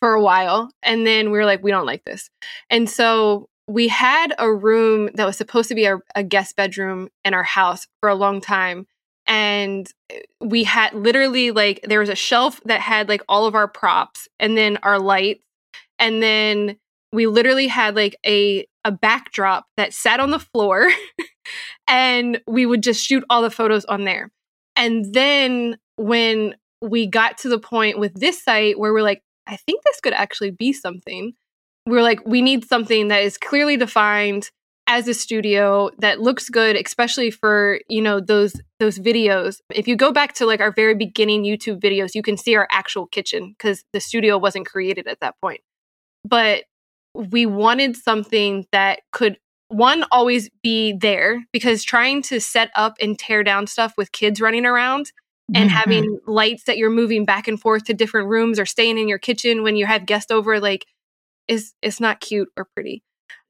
for 0.00 0.12
a 0.12 0.22
while. 0.22 0.70
And 0.82 1.06
then 1.06 1.30
we 1.30 1.38
were 1.38 1.44
like, 1.44 1.62
we 1.62 1.70
don't 1.70 1.86
like 1.86 2.04
this. 2.04 2.30
And 2.70 2.88
so 2.88 3.48
we 3.66 3.88
had 3.88 4.34
a 4.38 4.52
room 4.52 5.10
that 5.14 5.26
was 5.26 5.36
supposed 5.36 5.68
to 5.68 5.74
be 5.74 5.84
a, 5.84 5.98
a 6.14 6.22
guest 6.22 6.56
bedroom 6.56 7.08
in 7.24 7.34
our 7.34 7.42
house 7.42 7.86
for 8.00 8.08
a 8.08 8.14
long 8.14 8.40
time 8.40 8.86
and 9.28 9.88
uh, 10.12 10.16
we 10.40 10.64
had 10.64 10.92
literally 10.94 11.52
like 11.52 11.80
there 11.84 12.00
was 12.00 12.08
a 12.08 12.16
shelf 12.16 12.60
that 12.64 12.80
had 12.80 13.08
like 13.08 13.22
all 13.28 13.46
of 13.46 13.54
our 13.54 13.68
props 13.68 14.26
and 14.40 14.56
then 14.56 14.78
our 14.82 14.98
lights 14.98 15.44
and 15.98 16.22
then 16.22 16.76
we 17.12 17.26
literally 17.26 17.68
had 17.68 17.94
like 17.94 18.16
a 18.26 18.66
a 18.84 18.90
backdrop 18.90 19.66
that 19.76 19.92
sat 19.92 20.18
on 20.18 20.30
the 20.30 20.38
floor 20.38 20.88
and 21.88 22.40
we 22.46 22.66
would 22.66 22.82
just 22.82 23.04
shoot 23.04 23.22
all 23.28 23.42
the 23.42 23.50
photos 23.50 23.84
on 23.84 24.04
there. 24.04 24.30
And 24.76 25.12
then 25.12 25.76
when 25.96 26.54
we 26.80 27.06
got 27.06 27.38
to 27.38 27.48
the 27.48 27.58
point 27.58 27.98
with 27.98 28.14
this 28.14 28.42
site 28.42 28.78
where 28.78 28.92
we're 28.92 29.02
like 29.02 29.22
i 29.46 29.56
think 29.56 29.82
this 29.84 30.00
could 30.00 30.12
actually 30.12 30.50
be 30.50 30.72
something 30.72 31.32
we're 31.86 32.02
like 32.02 32.20
we 32.24 32.42
need 32.42 32.64
something 32.64 33.08
that 33.08 33.22
is 33.22 33.36
clearly 33.36 33.76
defined 33.76 34.50
as 34.88 35.06
a 35.06 35.14
studio 35.14 35.90
that 35.98 36.20
looks 36.20 36.48
good 36.48 36.74
especially 36.74 37.30
for 37.30 37.78
you 37.88 38.02
know 38.02 38.18
those 38.18 38.54
those 38.80 38.98
videos. 38.98 39.60
If 39.72 39.86
you 39.86 39.96
go 39.96 40.12
back 40.12 40.32
to 40.34 40.46
like 40.46 40.60
our 40.60 40.72
very 40.72 40.94
beginning 40.94 41.44
youtube 41.44 41.80
videos 41.80 42.14
you 42.14 42.22
can 42.22 42.36
see 42.36 42.56
our 42.56 42.66
actual 42.72 43.06
kitchen 43.06 43.54
because 43.56 43.84
the 43.92 44.00
studio 44.00 44.38
wasn't 44.38 44.66
created 44.66 45.06
at 45.06 45.20
that 45.20 45.36
point. 45.40 45.60
But 46.24 46.64
we 47.14 47.46
wanted 47.46 47.96
something 47.96 48.66
that 48.72 49.00
could 49.12 49.38
one 49.68 50.04
always 50.10 50.48
be 50.62 50.94
there 50.94 51.44
because 51.52 51.84
trying 51.84 52.22
to 52.22 52.40
set 52.40 52.70
up 52.74 52.96
and 53.00 53.18
tear 53.18 53.44
down 53.44 53.66
stuff 53.66 53.92
with 53.98 54.12
kids 54.12 54.40
running 54.40 54.64
around 54.64 55.12
and 55.54 55.68
mm-hmm. 55.68 55.76
having 55.76 56.20
lights 56.26 56.64
that 56.64 56.78
you're 56.78 56.90
moving 56.90 57.26
back 57.26 57.48
and 57.48 57.60
forth 57.60 57.84
to 57.84 57.94
different 57.94 58.28
rooms 58.28 58.58
or 58.58 58.64
staying 58.64 58.96
in 58.96 59.08
your 59.08 59.18
kitchen 59.18 59.62
when 59.62 59.76
you 59.76 59.84
have 59.84 60.06
guests 60.06 60.30
over 60.30 60.58
like 60.60 60.86
is 61.48 61.74
it's 61.82 62.00
not 62.00 62.20
cute 62.20 62.48
or 62.56 62.66
pretty 62.74 63.02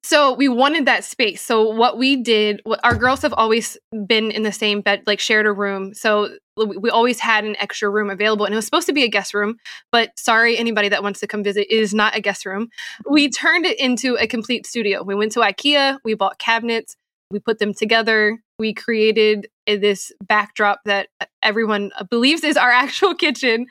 so 0.02 0.32
we 0.32 0.48
wanted 0.48 0.86
that 0.86 1.04
space. 1.04 1.42
So 1.42 1.68
what 1.70 1.98
we 1.98 2.16
did, 2.16 2.62
our 2.84 2.94
girls 2.94 3.22
have 3.22 3.34
always 3.34 3.76
been 4.06 4.30
in 4.30 4.42
the 4.42 4.52
same 4.52 4.80
bed, 4.80 5.02
like 5.06 5.20
shared 5.20 5.46
a 5.46 5.52
room. 5.52 5.92
So 5.92 6.30
we 6.56 6.90
always 6.90 7.20
had 7.20 7.44
an 7.44 7.56
extra 7.58 7.88
room 7.90 8.10
available 8.10 8.44
and 8.44 8.52
it 8.52 8.56
was 8.56 8.64
supposed 8.64 8.86
to 8.86 8.92
be 8.92 9.04
a 9.04 9.08
guest 9.08 9.32
room 9.32 9.56
but 9.92 10.10
sorry 10.18 10.58
anybody 10.58 10.88
that 10.88 11.04
wants 11.04 11.20
to 11.20 11.26
come 11.28 11.44
visit 11.44 11.68
it 11.70 11.74
is 11.74 11.94
not 11.94 12.16
a 12.16 12.20
guest 12.20 12.44
room. 12.44 12.68
We 13.08 13.30
turned 13.30 13.64
it 13.64 13.78
into 13.78 14.16
a 14.16 14.26
complete 14.26 14.66
studio. 14.66 15.02
We 15.02 15.14
went 15.14 15.32
to 15.32 15.40
ikea 15.40 15.98
we 16.04 16.14
bought 16.14 16.38
cabinets 16.38 16.96
we 17.30 17.38
put 17.38 17.58
them 17.58 17.74
together 17.74 18.38
we 18.58 18.74
created 18.74 19.48
eh, 19.66 19.76
this 19.76 20.10
backdrop 20.26 20.80
that 20.84 21.08
eh, 21.20 21.26
everyone 21.42 21.90
believes 22.10 22.42
is 22.42 22.56
our 22.56 22.70
actual 22.84 23.14
kitchen. 23.14 23.66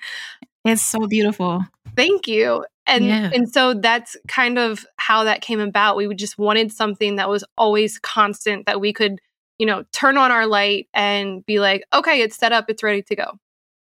It's 0.63 0.81
so 0.81 1.07
beautiful. 1.07 1.65
Thank 1.95 2.27
you 2.27 2.63
and 2.87 3.05
yeah. 3.05 3.29
and 3.33 3.51
so 3.51 3.73
that's 3.73 4.15
kind 4.27 4.57
of 4.57 4.85
how 4.95 5.25
that 5.25 5.41
came 5.41 5.59
about. 5.59 5.97
We 5.97 6.13
just 6.15 6.37
wanted 6.37 6.71
something 6.71 7.17
that 7.17 7.29
was 7.29 7.43
always 7.57 7.99
constant 7.99 8.65
that 8.65 8.79
we 8.79 8.93
could 8.93 9.19
you 9.59 9.65
know 9.65 9.83
turn 9.91 10.17
on 10.17 10.31
our 10.31 10.47
light 10.47 10.87
and 10.93 11.45
be 11.45 11.59
like 11.59 11.83
okay 11.93 12.21
it's 12.21 12.37
set 12.37 12.51
up 12.51 12.65
it's 12.69 12.81
ready 12.81 13.01
to 13.03 13.15
go. 13.15 13.37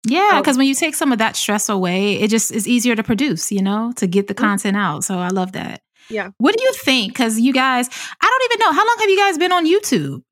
Yeah 0.06 0.40
because 0.40 0.58
when 0.58 0.66
you 0.66 0.74
take 0.74 0.94
some 0.94 1.10
of 1.10 1.18
that 1.18 1.36
stress 1.36 1.68
away 1.68 2.14
it 2.14 2.28
just 2.28 2.52
is 2.52 2.68
easier 2.68 2.94
to 2.94 3.02
produce 3.02 3.50
you 3.50 3.62
know 3.62 3.92
to 3.96 4.06
get 4.06 4.28
the 4.28 4.34
mm-hmm. 4.34 4.44
content 4.44 4.76
out. 4.76 5.04
So 5.04 5.18
i 5.18 5.28
love 5.28 5.52
that. 5.52 5.82
Yeah. 6.10 6.30
What 6.38 6.56
do 6.56 6.62
you 6.62 6.72
think? 6.74 7.12
Because 7.12 7.40
you 7.40 7.52
guys 7.52 7.88
i 8.20 8.26
don't 8.26 8.52
even 8.52 8.66
know 8.66 8.72
how 8.72 8.86
long 8.86 8.96
have 8.98 9.10
you 9.10 9.18
guys 9.18 9.38
been 9.38 9.52
on 9.52 9.66
youtube? 9.66 10.22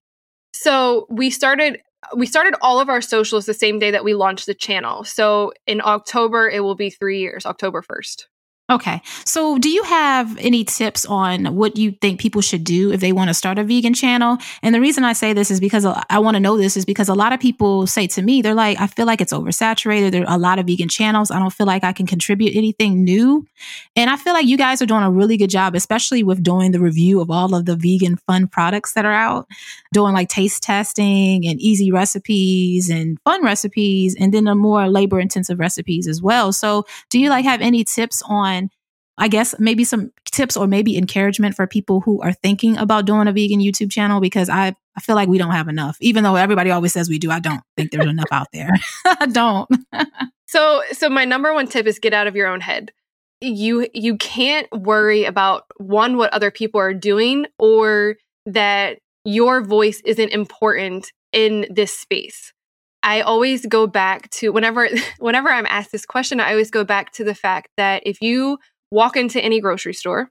So 0.52 1.06
we 1.08 1.30
started 1.30 1.80
we 2.16 2.26
started 2.26 2.54
all 2.62 2.80
of 2.80 2.88
our 2.88 3.00
socials 3.00 3.46
the 3.46 3.54
same 3.54 3.78
day 3.78 3.90
that 3.90 4.04
we 4.04 4.14
launched 4.14 4.46
the 4.46 4.54
channel. 4.54 5.04
So 5.04 5.52
in 5.66 5.80
october 5.80 6.50
it 6.50 6.60
will 6.60 6.74
be 6.74 6.90
three 6.90 7.20
years 7.20 7.46
october 7.46 7.82
1st 7.82 8.26
Okay. 8.70 9.02
So, 9.24 9.58
do 9.58 9.68
you 9.68 9.82
have 9.82 10.38
any 10.38 10.62
tips 10.62 11.04
on 11.04 11.56
what 11.56 11.76
you 11.76 11.90
think 11.90 12.20
people 12.20 12.40
should 12.40 12.62
do 12.62 12.92
if 12.92 13.00
they 13.00 13.10
want 13.10 13.28
to 13.28 13.34
start 13.34 13.58
a 13.58 13.64
vegan 13.64 13.94
channel? 13.94 14.38
And 14.62 14.72
the 14.72 14.80
reason 14.80 15.02
I 15.02 15.12
say 15.12 15.32
this 15.32 15.50
is 15.50 15.58
because 15.58 15.84
I 15.84 16.18
want 16.20 16.36
to 16.36 16.40
know 16.40 16.56
this 16.56 16.76
is 16.76 16.84
because 16.84 17.08
a 17.08 17.14
lot 17.14 17.32
of 17.32 17.40
people 17.40 17.88
say 17.88 18.06
to 18.06 18.22
me, 18.22 18.42
they're 18.42 18.54
like, 18.54 18.80
I 18.80 18.86
feel 18.86 19.06
like 19.06 19.20
it's 19.20 19.32
oversaturated. 19.32 20.12
There 20.12 20.22
are 20.22 20.36
a 20.36 20.38
lot 20.38 20.60
of 20.60 20.66
vegan 20.66 20.88
channels. 20.88 21.32
I 21.32 21.40
don't 21.40 21.52
feel 21.52 21.66
like 21.66 21.82
I 21.82 21.92
can 21.92 22.06
contribute 22.06 22.54
anything 22.54 23.02
new. 23.02 23.44
And 23.96 24.08
I 24.08 24.16
feel 24.16 24.34
like 24.34 24.46
you 24.46 24.56
guys 24.56 24.80
are 24.80 24.86
doing 24.86 25.02
a 25.02 25.10
really 25.10 25.36
good 25.36 25.50
job, 25.50 25.74
especially 25.74 26.22
with 26.22 26.40
doing 26.40 26.70
the 26.70 26.80
review 26.80 27.20
of 27.20 27.28
all 27.28 27.56
of 27.56 27.64
the 27.64 27.74
vegan 27.74 28.18
fun 28.18 28.46
products 28.46 28.92
that 28.92 29.04
are 29.04 29.12
out, 29.12 29.48
doing 29.92 30.14
like 30.14 30.28
taste 30.28 30.62
testing 30.62 31.44
and 31.44 31.60
easy 31.60 31.90
recipes 31.90 32.88
and 32.88 33.18
fun 33.24 33.42
recipes, 33.44 34.14
and 34.18 34.32
then 34.32 34.44
the 34.44 34.54
more 34.54 34.88
labor 34.88 35.18
intensive 35.18 35.58
recipes 35.58 36.06
as 36.06 36.22
well. 36.22 36.52
So, 36.52 36.86
do 37.08 37.18
you 37.18 37.30
like 37.30 37.44
have 37.44 37.60
any 37.60 37.82
tips 37.82 38.22
on? 38.26 38.59
I 39.20 39.28
guess 39.28 39.54
maybe 39.58 39.84
some 39.84 40.12
tips 40.32 40.56
or 40.56 40.66
maybe 40.66 40.96
encouragement 40.96 41.54
for 41.54 41.66
people 41.66 42.00
who 42.00 42.22
are 42.22 42.32
thinking 42.32 42.78
about 42.78 43.04
doing 43.04 43.28
a 43.28 43.32
vegan 43.32 43.60
YouTube 43.60 43.90
channel? 43.90 44.18
Because 44.18 44.48
I, 44.48 44.74
I 44.96 45.00
feel 45.00 45.14
like 45.14 45.28
we 45.28 45.36
don't 45.36 45.52
have 45.52 45.68
enough. 45.68 45.98
Even 46.00 46.24
though 46.24 46.36
everybody 46.36 46.70
always 46.70 46.94
says 46.94 47.10
we 47.10 47.18
do, 47.18 47.30
I 47.30 47.38
don't 47.38 47.60
think 47.76 47.90
there's 47.90 48.06
enough 48.06 48.32
out 48.32 48.48
there. 48.52 48.70
I 49.04 49.26
don't. 49.26 49.70
so 50.46 50.82
so 50.92 51.10
my 51.10 51.26
number 51.26 51.52
one 51.52 51.66
tip 51.66 51.86
is 51.86 51.98
get 51.98 52.14
out 52.14 52.26
of 52.26 52.34
your 52.34 52.48
own 52.48 52.62
head. 52.62 52.92
You 53.42 53.86
you 53.92 54.16
can't 54.16 54.66
worry 54.72 55.24
about 55.26 55.64
one 55.76 56.16
what 56.16 56.32
other 56.32 56.50
people 56.50 56.80
are 56.80 56.94
doing 56.94 57.46
or 57.58 58.16
that 58.46 59.00
your 59.26 59.60
voice 59.60 60.00
isn't 60.06 60.30
important 60.30 61.12
in 61.32 61.66
this 61.70 61.96
space. 61.96 62.54
I 63.02 63.20
always 63.20 63.66
go 63.66 63.86
back 63.86 64.30
to 64.30 64.50
whenever 64.50 64.88
whenever 65.18 65.50
I'm 65.50 65.66
asked 65.66 65.92
this 65.92 66.06
question, 66.06 66.40
I 66.40 66.52
always 66.52 66.70
go 66.70 66.84
back 66.84 67.12
to 67.12 67.24
the 67.24 67.34
fact 67.34 67.68
that 67.76 68.02
if 68.06 68.22
you 68.22 68.58
walk 68.90 69.16
into 69.16 69.40
any 69.40 69.60
grocery 69.60 69.94
store 69.94 70.30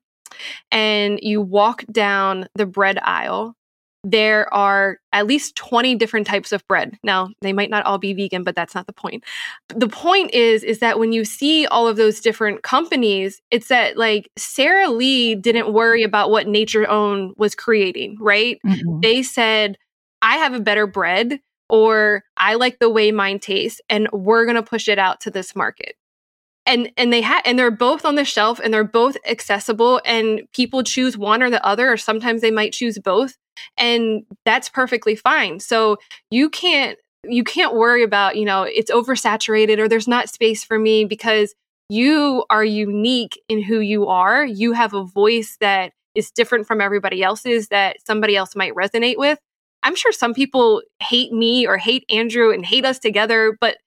and 0.72 1.20
you 1.22 1.42
walk 1.42 1.84
down 1.92 2.48
the 2.56 2.66
bread 2.66 3.00
aisle, 3.02 3.56
there 4.04 4.52
are 4.54 4.98
at 5.12 5.28
least 5.28 5.56
20 5.58 5.96
different 5.96 6.26
types 6.26 6.52
of 6.52 6.66
bread. 6.68 6.98
Now, 7.04 7.30
they 7.42 7.52
might 7.52 7.70
not 7.70 7.86
all 7.86 7.98
be 7.98 8.14
vegan, 8.14 8.44
but 8.44 8.56
that's 8.56 8.74
not 8.74 8.88
the 8.88 8.94
point. 8.94 9.26
The 9.68 9.90
point 9.90 10.34
is 10.34 10.64
is 10.64 10.80
that 10.80 11.00
when 11.00 11.12
you 11.12 11.26
see 11.26 11.68
all 11.68 11.88
of 11.88 11.98
those 11.98 12.22
different 12.22 12.64
companies, 12.64 13.42
it's 13.52 13.68
that 13.68 13.98
like 13.98 14.30
Sara 14.38 14.90
Lee 14.90 15.36
didn't 15.36 15.74
worry 15.74 16.04
about 16.04 16.32
what 16.32 16.48
Nature 16.48 16.90
Own 16.90 17.34
was 17.38 17.56
creating, 17.56 18.18
right? 18.22 18.60
Mm-hmm. 18.66 19.02
They 19.02 19.22
said, 19.22 19.78
"I 20.22 20.38
have 20.38 20.54
a 20.54 20.62
better 20.62 20.88
bread." 20.88 21.40
Or 21.72 22.24
I 22.36 22.56
like 22.56 22.80
the 22.80 22.90
way 22.90 23.12
mine 23.12 23.38
tastes, 23.38 23.80
and 23.90 24.08
we're 24.12 24.48
gonna 24.48 24.64
push 24.64 24.88
it 24.88 24.98
out 24.98 25.22
to 25.22 25.30
this 25.30 25.56
market 25.56 25.94
and 26.70 26.92
and 26.96 27.12
they 27.12 27.22
had 27.22 27.42
and 27.46 27.58
they're 27.58 27.72
both 27.72 28.06
on 28.06 28.16
the 28.16 28.24
shelf 28.24 28.60
and 28.64 28.74
they're 28.74 28.84
both 28.84 29.18
accessible 29.28 30.00
and 30.06 30.42
people 30.54 30.84
choose 30.84 31.18
one 31.18 31.42
or 31.42 31.50
the 31.50 31.66
other 31.66 31.92
or 31.92 31.98
sometimes 31.98 32.42
they 32.42 32.52
might 32.52 32.72
choose 32.72 33.00
both 33.00 33.36
and 33.78 34.24
that's 34.46 34.70
perfectly 34.70 35.16
fine. 35.16 35.60
So 35.60 35.98
you 36.32 36.50
can't 36.50 36.98
you 37.28 37.44
can't 37.44 37.74
worry 37.74 38.04
about 38.04 38.38
you 38.38 38.46
know 38.46 38.64
it's 38.64 38.92
oversaturated 38.92 39.80
or 39.80 39.88
there's 39.88 40.08
not 40.08 40.30
space 40.30 40.64
for 40.64 40.78
me 40.78 41.06
because 41.06 41.54
you 41.90 42.46
are 42.52 42.64
unique 42.64 43.42
in 43.50 43.64
who 43.64 43.80
you 43.80 44.08
are. 44.08 44.46
You 44.46 44.74
have 44.74 44.94
a 44.94 45.04
voice 45.04 45.58
that 45.60 45.92
is 46.14 46.30
different 46.30 46.68
from 46.68 46.82
everybody 46.82 47.24
else's 47.24 47.70
that 47.70 47.98
somebody 48.06 48.36
else 48.36 48.56
might 48.56 48.76
resonate 48.76 49.18
with. 49.18 49.40
I'm 49.82 49.96
sure 49.96 50.12
some 50.12 50.34
people 50.34 50.84
hate 51.02 51.32
me 51.32 51.66
or 51.66 51.78
hate 51.78 52.06
andrew 52.10 52.52
and 52.54 52.66
hate 52.66 52.86
us 52.86 53.00
together 53.00 53.58
but 53.60 53.78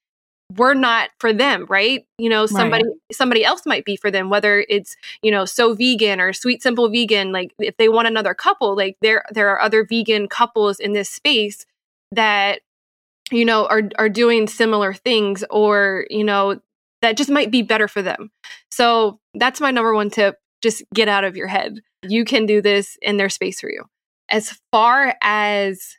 we're 0.56 0.74
not 0.74 1.10
for 1.18 1.32
them 1.32 1.66
right? 1.68 2.06
You 2.18 2.28
know 2.28 2.46
somebody 2.46 2.84
right. 2.84 2.96
somebody 3.12 3.44
else 3.44 3.62
might 3.66 3.84
be 3.84 3.96
for 3.96 4.10
them 4.10 4.30
whether 4.30 4.64
it's 4.68 4.96
you 5.22 5.30
know 5.30 5.44
so 5.44 5.74
vegan 5.74 6.20
or 6.20 6.32
sweet 6.32 6.62
simple 6.62 6.90
vegan 6.90 7.32
like 7.32 7.52
if 7.58 7.76
they 7.76 7.88
want 7.88 8.08
another 8.08 8.34
couple 8.34 8.76
like 8.76 8.96
there 9.02 9.24
there 9.30 9.48
are 9.50 9.60
other 9.60 9.84
vegan 9.84 10.28
couples 10.28 10.78
in 10.78 10.92
this 10.92 11.10
space 11.10 11.66
that 12.12 12.60
you 13.30 13.44
know 13.44 13.66
are 13.66 13.82
are 13.98 14.08
doing 14.08 14.46
similar 14.46 14.92
things 14.92 15.44
or 15.50 16.06
you 16.10 16.24
know 16.24 16.60
that 17.02 17.16
just 17.16 17.30
might 17.30 17.50
be 17.50 17.62
better 17.62 17.88
for 17.88 18.00
them. 18.00 18.30
So 18.70 19.20
that's 19.34 19.60
my 19.60 19.70
number 19.70 19.92
one 19.92 20.08
tip. 20.08 20.38
Just 20.62 20.82
get 20.94 21.08
out 21.08 21.24
of 21.24 21.36
your 21.36 21.48
head. 21.48 21.80
You 22.02 22.24
can 22.24 22.46
do 22.46 22.62
this 22.62 22.96
in 23.02 23.16
their 23.16 23.28
space 23.28 23.60
for 23.60 23.70
you. 23.70 23.84
As 24.30 24.58
far 24.70 25.16
as 25.20 25.98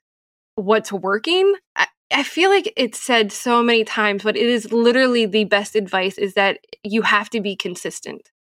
what's 0.56 0.92
working 0.92 1.54
I, 1.76 1.88
I 2.14 2.24
feel 2.24 2.50
like 2.50 2.72
it's 2.78 3.00
said 3.00 3.32
so 3.32 3.64
many 3.64 3.84
times, 3.84 4.24
but 4.24 4.38
it 4.38 4.46
is 4.46 4.72
literally 4.72 5.26
the 5.26 5.46
best 5.46 5.76
advice 5.76 6.18
is 6.18 6.36
that 6.36 6.60
you 6.84 7.02
have 7.02 7.30
to 7.32 7.42
be 7.42 7.56
consistent. 7.56 8.32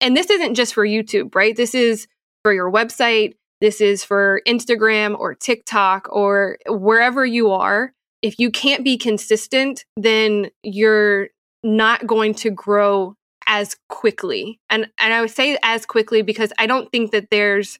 And 0.00 0.16
this 0.16 0.28
isn't 0.28 0.54
just 0.54 0.74
for 0.74 0.86
YouTube, 0.86 1.34
right? 1.34 1.56
This 1.56 1.74
is 1.74 2.06
for 2.42 2.52
your 2.52 2.70
website. 2.70 3.34
This 3.60 3.80
is 3.80 4.04
for 4.04 4.42
Instagram 4.46 5.18
or 5.18 5.34
TikTok 5.34 6.08
or 6.10 6.58
wherever 6.68 7.24
you 7.24 7.50
are. 7.52 7.92
If 8.20 8.38
you 8.38 8.50
can't 8.50 8.84
be 8.84 8.98
consistent, 8.98 9.84
then 9.96 10.50
you're 10.62 11.28
not 11.62 12.06
going 12.06 12.34
to 12.34 12.50
grow 12.50 13.14
as 13.46 13.76
quickly. 13.88 14.60
And 14.68 14.88
and 14.98 15.12
I 15.14 15.20
would 15.20 15.30
say 15.30 15.58
as 15.62 15.86
quickly 15.86 16.22
because 16.22 16.52
I 16.58 16.66
don't 16.66 16.90
think 16.90 17.12
that 17.12 17.30
there's 17.30 17.78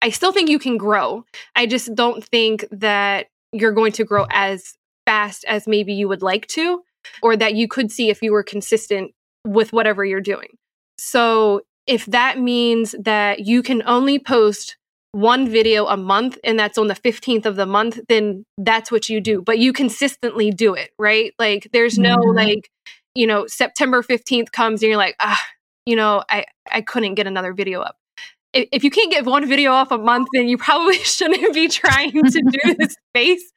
I 0.00 0.10
still 0.10 0.32
think 0.32 0.48
you 0.48 0.58
can 0.58 0.76
grow. 0.76 1.24
I 1.56 1.66
just 1.66 1.94
don't 1.94 2.24
think 2.24 2.64
that 2.70 3.26
you're 3.54 3.72
going 3.72 3.92
to 3.92 4.04
grow 4.04 4.26
as 4.30 4.74
fast 5.06 5.44
as 5.46 5.66
maybe 5.66 5.94
you 5.94 6.08
would 6.08 6.22
like 6.22 6.46
to, 6.48 6.82
or 7.22 7.36
that 7.36 7.54
you 7.54 7.68
could 7.68 7.90
see 7.90 8.10
if 8.10 8.22
you 8.22 8.32
were 8.32 8.42
consistent 8.42 9.12
with 9.46 9.72
whatever 9.72 10.04
you're 10.04 10.20
doing. 10.20 10.48
So, 10.98 11.62
if 11.86 12.06
that 12.06 12.38
means 12.38 12.94
that 12.98 13.40
you 13.40 13.62
can 13.62 13.82
only 13.84 14.18
post 14.18 14.76
one 15.12 15.48
video 15.48 15.86
a 15.86 15.96
month 15.96 16.38
and 16.42 16.58
that's 16.58 16.78
on 16.78 16.88
the 16.88 16.94
15th 16.94 17.46
of 17.46 17.56
the 17.56 17.66
month, 17.66 18.00
then 18.08 18.44
that's 18.58 18.90
what 18.90 19.08
you 19.08 19.20
do. 19.20 19.42
But 19.42 19.58
you 19.58 19.72
consistently 19.72 20.50
do 20.50 20.74
it, 20.74 20.90
right? 20.98 21.32
Like, 21.38 21.68
there's 21.72 21.98
no 21.98 22.16
mm-hmm. 22.16 22.36
like, 22.36 22.70
you 23.14 23.26
know, 23.26 23.46
September 23.46 24.02
15th 24.02 24.50
comes 24.50 24.82
and 24.82 24.88
you're 24.88 24.98
like, 24.98 25.14
ah, 25.20 25.40
you 25.84 25.94
know, 25.94 26.24
I, 26.28 26.46
I 26.72 26.80
couldn't 26.80 27.14
get 27.14 27.26
another 27.26 27.52
video 27.52 27.80
up 27.80 27.96
if 28.54 28.84
you 28.84 28.90
can't 28.90 29.10
get 29.10 29.24
one 29.24 29.46
video 29.48 29.72
off 29.72 29.90
a 29.90 29.98
month, 29.98 30.28
then 30.32 30.48
you 30.48 30.56
probably 30.56 30.98
shouldn't 31.04 31.54
be 31.54 31.68
trying 31.68 32.12
to 32.12 32.42
do 32.50 32.74
this 32.78 32.96
space. 33.10 33.52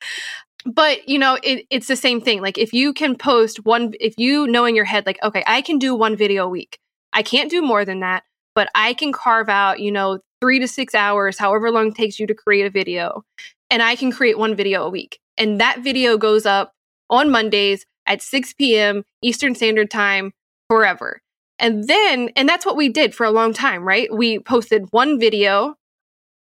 But 0.66 1.08
you 1.08 1.20
know, 1.20 1.38
it, 1.44 1.66
it's 1.70 1.88
the 1.88 1.96
same 1.96 2.20
thing. 2.20 2.42
Like 2.42 2.58
if 2.58 2.74
you 2.74 2.94
can 2.94 3.16
post 3.16 3.66
one, 3.66 3.94
if 4.00 4.16
you 4.18 4.48
know 4.48 4.66
in 4.66 4.76
your 4.76 4.86
head, 4.86 5.06
like, 5.06 5.20
okay, 5.24 5.44
I 5.48 5.62
can 5.62 5.80
do 5.80 5.96
one 5.96 6.16
video 6.16 6.46
a 6.46 6.50
week. 6.50 6.80
I 7.14 7.24
can't 7.24 7.50
do 7.50 7.62
more 7.62 7.86
than 7.86 8.02
that, 8.02 8.24
but 8.54 8.70
I 8.76 8.94
can 8.94 9.14
carve 9.14 9.50
out, 9.50 9.80
you 9.80 9.92
know, 9.92 10.20
three 10.42 10.60
to 10.60 10.68
six 10.68 10.94
hours, 10.94 11.38
however 11.38 11.72
long 11.72 11.88
it 11.88 11.96
takes 11.96 12.20
you 12.20 12.28
to 12.28 12.34
create 12.34 12.66
a 12.66 12.70
video, 12.70 13.24
and 13.70 13.82
I 13.82 13.96
can 13.96 14.12
create 14.12 14.38
one 14.38 14.56
video 14.56 14.84
a 14.84 14.90
week. 14.90 15.20
And 15.38 15.60
that 15.62 15.80
video 15.80 16.18
goes 16.18 16.46
up 16.46 16.74
on 17.10 17.32
Mondays 17.32 17.86
at 18.08 18.22
6 18.22 18.54
p.m. 18.54 19.04
Eastern 19.22 19.56
Standard 19.56 19.90
Time 19.90 20.32
forever. 20.70 21.22
And 21.60 21.88
then, 21.88 22.30
and 22.36 22.48
that's 22.48 22.66
what 22.66 22.76
we 22.76 22.90
did 22.90 23.16
for 23.16 23.26
a 23.26 23.32
long 23.32 23.54
time, 23.54 23.84
right? 23.84 24.14
We 24.14 24.40
posted 24.40 24.88
one 24.92 25.20
video 25.20 25.76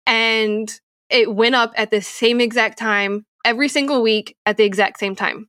and 0.07 0.73
it 1.09 1.35
went 1.35 1.57
up 1.57 1.73
at 1.77 1.91
the 1.91 2.01
same 2.01 2.41
exact 2.41 2.79
time 2.79 3.27
every 3.45 3.69
single 3.69 4.03
week 4.03 4.37
at 4.47 4.57
the 4.57 4.65
exact 4.65 5.01
same 5.01 5.17
time. 5.17 5.49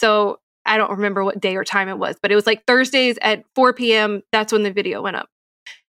So 0.00 0.38
I 0.64 0.78
don't 0.78 0.90
remember 0.90 1.24
what 1.24 1.40
day 1.40 1.56
or 1.56 1.64
time 1.64 1.88
it 1.88 1.98
was, 1.98 2.16
but 2.22 2.32
it 2.32 2.34
was 2.34 2.46
like 2.46 2.64
Thursdays 2.66 3.18
at 3.20 3.44
4 3.54 3.74
p.m. 3.74 4.22
That's 4.32 4.52
when 4.52 4.62
the 4.62 4.72
video 4.72 5.02
went 5.02 5.16
up. 5.16 5.28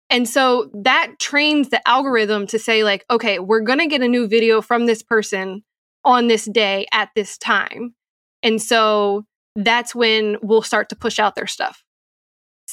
And 0.09 0.28
so 0.28 0.69
that 0.74 1.13
trains 1.19 1.69
the 1.69 1.86
algorithm 1.88 2.47
to 2.47 2.59
say, 2.59 2.84
like, 2.84 3.05
okay, 3.09 3.39
we're 3.39 3.61
going 3.61 3.80
to 3.80 3.88
get 3.88 4.01
a 4.01 4.07
new 4.07 4.28
video 4.28 4.61
from 4.61 4.86
this 4.86 5.01
person 5.01 5.63
on 6.03 6.28
this 6.28 6.45
day 6.45 6.86
at 6.91 7.09
this 7.15 7.38
time. 7.38 7.95
And 8.43 8.61
so 8.61 9.26
that's 9.55 9.95
when 9.95 10.38
we'll 10.41 10.63
start 10.63 10.89
to 10.89 10.95
push 10.95 11.19
out 11.19 11.36
their 11.36 11.47
stuff. 11.47 11.84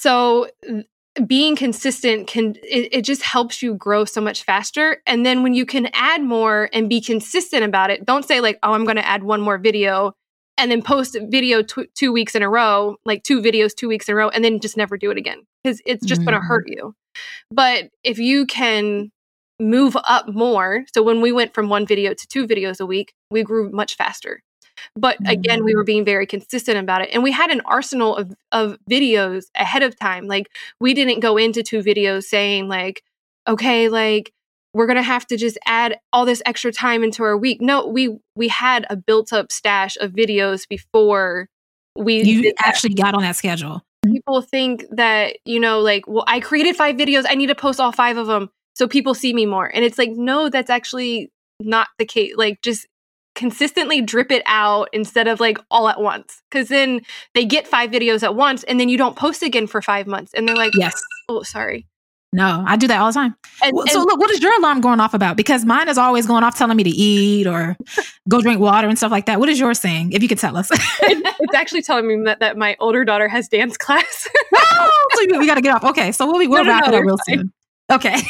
So 0.01 0.47
being 1.27 1.57
consistent 1.57 2.29
can 2.29 2.55
it, 2.63 2.89
it, 2.93 3.03
just 3.03 3.23
helps 3.23 3.61
you 3.61 3.75
grow 3.75 4.05
so 4.05 4.21
much 4.21 4.45
faster 4.45 5.03
and 5.05 5.27
then 5.27 5.43
when 5.43 5.53
you 5.53 5.67
can 5.67 5.89
add 5.93 6.23
more 6.23 6.71
and 6.73 6.89
be 6.89 7.01
consistent 7.01 7.65
about 7.65 7.91
it 7.91 8.07
don't 8.07 8.25
say 8.25 8.41
like 8.41 8.57
oh 8.63 8.73
i'm 8.73 8.85
going 8.85 8.95
to 8.97 9.05
add 9.05 9.25
one 9.25 9.41
more 9.41 9.59
video 9.59 10.13
and 10.59 10.71
then 10.71 10.81
post 10.81 11.17
a 11.17 11.27
video 11.27 11.61
tw- 11.61 11.93
two 11.97 12.13
weeks 12.13 12.37
in 12.37 12.43
a 12.43 12.49
row 12.49 12.95
like 13.05 13.25
two 13.25 13.43
videos 13.43 13.75
two 13.75 13.89
weeks 13.89 14.09
in 14.09 14.13
a 14.13 14.17
row 14.17 14.29
and 14.29 14.45
then 14.45 14.61
just 14.61 14.77
never 14.77 14.97
do 14.97 15.11
it 15.11 15.19
again 15.19 15.43
because 15.65 15.83
it's 15.85 16.07
just 16.07 16.21
mm-hmm. 16.21 16.31
going 16.31 16.41
to 16.41 16.47
hurt 16.47 16.69
you 16.69 16.95
but 17.51 17.89
if 18.05 18.21
you 18.21 18.47
can 18.47 19.11
move 19.59 19.97
up 20.05 20.29
more 20.29 20.85
so 20.95 21.03
when 21.03 21.21
we 21.21 21.33
went 21.33 21.53
from 21.53 21.69
one 21.69 21.85
video 21.85 22.15
to 22.15 22.29
two 22.29 22.47
videos 22.47 22.79
a 22.79 22.87
week 22.87 23.13
we 23.29 23.43
grew 23.43 23.73
much 23.73 23.97
faster 23.97 24.41
but 24.97 25.17
again, 25.27 25.65
we 25.65 25.75
were 25.75 25.83
mm. 25.83 25.87
being 25.87 26.05
very 26.05 26.27
consistent 26.27 26.79
about 26.79 27.03
it. 27.03 27.11
And 27.13 27.23
we 27.23 27.33
had 27.33 27.51
an 27.51 27.61
arsenal 27.65 28.17
of, 28.17 28.35
of 28.53 28.79
videos 28.91 29.47
ahead 29.55 29.83
of 29.83 29.99
time. 29.99 30.27
Like 30.27 30.49
we 30.81 30.95
didn't 30.95 31.21
go 31.21 31.37
into 31.37 31.63
two 31.63 31.81
videos 31.81 32.25
saying 32.25 32.69
like, 32.69 33.03
okay, 33.47 33.89
like 33.89 34.33
we're 34.75 34.87
going 34.87 34.97
to 34.97 35.03
have 35.03 35.27
to 35.29 35.37
just 35.37 35.59
add 35.67 35.99
all 36.13 36.25
this 36.25 36.43
extra 36.47 36.73
time 36.73 37.03
into 37.03 37.23
our 37.23 37.37
week. 37.37 37.61
No, 37.61 37.87
we 37.87 38.19
we 38.37 38.49
had 38.49 38.87
a 38.91 38.97
built 38.97 39.33
up 39.33 39.51
stash 39.51 39.97
of 39.99 40.13
videos 40.13 40.69
before 40.69 41.49
we 41.97 42.23
You 42.23 42.53
actually 42.59 42.95
got 42.95 43.15
on 43.15 43.23
that 43.23 43.37
schedule. 43.37 43.83
People 44.05 44.43
think 44.43 44.85
that, 44.93 45.39
you 45.45 45.59
know, 45.59 45.81
like, 45.81 46.07
well, 46.07 46.25
I 46.27 46.41
created 46.41 46.77
five 46.77 46.97
videos, 46.97 47.25
I 47.29 47.35
need 47.35 47.49
to 47.49 47.55
post 47.55 47.81
all 47.81 47.93
five 47.93 48.17
of 48.17 48.27
them 48.27 48.51
so 48.75 48.87
people 48.87 49.15
see 49.15 49.35
me 49.35 49.45
more. 49.45 49.67
And 49.67 49.85
it's 49.85 49.99
like, 49.99 50.11
no, 50.13 50.49
that's 50.49 50.71
actually 50.71 51.33
not 51.61 51.89
the 51.99 52.05
case. 52.05 52.35
Like 52.37 52.63
just 52.63 52.87
consistently 53.39 54.01
drip 54.01 54.33
it 54.33 54.43
out 54.47 54.89
instead 54.93 55.29
of 55.29 55.39
like 55.39 55.59
all 55.71 55.89
at 55.89 56.01
once. 56.01 56.43
Cause 56.51 56.69
then 56.69 57.01
they 57.35 57.45
get 57.45 57.69
five 57.69 57.91
videos 57.91 58.25
at 58.25 58.35
once 58.35 58.65
and 58.65 58.81
then 58.81 58.89
you 58.89 58.99
don't 58.99 59.15
post 59.17 59.45
again 59.45 59.69
for 59.69 59.81
five 59.81 60.09
months. 60.09 60.35
And 60.35 60.47
they're 60.47 60.57
like, 60.57 60.73
Yes. 60.75 61.01
Oh, 61.29 61.43
sorry. 61.45 61.87
No, 62.33 62.63
I 62.67 62.77
do 62.77 62.87
that 62.89 63.01
all 63.01 63.07
the 63.07 63.15
time. 63.15 63.35
And, 63.63 63.75
well, 63.75 63.87
so, 63.87 64.01
look, 64.01 64.21
what 64.21 64.31
is 64.31 64.43
your 64.43 64.55
alarm 64.59 64.83
going 64.83 65.01
off 65.01 65.15
about? 65.15 65.37
Because 65.37 65.65
mine 65.65 65.89
is 65.89 65.97
always 65.97 66.27
going 66.27 66.45
off 66.45 66.59
telling 66.59 66.77
me 66.77 66.85
to 66.85 66.91
eat 66.91 67.47
or 67.47 67.75
go 68.29 68.43
drink 68.43 68.61
water 68.61 68.87
and 68.87 68.99
stuff 68.99 69.11
like 69.11 69.25
that. 69.27 69.41
What 69.41 69.49
is 69.49 69.59
yours 69.59 69.81
saying? 69.81 70.13
If 70.13 70.23
you 70.23 70.29
could 70.29 70.39
tell 70.39 70.55
us, 70.59 70.69
it's 70.73 71.55
actually 71.55 71.81
telling 71.81 72.07
me 72.07 72.23
that, 72.25 72.41
that 72.41 72.59
my 72.59 72.77
older 72.81 73.03
daughter 73.03 73.29
has 73.29 73.49
dance 73.49 73.77
class. 73.79 74.29
oh, 74.55 75.09
so 75.15 75.27
we, 75.27 75.39
we 75.39 75.47
got 75.47 75.55
to 75.55 75.63
get 75.63 75.75
off. 75.75 75.85
Okay, 75.85 76.13
so 76.13 76.27
we'll 76.27 76.39
be 76.39 76.47
we'll 76.47 76.65
no, 76.65 76.71
wrap 76.71 76.85
no, 76.85 76.93
it 76.93 76.95
up 76.97 77.05
real 77.05 77.17
fine. 77.27 77.39
soon. 77.39 77.53
Okay. 77.91 78.15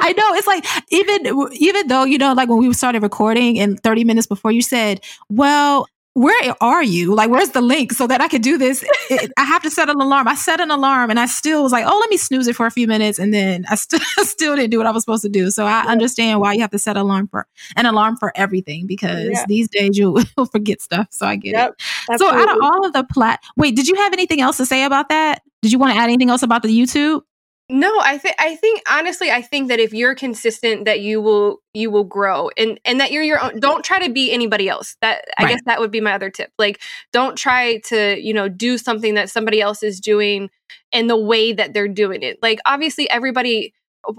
I 0.00 0.14
know 0.16 0.34
it's 0.34 0.46
like 0.46 0.64
even 0.90 1.50
even 1.52 1.86
though 1.88 2.04
you 2.04 2.16
know 2.16 2.32
like 2.32 2.48
when 2.48 2.58
we 2.58 2.72
started 2.72 3.02
recording 3.02 3.58
and 3.58 3.80
30 3.82 4.04
minutes 4.04 4.26
before 4.26 4.52
you 4.52 4.62
said, 4.62 5.02
"Well, 5.28 5.86
where 6.18 6.56
are 6.60 6.82
you? 6.82 7.14
Like, 7.14 7.30
where's 7.30 7.50
the 7.50 7.60
link 7.60 7.92
so 7.92 8.08
that 8.08 8.20
I 8.20 8.26
could 8.26 8.42
do 8.42 8.58
this? 8.58 8.84
It, 9.08 9.32
I 9.36 9.44
have 9.44 9.62
to 9.62 9.70
set 9.70 9.88
an 9.88 10.00
alarm. 10.00 10.26
I 10.26 10.34
set 10.34 10.60
an 10.60 10.68
alarm 10.68 11.10
and 11.10 11.20
I 11.20 11.26
still 11.26 11.62
was 11.62 11.70
like, 11.70 11.84
oh, 11.86 11.96
let 11.96 12.10
me 12.10 12.16
snooze 12.16 12.48
it 12.48 12.56
for 12.56 12.66
a 12.66 12.72
few 12.72 12.88
minutes. 12.88 13.20
And 13.20 13.32
then 13.32 13.64
I 13.70 13.76
st- 13.76 14.02
still 14.22 14.56
didn't 14.56 14.70
do 14.70 14.78
what 14.78 14.86
I 14.88 14.90
was 14.90 15.04
supposed 15.04 15.22
to 15.22 15.28
do. 15.28 15.48
So 15.52 15.64
I 15.64 15.82
understand 15.82 16.40
why 16.40 16.54
you 16.54 16.60
have 16.62 16.72
to 16.72 16.78
set 16.78 16.96
an 16.96 17.02
alarm 17.02 17.28
for 17.28 17.46
an 17.76 17.86
alarm 17.86 18.16
for 18.16 18.32
everything 18.34 18.86
because 18.86 19.28
yeah. 19.30 19.44
these 19.46 19.68
days 19.68 19.96
you'll 19.96 20.20
forget 20.50 20.82
stuff. 20.82 21.06
So 21.10 21.24
I 21.24 21.36
get 21.36 21.52
yep, 21.52 21.70
it. 21.70 21.82
Absolutely. 22.10 22.38
So 22.40 22.48
out 22.48 22.56
of 22.56 22.64
all 22.64 22.84
of 22.84 22.92
the 22.94 23.04
plat, 23.04 23.40
wait, 23.56 23.76
did 23.76 23.86
you 23.86 23.94
have 23.94 24.12
anything 24.12 24.40
else 24.40 24.56
to 24.56 24.66
say 24.66 24.82
about 24.82 25.10
that? 25.10 25.42
Did 25.62 25.70
you 25.70 25.78
want 25.78 25.92
to 25.92 25.98
add 26.00 26.04
anything 26.04 26.30
else 26.30 26.42
about 26.42 26.64
the 26.64 26.68
YouTube? 26.68 27.22
No, 27.70 28.00
I 28.00 28.16
think 28.16 28.36
I 28.38 28.56
think 28.56 28.82
honestly, 28.90 29.30
I 29.30 29.42
think 29.42 29.68
that 29.68 29.78
if 29.78 29.92
you're 29.92 30.14
consistent, 30.14 30.86
that 30.86 31.00
you 31.00 31.20
will 31.20 31.60
you 31.74 31.90
will 31.90 32.04
grow, 32.04 32.48
and 32.56 32.80
and 32.86 32.98
that 32.98 33.12
you're 33.12 33.22
your 33.22 33.42
own. 33.42 33.60
Don't 33.60 33.84
try 33.84 33.98
to 34.06 34.10
be 34.10 34.32
anybody 34.32 34.70
else. 34.70 34.96
That 35.02 35.26
I 35.38 35.44
right. 35.44 35.50
guess 35.50 35.60
that 35.66 35.78
would 35.78 35.90
be 35.90 36.00
my 36.00 36.14
other 36.14 36.30
tip. 36.30 36.50
Like, 36.58 36.80
don't 37.12 37.36
try 37.36 37.78
to 37.88 38.18
you 38.18 38.32
know 38.32 38.48
do 38.48 38.78
something 38.78 39.14
that 39.14 39.28
somebody 39.28 39.60
else 39.60 39.82
is 39.82 40.00
doing 40.00 40.48
in 40.92 41.08
the 41.08 41.16
way 41.16 41.52
that 41.52 41.74
they're 41.74 41.88
doing 41.88 42.22
it. 42.22 42.38
Like, 42.40 42.58
obviously, 42.64 43.08
everybody 43.10 43.74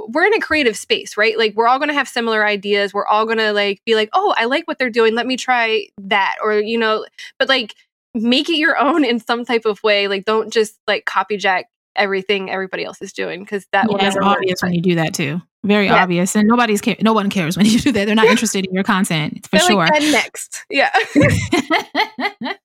we're 0.09 0.25
in 0.25 0.33
a 0.35 0.39
creative 0.39 0.77
space, 0.77 1.17
right? 1.17 1.35
Like, 1.35 1.55
we're 1.55 1.67
all 1.67 1.79
going 1.79 1.89
to 1.89 1.95
have 1.95 2.07
similar 2.07 2.45
ideas. 2.45 2.93
We're 2.93 3.07
all 3.07 3.25
going 3.25 3.39
to 3.39 3.51
like 3.51 3.81
be 3.83 3.95
like, 3.95 4.09
oh, 4.13 4.35
I 4.37 4.45
like 4.45 4.67
what 4.67 4.77
they're 4.77 4.91
doing. 4.91 5.15
Let 5.15 5.25
me 5.25 5.37
try 5.37 5.87
that, 6.01 6.35
or 6.43 6.59
you 6.59 6.77
know, 6.77 7.07
but 7.39 7.49
like 7.49 7.73
make 8.13 8.47
it 8.49 8.57
your 8.57 8.77
own 8.77 9.03
in 9.03 9.19
some 9.19 9.43
type 9.43 9.65
of 9.65 9.81
way. 9.81 10.07
Like, 10.07 10.25
don't 10.25 10.53
just 10.53 10.77
like 10.87 11.05
copy 11.05 11.37
jack 11.37 11.65
everything 11.99 12.49
everybody 12.49 12.83
else 12.85 13.01
is 13.01 13.13
doing 13.13 13.41
because 13.41 13.67
that 13.71 13.85
yeah, 13.85 13.91
will 13.91 13.97
never 13.97 14.23
obvious 14.23 14.61
when 14.63 14.73
you 14.73 14.81
do 14.81 14.95
that 14.95 15.13
too. 15.13 15.41
Very 15.63 15.87
yeah. 15.87 16.03
obvious, 16.03 16.35
and 16.35 16.47
nobody's 16.47 16.79
care. 16.79 16.95
No 17.01 17.11
one 17.11 17.29
cares 17.29 17.57
when 17.57 17.65
you 17.67 17.79
do 17.79 17.91
that. 17.91 18.05
They're 18.05 18.15
not 18.15 18.27
interested 18.27 18.65
in 18.65 18.73
your 18.73 18.83
content 18.83 19.45
for 19.45 19.57
They're 19.57 19.67
sure. 19.67 19.87
Like, 19.87 20.01
next, 20.03 20.65
yeah. 20.69 20.89
you 21.15 21.21
know 21.21 22.51
what 22.51 22.55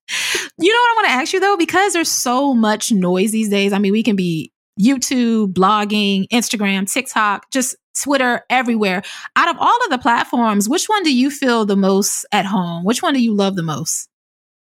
I 0.58 0.94
want 0.96 1.06
to 1.06 1.12
ask 1.12 1.32
you 1.32 1.40
though, 1.40 1.56
because 1.56 1.92
there's 1.92 2.10
so 2.10 2.54
much 2.54 2.92
noise 2.92 3.32
these 3.32 3.48
days. 3.48 3.72
I 3.72 3.78
mean, 3.78 3.92
we 3.92 4.02
can 4.02 4.16
be 4.16 4.52
YouTube, 4.80 5.54
blogging, 5.54 6.28
Instagram, 6.32 6.90
TikTok, 6.90 7.50
just 7.50 7.74
Twitter, 8.00 8.44
everywhere. 8.48 9.02
Out 9.36 9.48
of 9.48 9.56
all 9.58 9.84
of 9.84 9.90
the 9.90 9.98
platforms, 9.98 10.68
which 10.68 10.86
one 10.86 11.02
do 11.02 11.14
you 11.14 11.30
feel 11.30 11.64
the 11.64 11.76
most 11.76 12.26
at 12.32 12.46
home? 12.46 12.84
Which 12.84 13.02
one 13.02 13.14
do 13.14 13.22
you 13.22 13.34
love 13.34 13.56
the 13.56 13.62
most? 13.62 14.08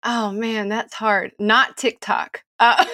Oh 0.04 0.30
man, 0.32 0.68
that's 0.68 0.94
hard. 0.94 1.32
Not 1.38 1.76
TikTok. 1.76 2.42
Uh- 2.60 2.84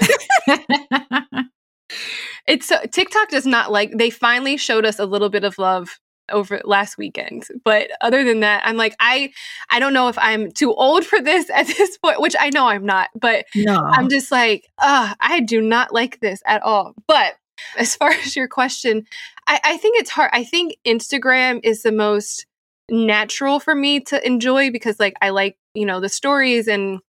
it's 2.46 2.66
so 2.66 2.78
TikTok 2.90 3.28
does 3.28 3.46
not 3.46 3.72
like 3.72 3.92
they 3.96 4.10
finally 4.10 4.56
showed 4.56 4.84
us 4.84 4.98
a 4.98 5.06
little 5.06 5.28
bit 5.28 5.44
of 5.44 5.58
love 5.58 5.98
over 6.32 6.60
last 6.64 6.96
weekend 6.96 7.46
but 7.64 7.90
other 8.00 8.24
than 8.24 8.40
that 8.40 8.62
i'm 8.64 8.76
like 8.76 8.94
i 8.98 9.30
i 9.70 9.78
don't 9.78 9.92
know 9.92 10.08
if 10.08 10.16
i'm 10.18 10.50
too 10.50 10.72
old 10.72 11.04
for 11.04 11.20
this 11.20 11.50
at 11.50 11.66
this 11.78 11.98
point 11.98 12.20
which 12.20 12.34
i 12.38 12.50
know 12.50 12.66
i'm 12.66 12.86
not 12.86 13.10
but 13.14 13.44
no. 13.54 13.76
i'm 13.76 14.08
just 14.08 14.30
like 14.30 14.66
uh 14.82 15.14
i 15.20 15.40
do 15.40 15.60
not 15.60 15.92
like 15.92 16.20
this 16.20 16.42
at 16.46 16.62
all 16.62 16.94
but 17.06 17.34
as 17.76 17.94
far 17.94 18.10
as 18.24 18.34
your 18.34 18.48
question 18.48 19.04
I, 19.46 19.60
I 19.64 19.76
think 19.76 19.98
it's 19.98 20.10
hard 20.10 20.30
i 20.32 20.44
think 20.44 20.76
instagram 20.86 21.60
is 21.62 21.82
the 21.82 21.92
most 21.92 22.46
natural 22.90 23.60
for 23.60 23.74
me 23.74 24.00
to 24.00 24.26
enjoy 24.26 24.70
because 24.70 24.98
like 24.98 25.14
i 25.20 25.30
like 25.30 25.56
you 25.74 25.86
know 25.86 26.00
the 26.00 26.08
stories 26.08 26.68
and 26.68 27.00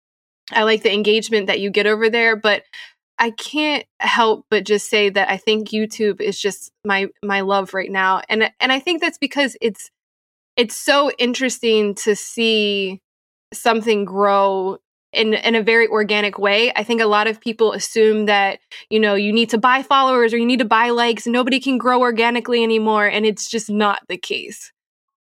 i 0.51 0.63
like 0.63 0.83
the 0.83 0.93
engagement 0.93 1.47
that 1.47 1.59
you 1.59 1.69
get 1.69 1.85
over 1.85 2.09
there 2.09 2.35
but 2.35 2.63
I 3.17 3.31
can't 3.31 3.85
help 3.99 4.45
but 4.49 4.65
just 4.65 4.89
say 4.89 5.09
that 5.09 5.29
I 5.29 5.37
think 5.37 5.69
YouTube 5.69 6.19
is 6.21 6.39
just 6.39 6.71
my 6.83 7.07
my 7.23 7.41
love 7.41 7.73
right 7.73 7.91
now. 7.91 8.21
And 8.29 8.51
and 8.59 8.71
I 8.71 8.79
think 8.79 9.01
that's 9.01 9.17
because 9.17 9.55
it's 9.61 9.89
it's 10.57 10.75
so 10.75 11.11
interesting 11.17 11.95
to 11.95 12.15
see 12.15 13.01
something 13.53 14.05
grow 14.05 14.77
in 15.13 15.33
in 15.33 15.55
a 15.55 15.63
very 15.63 15.87
organic 15.87 16.37
way. 16.37 16.71
I 16.75 16.83
think 16.83 17.01
a 17.01 17.05
lot 17.05 17.27
of 17.27 17.39
people 17.39 17.71
assume 17.71 18.25
that, 18.25 18.59
you 18.89 18.99
know, 18.99 19.15
you 19.15 19.31
need 19.31 19.49
to 19.51 19.57
buy 19.57 19.81
followers 19.81 20.33
or 20.33 20.37
you 20.37 20.45
need 20.45 20.59
to 20.59 20.65
buy 20.65 20.89
likes. 20.89 21.25
Nobody 21.25 21.59
can 21.59 21.77
grow 21.77 22.01
organically 22.01 22.63
anymore 22.63 23.07
and 23.07 23.25
it's 23.25 23.49
just 23.49 23.69
not 23.69 24.01
the 24.09 24.17
case. 24.17 24.71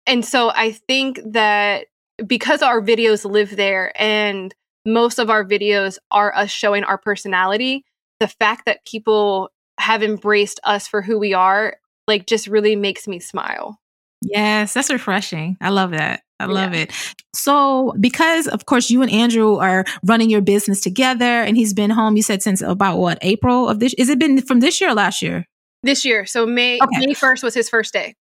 And 0.06 0.24
so 0.24 0.52
I 0.52 0.72
think 0.72 1.20
that 1.26 1.88
because 2.26 2.62
our 2.62 2.82
videos 2.82 3.30
live 3.30 3.56
there 3.56 3.92
and 4.00 4.54
most 4.86 5.20
of 5.20 5.30
our 5.30 5.46
videos 5.46 5.98
are 6.10 6.36
us 6.36 6.50
showing 6.52 6.84
our 6.84 6.98
personality. 6.98 7.86
The 8.20 8.28
fact 8.28 8.66
that 8.66 8.86
people 8.86 9.50
have 9.80 10.04
embraced 10.04 10.60
us 10.64 10.88
for 10.88 11.02
who 11.02 11.18
we 11.18 11.34
are, 11.34 11.78
like, 12.08 12.28
just 12.28 12.48
really 12.48 12.76
makes 12.76 13.08
me 13.08 13.20
smile. 13.20 13.80
Yes, 14.22 14.74
that's 14.74 14.92
refreshing. 14.92 15.58
I 15.62 15.70
love 15.70 15.92
that. 15.92 16.22
I 16.40 16.46
love 16.46 16.74
yeah. 16.74 16.82
it. 16.82 17.18
So, 17.34 17.94
because 18.00 18.48
of 18.48 18.66
course 18.66 18.90
you 18.90 19.02
and 19.02 19.12
Andrew 19.12 19.56
are 19.58 19.86
running 20.04 20.30
your 20.30 20.42
business 20.42 20.82
together 20.82 21.26
and 21.26 21.56
he's 21.56 21.74
been 21.74 21.90
home, 21.90 22.16
you 22.16 22.24
said 22.24 22.42
since 22.42 22.62
about 22.62 22.98
what, 22.98 23.20
April 23.22 23.70
of 23.70 23.80
this? 23.80 23.94
Is 23.96 24.10
it 24.10 24.20
been 24.20 24.42
from 24.42 24.60
this 24.60 24.82
year 24.82 24.92
or 24.92 24.96
last 24.96 25.22
year? 25.22 25.46
This 25.84 26.06
year. 26.06 26.26
So, 26.26 26.46
May, 26.46 26.80
okay. 26.82 27.06
May 27.06 27.14
1st 27.14 27.44
was 27.44 27.54
his 27.54 27.70
first 27.70 27.94
day. 27.94 28.16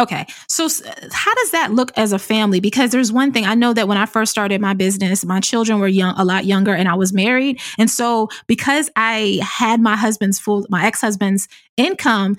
Okay. 0.00 0.26
So, 0.48 0.68
how 1.12 1.34
does 1.34 1.50
that 1.50 1.72
look 1.72 1.90
as 1.96 2.12
a 2.12 2.20
family? 2.20 2.60
Because 2.60 2.92
there's 2.92 3.10
one 3.12 3.32
thing 3.32 3.46
I 3.46 3.54
know 3.56 3.72
that 3.72 3.88
when 3.88 3.98
I 3.98 4.06
first 4.06 4.30
started 4.30 4.60
my 4.60 4.72
business, 4.72 5.24
my 5.24 5.40
children 5.40 5.80
were 5.80 5.88
young, 5.88 6.14
a 6.16 6.24
lot 6.24 6.44
younger, 6.44 6.72
and 6.72 6.88
I 6.88 6.94
was 6.94 7.12
married. 7.12 7.60
And 7.78 7.90
so, 7.90 8.28
because 8.46 8.90
I 8.94 9.40
had 9.42 9.80
my 9.80 9.96
husband's 9.96 10.38
full, 10.38 10.64
my 10.70 10.86
ex 10.86 11.00
husband's 11.00 11.48
income, 11.76 12.36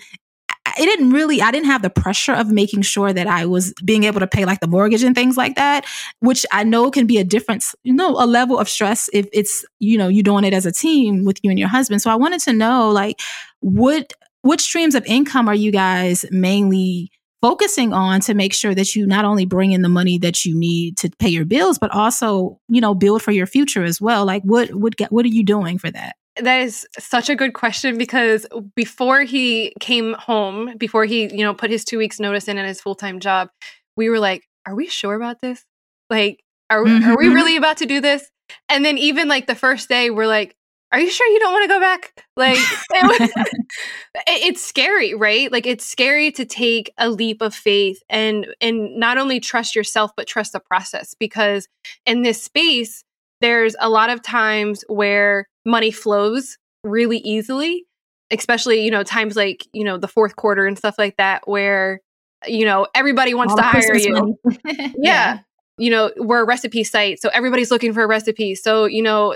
it 0.78 0.86
didn't 0.86 1.12
really, 1.12 1.41
I 1.41 1.51
didn't 1.51 1.68
have 1.68 1.82
the 1.82 1.89
pressure 1.89 2.34
of 2.34 2.51
making 2.51 2.84
sure 2.84 3.12
that 3.14 3.28
I 3.28 3.45
was 3.45 3.74
being 3.84 4.03
able 4.05 4.22
to 4.22 4.28
pay 4.28 4.45
like 4.45 4.62
the 4.62 4.68
mortgage 4.68 5.03
and 5.03 5.16
things 5.16 5.36
like 5.38 5.55
that, 5.55 5.86
which 6.22 6.45
I 6.51 6.64
know 6.64 6.91
can 6.91 7.07
be 7.07 7.18
a 7.18 7.24
difference, 7.26 7.76
you 7.84 7.93
know, 7.93 8.12
a 8.12 8.28
level 8.28 8.60
of 8.60 8.70
stress 8.70 9.10
if 9.14 9.28
it's, 9.34 9.66
you 9.80 9.97
know, 9.97 10.07
you 10.07 10.24
doing 10.24 10.45
it 10.45 10.53
as 10.53 10.66
a 10.66 10.72
team 10.72 11.26
with 11.26 11.39
you 11.43 11.49
and 11.49 11.60
your 11.60 11.70
husband. 11.70 12.01
So, 12.01 12.10
I 12.12 12.16
wanted 12.16 12.41
to 12.41 12.53
know, 12.53 12.89
like, 12.91 13.20
what, 13.62 14.14
what 14.43 14.62
streams 14.62 14.95
of 14.95 15.05
income 15.05 15.49
are 15.49 15.55
you 15.55 15.72
guys 15.72 16.24
mainly 16.32 17.12
focusing 17.42 17.94
on 17.94 18.20
to 18.22 18.34
make 18.34 18.54
sure 18.54 18.76
that 18.76 18.96
you 18.96 19.08
not 19.08 19.26
only 19.26 19.46
bring 19.46 19.72
in 19.72 19.82
the 19.82 19.90
money 19.90 20.18
that 20.18 20.46
you 20.46 20.56
need 20.56 20.98
to 20.98 21.10
pay 21.20 21.30
your 21.30 21.46
bills 21.46 21.78
but 21.80 21.92
also 21.92 22.60
you 22.68 22.82
know 22.82 22.94
build 22.94 23.22
for 23.22 23.32
your 23.32 23.46
future 23.46 23.84
as 23.84 24.02
well 24.02 24.26
like 24.26 24.44
what 24.44 24.74
what 24.74 24.94
what 25.10 25.26
are 25.26 25.30
you 25.30 25.44
doing 25.44 25.78
for 25.78 25.90
that 25.90 26.16
that 26.42 26.62
is 26.62 26.88
such 26.98 27.30
a 27.30 27.36
good 27.36 27.54
question 27.54 27.98
because 27.98 28.46
before 28.76 29.22
he 29.22 29.74
came 29.80 30.14
home 30.14 30.76
before 30.78 31.06
he 31.06 31.34
you 31.34 31.44
know 31.44 31.54
put 31.54 31.70
his 31.70 31.86
two 31.86 31.98
weeks 31.98 32.20
notice 32.20 32.48
in 32.48 32.58
at 32.58 32.66
his 32.66 32.82
full-time 32.82 33.20
job 33.20 33.50
we 33.96 34.10
were 34.10 34.20
like 34.20 34.44
are 34.66 34.76
we 34.76 34.88
sure 34.88 35.16
about 35.16 35.42
this 35.42 35.66
like 36.10 36.44
are, 36.70 36.84
mm-hmm. 36.84 37.10
are 37.10 37.18
we 37.18 37.26
mm-hmm. 37.26 37.36
really 37.36 37.56
about 37.56 37.78
to 37.78 37.86
do 37.86 38.02
this 38.02 38.30
and 38.68 38.84
then 38.84 38.98
even 38.98 39.28
like 39.28 39.48
the 39.48 39.56
first 39.56 39.90
day 39.90 40.10
we're 40.10 40.28
like 40.28 40.56
are 40.92 41.00
you 41.00 41.10
sure 41.10 41.28
you 41.28 41.40
don't 41.40 41.54
want 41.54 41.64
to 41.64 41.68
go 41.68 41.80
back? 41.80 42.26
Like, 42.36 42.58
it 42.58 43.32
it's 44.28 44.64
scary, 44.64 45.14
right? 45.14 45.52
Like, 45.52 45.68
it's 45.68 45.86
scary 45.86 46.32
to 46.32 46.46
take 46.46 46.92
a 46.98 47.10
leap 47.10 47.42
of 47.42 47.54
faith 47.54 48.02
and 48.10 48.48
and 48.60 48.98
not 48.98 49.18
only 49.18 49.40
trust 49.40 49.76
yourself 49.76 50.12
but 50.18 50.28
trust 50.28 50.54
the 50.54 50.60
process 50.60 51.14
because 51.20 51.68
in 52.06 52.24
this 52.24 52.42
space, 52.42 53.04
there's 53.42 53.76
a 53.80 53.90
lot 53.90 54.10
of 54.10 54.22
times 54.22 54.84
where 54.88 55.48
money 55.66 55.92
flows 55.92 56.58
really 56.84 57.18
easily, 57.20 57.86
especially 58.32 58.84
you 58.84 58.92
know 58.92 59.04
times 59.04 59.36
like 59.36 59.68
you 59.74 59.84
know 59.84 59.98
the 59.98 60.08
fourth 60.08 60.36
quarter 60.36 60.66
and 60.66 60.78
stuff 60.78 60.96
like 60.98 61.18
that 61.18 61.48
where 61.48 62.00
you 62.48 62.66
know 62.66 62.88
everybody 62.96 63.34
wants 63.34 63.52
All 63.52 63.58
to 63.58 63.64
hire 63.64 63.96
you. 63.96 64.40
yeah. 64.66 64.88
yeah 64.98 65.40
you 65.80 65.90
know 65.90 66.12
we're 66.18 66.42
a 66.42 66.46
recipe 66.46 66.84
site 66.84 67.22
so 67.22 67.30
everybody's 67.30 67.72
looking 67.72 67.94
for 67.94 68.04
a 68.04 68.08
recipe. 68.08 68.54
So 68.56 68.86
you 68.86 69.02
know 69.02 69.36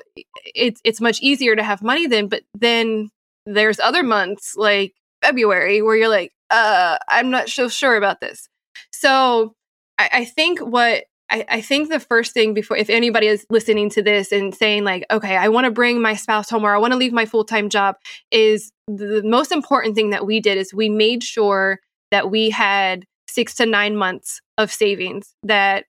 it's 0.54 0.82
it's 0.84 1.02
much 1.02 1.22
easier 1.22 1.56
to 1.56 1.64
have 1.64 1.82
money 1.82 2.06
then 2.06 2.28
but 2.28 2.44
then 2.54 3.10
there's 3.46 3.80
other 3.80 4.04
months 4.04 4.56
like 4.56 4.94
february 5.22 5.82
where 5.82 5.96
you're 5.96 6.10
like 6.10 6.32
uh 6.50 6.98
i'm 7.10 7.30
not 7.30 7.50
so 7.50 7.68
sure 7.70 7.96
about 7.96 8.20
this. 8.22 8.50
So 8.92 9.54
i, 9.98 10.10
I 10.14 10.26
think 10.26 10.60
what 10.60 11.06
I, 11.30 11.46
I 11.50 11.62
think 11.62 11.90
the 11.90 12.00
first 12.00 12.34
thing 12.34 12.54
before 12.54 12.78
if 12.78 12.90
anybody 12.90 13.28
is 13.28 13.46
listening 13.50 13.90
to 13.92 14.04
this 14.04 14.32
and 14.32 14.54
saying 14.54 14.84
like 14.84 15.06
okay 15.10 15.38
i 15.38 15.48
want 15.48 15.66
to 15.66 15.72
bring 15.72 16.02
my 16.02 16.16
spouse 16.16 16.50
home 16.50 16.66
or 16.66 16.76
i 16.76 16.78
want 16.78 16.92
to 16.92 16.98
leave 16.98 17.14
my 17.14 17.26
full-time 17.26 17.70
job 17.70 17.96
is 18.30 18.72
the 18.88 19.24
most 19.24 19.52
important 19.52 19.96
thing 19.96 20.10
that 20.10 20.26
we 20.26 20.40
did 20.42 20.58
is 20.58 20.74
we 20.74 20.90
made 20.90 21.24
sure 21.24 21.80
that 22.12 22.30
we 22.30 22.50
had 22.50 23.06
six 23.28 23.56
to 23.56 23.66
nine 23.66 23.96
months 23.96 24.42
of 24.58 24.72
savings 24.72 25.34
that 25.44 25.86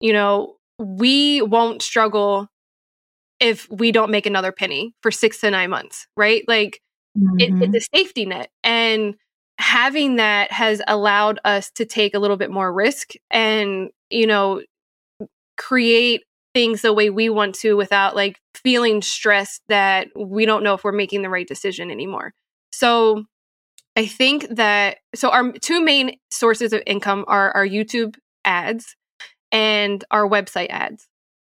you 0.00 0.12
know, 0.12 0.56
we 0.78 1.42
won't 1.42 1.82
struggle 1.82 2.48
if 3.38 3.68
we 3.70 3.92
don't 3.92 4.10
make 4.10 4.26
another 4.26 4.52
penny 4.52 4.94
for 5.02 5.10
six 5.10 5.40
to 5.40 5.50
nine 5.50 5.70
months, 5.70 6.06
right? 6.16 6.44
Like 6.48 6.80
mm-hmm. 7.18 7.62
it, 7.62 7.74
it's 7.74 7.86
a 7.86 7.96
safety 7.96 8.26
net. 8.26 8.50
And 8.62 9.14
having 9.58 10.16
that 10.16 10.52
has 10.52 10.82
allowed 10.86 11.38
us 11.44 11.70
to 11.72 11.84
take 11.84 12.14
a 12.14 12.18
little 12.18 12.36
bit 12.36 12.50
more 12.50 12.72
risk 12.72 13.12
and, 13.30 13.90
you 14.10 14.26
know, 14.26 14.62
create 15.56 16.22
things 16.54 16.82
the 16.82 16.92
way 16.92 17.10
we 17.10 17.28
want 17.28 17.54
to 17.54 17.76
without 17.76 18.16
like 18.16 18.38
feeling 18.54 19.02
stressed 19.02 19.62
that 19.68 20.08
we 20.16 20.46
don't 20.46 20.64
know 20.64 20.74
if 20.74 20.82
we're 20.82 20.92
making 20.92 21.22
the 21.22 21.28
right 21.28 21.46
decision 21.46 21.90
anymore. 21.90 22.32
So 22.72 23.24
I 23.96 24.06
think 24.06 24.48
that 24.48 24.98
so 25.14 25.30
our 25.30 25.52
two 25.52 25.80
main 25.80 26.16
sources 26.30 26.72
of 26.72 26.82
income 26.86 27.24
are 27.28 27.52
our 27.52 27.66
YouTube 27.66 28.16
ads 28.44 28.96
and 29.52 30.04
our 30.10 30.28
website 30.28 30.70
ads. 30.70 31.08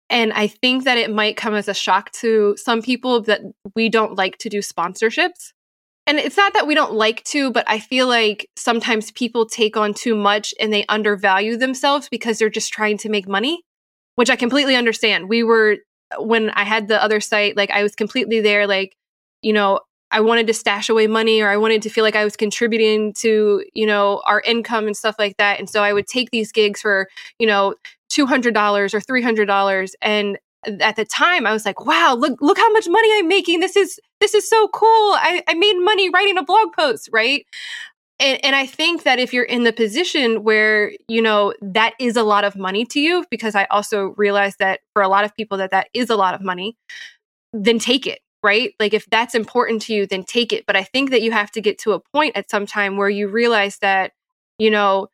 And 0.10 0.34
I 0.34 0.48
think 0.48 0.84
that 0.84 0.98
it 0.98 1.12
might 1.12 1.38
come 1.38 1.56
as 1.56 1.68
a 1.68 1.74
shock 1.74 2.12
to 2.14 2.56
some 2.58 2.82
people 2.82 3.22
that 3.22 3.42
we 3.76 3.90
don't 3.90 4.16
like 4.16 4.38
to 4.40 4.50
do 4.50 4.60
sponsorships. 4.60 5.54
And 6.06 6.20
it's 6.20 6.38
not 6.38 6.54
that 6.54 6.68
we 6.68 6.76
don't 6.76 6.94
like 6.94 7.24
to, 7.26 7.50
but 7.52 7.64
I 7.68 7.80
feel 7.80 8.08
like 8.08 8.50
sometimes 8.58 9.12
people 9.12 9.46
take 9.46 9.78
on 9.78 9.94
too 9.94 10.16
much 10.16 10.54
and 10.60 10.72
they 10.72 10.86
undervalue 10.88 11.56
themselves 11.56 12.10
because 12.10 12.38
they're 12.38 12.50
just 12.50 12.74
trying 12.74 12.98
to 13.00 13.10
make 13.10 13.28
money, 13.28 13.64
which 14.16 14.30
I 14.30 14.36
completely 14.36 14.76
understand. 14.76 15.30
We 15.30 15.44
were, 15.44 15.78
when 16.20 16.50
I 16.50 16.64
had 16.64 16.90
the 16.90 17.02
other 17.02 17.22
site, 17.22 17.56
like 17.56 17.72
I 17.72 17.84
was 17.84 17.96
completely 17.96 18.42
there, 18.42 18.68
like, 18.68 18.96
you 19.42 19.54
know, 19.54 19.80
I 20.14 20.22
wanted 20.22 20.48
to 20.48 20.54
stash 20.54 20.90
away 20.90 21.08
money 21.08 21.42
or 21.42 21.50
I 21.50 21.58
wanted 21.58 21.82
to 21.82 21.90
feel 21.90 22.04
like 22.04 22.16
I 22.16 22.24
was 22.24 22.36
contributing 22.38 23.14
to, 23.16 23.66
you 23.74 23.86
know, 23.88 24.22
our 24.26 24.42
income 24.42 24.86
and 24.86 24.96
stuff 24.96 25.16
like 25.18 25.38
that. 25.38 25.60
And 25.60 25.68
so 25.70 25.84
I 25.84 25.92
would 25.92 26.08
take 26.08 26.30
these 26.30 26.52
gigs 26.52 26.82
for, 26.82 27.10
you 27.40 27.48
know, 27.48 27.74
$200 28.12 28.94
or 28.94 29.00
$300 29.00 29.92
and 30.02 30.38
at 30.80 30.96
the 30.96 31.04
time 31.04 31.46
I 31.46 31.52
was 31.52 31.66
like, 31.66 31.86
wow, 31.86 32.16
look 32.16 32.42
look 32.42 32.58
how 32.58 32.72
much 32.72 32.88
money 32.88 33.10
I'm 33.18 33.28
making. 33.28 33.60
This 33.60 33.76
is 33.76 34.00
this 34.22 34.34
is 34.34 34.48
so 34.48 34.70
cool. 34.70 34.88
I, 34.88 35.44
I 35.48 35.56
made 35.56 35.78
money 35.80 36.10
writing 36.10 36.38
a 36.38 36.44
blog 36.44 36.72
post, 36.74 37.10
right? 37.12 37.46
And, 38.20 38.40
and 38.46 38.56
I 38.56 38.66
think 38.66 39.04
that 39.04 39.20
if 39.20 39.34
you're 39.34 39.44
in 39.44 39.64
the 39.64 39.74
position 39.74 40.44
where, 40.44 40.94
you 41.10 41.22
know, 41.22 41.54
that 41.62 41.96
is 42.00 42.16
a 42.16 42.24
lot 42.24 42.46
of 42.46 42.56
money 42.56 42.86
to 42.86 43.02
you, 43.02 43.26
because 43.30 43.56
I 43.56 43.66
also 43.66 44.14
realize 44.16 44.56
that 44.58 44.82
for 44.94 45.02
a 45.02 45.10
lot 45.10 45.26
of 45.26 45.36
people 45.36 45.58
that 45.58 45.72
that 45.72 45.90
is 45.94 46.10
a 46.10 46.16
lot 46.16 46.36
of 46.36 46.42
money, 46.42 46.78
then 47.52 47.80
take 47.80 48.08
it 48.08 48.20
right? 48.44 48.74
Like 48.80 48.94
if 48.94 49.06
that's 49.10 49.34
important 49.34 49.82
to 49.84 49.94
you, 49.94 50.06
then 50.06 50.24
take 50.24 50.52
it. 50.52 50.66
But 50.66 50.76
I 50.76 50.84
think 50.84 51.10
that 51.12 51.22
you 51.22 51.32
have 51.32 51.50
to 51.52 51.62
get 51.62 51.80
to 51.80 51.94
a 51.94 52.00
point 52.00 52.36
at 52.36 52.50
some 52.50 52.66
time 52.66 52.98
where 52.98 53.10
you 53.10 53.28
realize 53.30 53.78
that, 53.80 54.12
you 54.60 54.70
know, 54.70 55.08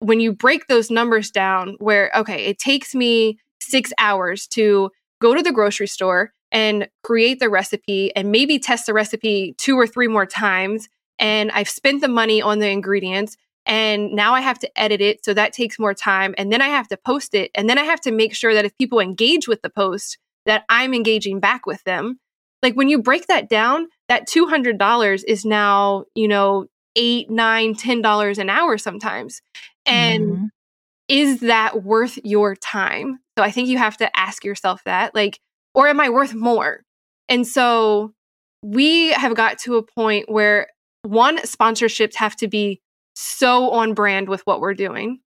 when 0.00 0.20
you 0.20 0.32
break 0.32 0.66
those 0.66 0.90
numbers 0.90 1.30
down, 1.30 1.76
where, 1.78 2.10
okay, 2.14 2.44
it 2.44 2.58
takes 2.58 2.94
me 2.94 3.38
six 3.60 3.92
hours 3.98 4.46
to 4.48 4.90
go 5.20 5.34
to 5.34 5.42
the 5.42 5.52
grocery 5.52 5.88
store 5.88 6.32
and 6.52 6.88
create 7.02 7.40
the 7.40 7.48
recipe 7.48 8.14
and 8.14 8.30
maybe 8.30 8.58
test 8.58 8.86
the 8.86 8.94
recipe 8.94 9.54
two 9.56 9.76
or 9.78 9.86
three 9.86 10.06
more 10.06 10.26
times. 10.26 10.88
And 11.18 11.50
I've 11.52 11.68
spent 11.68 12.02
the 12.02 12.08
money 12.08 12.42
on 12.42 12.58
the 12.58 12.68
ingredients. 12.68 13.36
And 13.64 14.12
now 14.12 14.34
I 14.34 14.42
have 14.42 14.58
to 14.60 14.80
edit 14.80 15.00
it. 15.00 15.24
So 15.24 15.34
that 15.34 15.52
takes 15.52 15.78
more 15.78 15.94
time. 15.94 16.34
And 16.38 16.52
then 16.52 16.62
I 16.62 16.68
have 16.68 16.86
to 16.88 16.96
post 16.96 17.34
it. 17.34 17.50
And 17.54 17.68
then 17.68 17.78
I 17.78 17.82
have 17.82 18.00
to 18.02 18.12
make 18.12 18.34
sure 18.34 18.54
that 18.54 18.64
if 18.64 18.76
people 18.78 19.00
engage 19.00 19.48
with 19.48 19.62
the 19.62 19.70
post, 19.70 20.18
that 20.44 20.64
I'm 20.68 20.94
engaging 20.94 21.40
back 21.40 21.66
with 21.66 21.82
them 21.82 22.20
like 22.62 22.74
when 22.74 22.88
you 22.88 23.00
break 23.00 23.26
that 23.26 23.48
down 23.48 23.88
that 24.08 24.28
$200 24.28 25.22
is 25.26 25.44
now 25.44 26.04
you 26.14 26.28
know 26.28 26.66
eight 26.96 27.30
nine 27.30 27.74
ten 27.74 28.02
dollars 28.02 28.38
an 28.38 28.50
hour 28.50 28.78
sometimes. 28.78 29.42
And 29.84 30.24
mm-hmm. 30.24 30.44
is 31.08 31.40
that 31.40 31.84
worth 31.84 32.18
your 32.24 32.56
time? 32.56 33.20
So 33.38 33.44
i 33.44 33.50
think 33.50 33.68
you 33.68 33.76
have 33.78 33.98
to 33.98 34.18
ask 34.18 34.44
yourself 34.44 34.82
that 34.84 35.14
like 35.14 35.38
or 35.74 35.88
am 35.88 36.00
i 36.00 36.08
worth 36.08 36.34
more? 36.34 36.82
And 37.28 37.46
so 37.46 38.14
we 38.62 39.12
have 39.12 39.34
got 39.36 39.58
to 39.60 39.76
a 39.76 39.82
point 39.82 40.30
where 40.30 40.68
one 41.02 41.38
sponsorships 41.38 42.16
have 42.16 42.34
to 42.36 42.48
be 42.48 42.80
so 43.14 43.70
on 43.70 43.94
brand 43.94 44.28
with 44.28 44.42
what 44.44 44.60
we're 44.60 44.74
doing. 44.74 45.20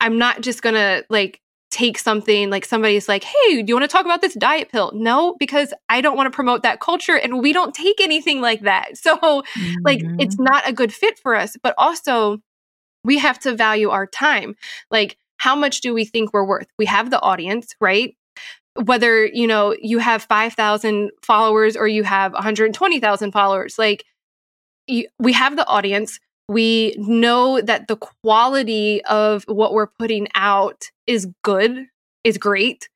I'm 0.00 0.18
not 0.18 0.42
just 0.42 0.62
gonna 0.62 1.02
like 1.10 1.40
take 1.70 1.98
something 1.98 2.50
like 2.50 2.64
somebody's 2.64 3.08
like, 3.08 3.24
hey, 3.24 3.62
do 3.62 3.64
you 3.66 3.74
want 3.74 3.88
to 3.88 3.94
talk 3.94 4.04
about 4.04 4.20
this 4.20 4.34
diet 4.34 4.70
pill? 4.70 4.90
No, 4.94 5.36
because 5.38 5.74
I 5.88 6.00
don't 6.00 6.16
want 6.16 6.26
to 6.26 6.34
promote 6.34 6.62
that 6.62 6.80
culture 6.80 7.16
and 7.16 7.42
we 7.42 7.52
don't 7.52 7.74
take 7.74 8.00
anything 8.00 8.40
like 8.40 8.62
that. 8.62 8.92
So, 8.98 9.16
mm-hmm. 9.16 9.74
like, 9.84 10.00
it's 10.18 10.34
mm-hmm. 10.34 10.44
not 10.44 10.68
a 10.68 10.72
good 10.72 10.92
fit 10.92 11.18
for 11.18 11.34
us. 11.34 11.56
But 11.62 11.74
also, 11.78 12.38
we 13.04 13.18
have 13.18 13.38
to 13.40 13.54
value 13.54 13.90
our 13.90 14.06
time. 14.06 14.54
Like, 14.90 15.16
how 15.36 15.54
much 15.54 15.80
do 15.80 15.94
we 15.94 16.04
think 16.04 16.32
we're 16.32 16.44
worth? 16.44 16.66
We 16.78 16.86
have 16.86 17.10
the 17.10 17.20
audience, 17.20 17.74
right? 17.80 18.14
Whether, 18.74 19.24
you 19.26 19.46
know, 19.46 19.74
you 19.80 19.98
have 19.98 20.22
5,000 20.24 21.10
followers 21.22 21.76
or 21.76 21.88
you 21.88 22.02
have 22.02 22.32
120,000 22.32 23.32
followers, 23.32 23.78
like, 23.78 24.04
you, 24.86 25.06
we 25.18 25.32
have 25.32 25.56
the 25.56 25.66
audience 25.66 26.18
we 26.48 26.94
know 26.96 27.60
that 27.60 27.88
the 27.88 27.96
quality 27.96 29.04
of 29.04 29.44
what 29.46 29.74
we're 29.74 29.86
putting 29.86 30.28
out 30.34 30.84
is 31.06 31.28
good, 31.44 31.86
is 32.24 32.38
great. 32.38 32.88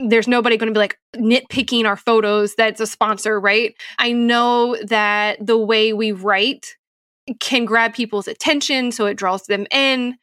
There's 0.00 0.28
nobody 0.28 0.56
going 0.56 0.68
to 0.68 0.74
be 0.74 0.80
like 0.80 0.98
nitpicking 1.16 1.86
our 1.86 1.96
photos 1.96 2.54
that's 2.56 2.80
a 2.80 2.86
sponsor, 2.86 3.40
right? 3.40 3.74
I 3.98 4.12
know 4.12 4.76
that 4.84 5.44
the 5.44 5.56
way 5.56 5.92
we 5.92 6.12
write 6.12 6.76
can 7.40 7.64
grab 7.64 7.94
people's 7.94 8.28
attention 8.28 8.92
so 8.92 9.06
it 9.06 9.14
draws 9.14 9.44
them 9.44 9.66
in. 9.70 10.16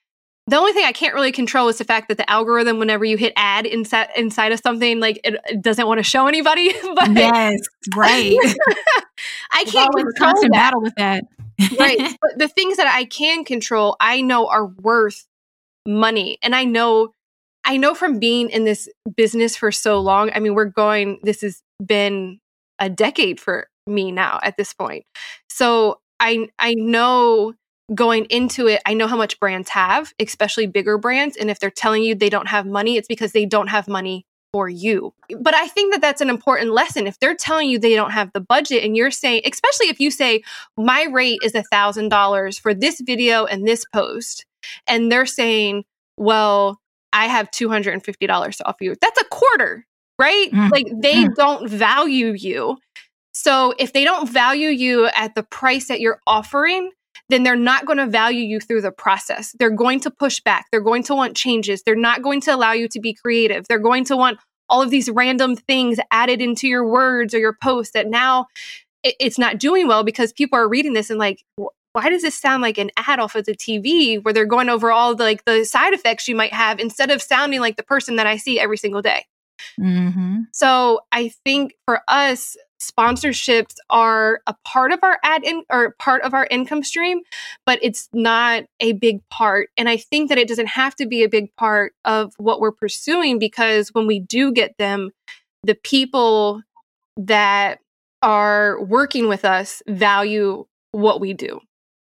The 0.47 0.57
only 0.57 0.73
thing 0.73 0.85
I 0.85 0.91
can't 0.91 1.15
really 1.15 1.31
control 1.31 1.67
is 1.69 1.77
the 1.77 1.83
fact 1.83 2.09
that 2.09 2.17
the 2.17 2.29
algorithm, 2.29 2.77
whenever 2.77 3.05
you 3.05 3.15
hit 3.15 3.31
ad 3.37 3.65
inside 3.65 4.09
inside 4.17 4.51
of 4.51 4.59
something, 4.59 4.99
like 4.99 5.19
it, 5.23 5.35
it 5.47 5.61
doesn't 5.61 5.87
want 5.87 5.99
to 5.99 6.03
show 6.03 6.27
anybody. 6.27 6.73
but 6.95 7.11
yes, 7.13 7.59
right. 7.95 8.37
I 9.51 9.63
can't 9.63 9.91
control 9.93 10.11
constant 10.17 10.51
that. 10.51 10.71
battle 10.71 10.81
with 10.81 10.93
that 10.97 11.23
right. 11.79 12.17
But 12.21 12.37
the 12.37 12.47
things 12.47 12.77
that 12.77 12.87
I 12.87 13.05
can 13.05 13.43
control, 13.43 13.95
I 13.99 14.21
know 14.21 14.47
are 14.47 14.65
worth 14.65 15.25
money. 15.87 16.37
And 16.41 16.55
I 16.55 16.65
know 16.65 17.13
I 17.63 17.77
know 17.77 17.93
from 17.93 18.19
being 18.19 18.49
in 18.49 18.65
this 18.65 18.89
business 19.15 19.55
for 19.55 19.71
so 19.71 19.99
long. 19.99 20.31
I 20.33 20.39
mean, 20.39 20.55
we're 20.55 20.65
going 20.65 21.19
this 21.23 21.41
has 21.41 21.61
been 21.83 22.39
a 22.79 22.89
decade 22.89 23.39
for 23.39 23.67
me 23.87 24.11
now 24.11 24.39
at 24.43 24.57
this 24.57 24.73
point. 24.73 25.05
So 25.49 25.99
I 26.19 26.47
I 26.59 26.73
know 26.73 27.53
going 27.93 28.25
into 28.25 28.67
it, 28.67 28.81
I 28.85 28.93
know 28.93 29.07
how 29.07 29.17
much 29.17 29.39
brands 29.39 29.69
have, 29.69 30.13
especially 30.19 30.65
bigger 30.67 30.97
brands, 30.97 31.35
and 31.35 31.49
if 31.49 31.59
they're 31.59 31.69
telling 31.69 32.03
you 32.03 32.15
they 32.15 32.29
don't 32.29 32.47
have 32.47 32.65
money, 32.65 32.97
it's 32.97 33.07
because 33.07 33.33
they 33.33 33.45
don't 33.45 33.67
have 33.67 33.87
money 33.87 34.25
for 34.51 34.67
you. 34.69 35.13
But 35.39 35.53
I 35.53 35.67
think 35.67 35.93
that 35.93 36.01
that's 36.01 36.21
an 36.21 36.29
important 36.29 36.71
lesson. 36.71 37.07
If 37.07 37.19
they're 37.19 37.35
telling 37.35 37.69
you 37.69 37.79
they 37.79 37.95
don't 37.95 38.11
have 38.11 38.31
the 38.33 38.41
budget 38.41 38.83
and 38.83 38.95
you're 38.95 39.11
saying, 39.11 39.41
especially 39.45 39.87
if 39.87 39.99
you 39.99 40.11
say, 40.11 40.43
my 40.77 41.03
rate 41.11 41.39
is 41.43 41.55
a 41.55 41.63
$1,000 41.73 42.59
for 42.59 42.73
this 42.73 43.01
video 43.01 43.45
and 43.45 43.67
this 43.67 43.85
post, 43.93 44.45
and 44.87 45.11
they're 45.11 45.25
saying, 45.25 45.85
well, 46.17 46.79
I 47.13 47.27
have 47.27 47.51
$250 47.51 48.57
to 48.57 48.67
offer 48.67 48.83
you, 48.83 48.95
that's 49.01 49.21
a 49.21 49.25
quarter, 49.25 49.85
right? 50.19 50.51
Mm. 50.51 50.71
Like 50.71 50.87
they 51.01 51.23
mm. 51.23 51.35
don't 51.35 51.69
value 51.69 52.33
you. 52.33 52.77
So 53.33 53.73
if 53.79 53.93
they 53.93 54.03
don't 54.03 54.29
value 54.29 54.69
you 54.69 55.07
at 55.15 55.35
the 55.35 55.43
price 55.43 55.87
that 55.87 56.01
you're 56.01 56.19
offering, 56.27 56.91
then 57.31 57.43
they're 57.43 57.55
not 57.55 57.85
going 57.85 57.97
to 57.97 58.07
value 58.07 58.43
you 58.43 58.59
through 58.59 58.81
the 58.81 58.91
process. 58.91 59.55
They're 59.57 59.69
going 59.69 59.99
to 60.01 60.11
push 60.11 60.39
back. 60.39 60.67
They're 60.71 60.81
going 60.81 61.03
to 61.03 61.15
want 61.15 61.35
changes. 61.35 61.83
They're 61.83 61.95
not 61.95 62.21
going 62.21 62.41
to 62.41 62.55
allow 62.55 62.73
you 62.73 62.87
to 62.89 62.99
be 62.99 63.13
creative. 63.13 63.67
They're 63.67 63.79
going 63.79 64.05
to 64.05 64.17
want 64.17 64.39
all 64.69 64.81
of 64.81 64.89
these 64.89 65.09
random 65.09 65.55
things 65.55 65.99
added 66.11 66.41
into 66.41 66.67
your 66.67 66.87
words 66.87 67.33
or 67.33 67.39
your 67.39 67.57
post 67.61 67.93
that 67.93 68.07
now 68.07 68.47
it's 69.03 69.37
not 69.39 69.57
doing 69.57 69.87
well 69.87 70.03
because 70.03 70.31
people 70.31 70.57
are 70.57 70.69
reading 70.69 70.93
this 70.93 71.09
and 71.09 71.19
like, 71.19 71.43
why 71.93 72.09
does 72.09 72.21
this 72.21 72.37
sound 72.37 72.61
like 72.61 72.77
an 72.77 72.91
ad 72.95 73.19
off 73.19 73.35
of 73.35 73.45
the 73.45 73.53
TV 73.53 74.23
where 74.23 74.33
they're 74.33 74.45
going 74.45 74.69
over 74.69 74.91
all 74.91 75.15
the, 75.15 75.23
like 75.23 75.43
the 75.45 75.65
side 75.65 75.93
effects 75.93 76.27
you 76.27 76.35
might 76.35 76.53
have 76.53 76.79
instead 76.79 77.11
of 77.11 77.21
sounding 77.21 77.59
like 77.59 77.75
the 77.75 77.83
person 77.83 78.15
that 78.15 78.27
I 78.27 78.37
see 78.37 78.59
every 78.59 78.77
single 78.77 79.01
day? 79.01 79.25
Mm-hmm. 79.79 80.41
So 80.53 81.01
I 81.11 81.29
think 81.43 81.73
for 81.85 82.01
us, 82.07 82.55
sponsorships 82.81 83.75
are 83.89 84.41
a 84.47 84.55
part 84.65 84.91
of 84.91 84.99
our 85.03 85.19
ad 85.23 85.43
in, 85.43 85.63
or 85.69 85.95
part 85.99 86.23
of 86.23 86.33
our 86.33 86.47
income 86.49 86.83
stream, 86.83 87.21
but 87.65 87.79
it's 87.81 88.09
not 88.13 88.63
a 88.79 88.93
big 88.93 89.21
part. 89.29 89.69
And 89.77 89.87
I 89.87 89.97
think 89.97 90.29
that 90.29 90.37
it 90.37 90.47
doesn't 90.47 90.67
have 90.67 90.95
to 90.95 91.05
be 91.05 91.23
a 91.23 91.29
big 91.29 91.55
part 91.55 91.93
of 92.03 92.33
what 92.37 92.59
we're 92.59 92.71
pursuing 92.71 93.39
because 93.39 93.89
when 93.89 94.07
we 94.07 94.19
do 94.19 94.51
get 94.51 94.77
them, 94.77 95.11
the 95.63 95.75
people 95.75 96.61
that 97.17 97.79
are 98.21 98.81
working 98.83 99.27
with 99.27 99.45
us 99.45 99.81
value 99.87 100.65
what 100.91 101.21
we 101.21 101.33
do. 101.33 101.59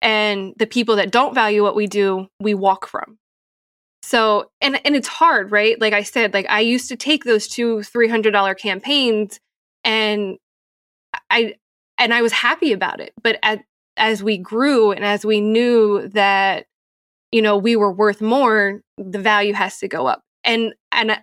And 0.01 0.53
the 0.57 0.67
people 0.67 0.95
that 0.95 1.11
don't 1.11 1.36
value 1.36 1.61
what 1.61 1.76
we 1.76 1.88
do, 1.88 2.28
we 2.39 2.53
walk 2.53 2.88
from. 2.88 3.17
So, 4.01 4.49
and 4.61 4.80
and 4.86 4.95
it's 4.95 5.07
hard, 5.07 5.51
right? 5.51 5.80
Like 5.80 5.93
I 5.93 6.03
said, 6.03 6.34
like 6.34 6.47
I 6.49 6.61
used 6.61 6.89
to 6.89 6.95
take 6.95 7.26
those 7.26 7.47
two 7.47 7.78
$300 7.78 8.57
campaigns 8.57 9.39
and 9.84 10.38
I 11.30 11.56
and 11.98 12.14
I 12.14 12.22
was 12.22 12.32
happy 12.32 12.72
about 12.72 13.00
it. 13.00 13.14
But 13.22 13.40
at, 13.44 13.60
as 13.98 14.24
we 14.24 14.38
grew 14.38 14.92
and 14.92 15.04
as 15.04 15.26
we 15.26 15.42
knew 15.42 16.08
that 16.10 16.66
you 17.32 17.42
know 17.42 17.58
we 17.58 17.76
were 17.76 17.92
worth 17.92 18.22
more, 18.22 18.82
the 18.98 19.20
value 19.20 19.54
has 19.54 19.80
to 19.80 19.88
go 19.88 20.08
up. 20.08 20.22
And 20.44 20.74
and 20.92 21.12
uh, 21.12 21.18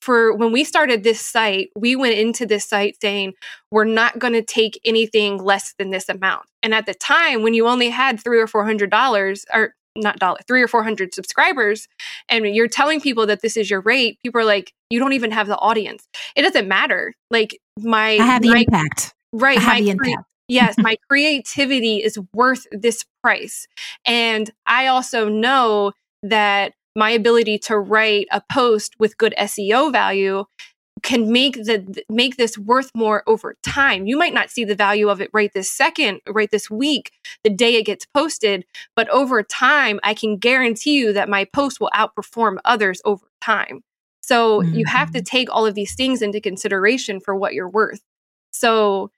for 0.00 0.34
when 0.34 0.52
we 0.52 0.64
started 0.64 1.02
this 1.02 1.20
site, 1.20 1.70
we 1.76 1.96
went 1.96 2.14
into 2.14 2.46
this 2.46 2.64
site 2.64 2.96
saying 3.00 3.34
we're 3.70 3.84
not 3.84 4.18
going 4.18 4.34
to 4.34 4.42
take 4.42 4.80
anything 4.84 5.38
less 5.38 5.74
than 5.78 5.90
this 5.90 6.08
amount. 6.08 6.44
And 6.62 6.74
at 6.74 6.86
the 6.86 6.94
time, 6.94 7.42
when 7.42 7.54
you 7.54 7.66
only 7.66 7.90
had 7.90 8.20
three 8.20 8.40
or 8.40 8.46
four 8.46 8.64
hundred 8.64 8.90
dollars, 8.90 9.44
or 9.52 9.74
not 9.96 10.18
dollar, 10.18 10.38
three 10.46 10.62
or 10.62 10.68
four 10.68 10.82
hundred 10.82 11.14
subscribers, 11.14 11.88
and 12.28 12.46
you're 12.46 12.68
telling 12.68 13.00
people 13.00 13.26
that 13.26 13.42
this 13.42 13.56
is 13.56 13.70
your 13.70 13.80
rate, 13.82 14.18
people 14.22 14.40
are 14.40 14.44
like, 14.44 14.72
you 14.90 14.98
don't 14.98 15.12
even 15.12 15.30
have 15.30 15.46
the 15.46 15.58
audience. 15.58 16.06
It 16.34 16.42
doesn't 16.42 16.68
matter. 16.68 17.14
Like 17.30 17.58
my 17.78 18.16
I 18.16 18.24
have 18.24 18.42
the 18.42 18.50
my, 18.50 18.60
impact. 18.60 19.14
Right. 19.32 19.58
Have 19.58 19.78
the 19.78 19.90
impact. 19.90 20.24
yes, 20.48 20.74
my 20.78 20.96
creativity 21.08 22.02
is 22.02 22.18
worth 22.34 22.66
this 22.70 23.04
price. 23.22 23.66
And 24.04 24.50
I 24.66 24.88
also 24.88 25.28
know 25.28 25.92
that 26.22 26.74
my 26.94 27.10
ability 27.10 27.58
to 27.58 27.78
write 27.78 28.28
a 28.30 28.42
post 28.52 28.94
with 28.98 29.16
good 29.16 29.34
SEO 29.38 29.90
value 29.90 30.44
can 31.02 31.32
make 31.32 31.54
the 31.54 32.04
make 32.08 32.36
this 32.36 32.56
worth 32.56 32.90
more 32.94 33.24
over 33.26 33.56
time. 33.62 34.06
You 34.06 34.16
might 34.16 34.34
not 34.34 34.50
see 34.50 34.64
the 34.64 34.76
value 34.76 35.08
of 35.08 35.20
it 35.20 35.30
right 35.32 35.52
this 35.52 35.70
second, 35.70 36.20
right 36.28 36.50
this 36.50 36.70
week, 36.70 37.10
the 37.42 37.50
day 37.50 37.74
it 37.74 37.86
gets 37.86 38.06
posted, 38.06 38.64
but 38.94 39.08
over 39.08 39.42
time 39.42 39.98
I 40.04 40.14
can 40.14 40.36
guarantee 40.36 40.98
you 40.98 41.12
that 41.12 41.28
my 41.28 41.44
post 41.44 41.80
will 41.80 41.90
outperform 41.94 42.58
others 42.64 43.02
over 43.04 43.26
time. 43.40 43.82
So 44.20 44.60
mm-hmm. 44.60 44.74
you 44.74 44.84
have 44.86 45.10
to 45.12 45.18
mm-hmm. 45.18 45.24
take 45.24 45.50
all 45.50 45.66
of 45.66 45.74
these 45.74 45.94
things 45.96 46.22
into 46.22 46.40
consideration 46.40 47.18
for 47.18 47.34
what 47.34 47.54
you're 47.54 47.68
worth. 47.68 48.02
So 48.52 49.10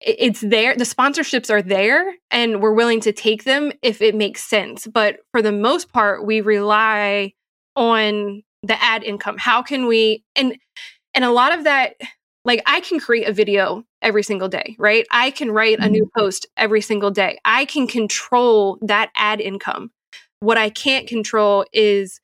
it's 0.00 0.40
there 0.40 0.76
the 0.76 0.84
sponsorships 0.84 1.50
are 1.50 1.62
there 1.62 2.14
and 2.30 2.60
we're 2.60 2.72
willing 2.72 3.00
to 3.00 3.12
take 3.12 3.44
them 3.44 3.72
if 3.82 4.02
it 4.02 4.14
makes 4.14 4.42
sense. 4.44 4.86
But 4.86 5.18
for 5.32 5.40
the 5.42 5.52
most 5.52 5.92
part 5.92 6.26
we 6.26 6.40
rely 6.40 7.32
on 7.76 8.42
the 8.62 8.82
ad 8.82 9.02
income. 9.02 9.36
How 9.38 9.62
can 9.62 9.86
we 9.86 10.24
and 10.36 10.56
and 11.14 11.24
a 11.24 11.30
lot 11.30 11.56
of 11.56 11.64
that 11.64 11.94
like 12.44 12.62
i 12.66 12.80
can 12.80 12.98
create 12.98 13.28
a 13.28 13.32
video 13.32 13.84
every 14.02 14.22
single 14.22 14.48
day 14.48 14.76
right? 14.78 15.06
I 15.10 15.30
can 15.30 15.50
write 15.50 15.78
a 15.78 15.88
new 15.88 16.04
mm-hmm. 16.04 16.20
post 16.20 16.46
every 16.56 16.80
single 16.80 17.10
day. 17.10 17.38
I 17.44 17.64
can 17.64 17.86
control 17.86 18.78
that 18.82 19.10
ad 19.16 19.40
income. 19.40 19.90
What 20.40 20.58
i 20.58 20.70
can't 20.70 21.06
control 21.06 21.64
is 21.72 22.20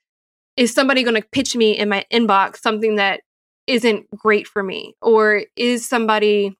is 0.57 0.75
somebody 0.75 1.03
going 1.03 1.21
to 1.21 1.27
pitch 1.33 1.57
me 1.57 1.79
in 1.79 1.89
my 1.89 2.05
inbox 2.13 2.59
something 2.59 2.97
that 2.97 3.21
isn't 3.67 4.11
great 4.17 4.47
for 4.47 4.63
me 4.63 4.95
or 5.01 5.43
is 5.57 5.89
somebody 5.89 6.57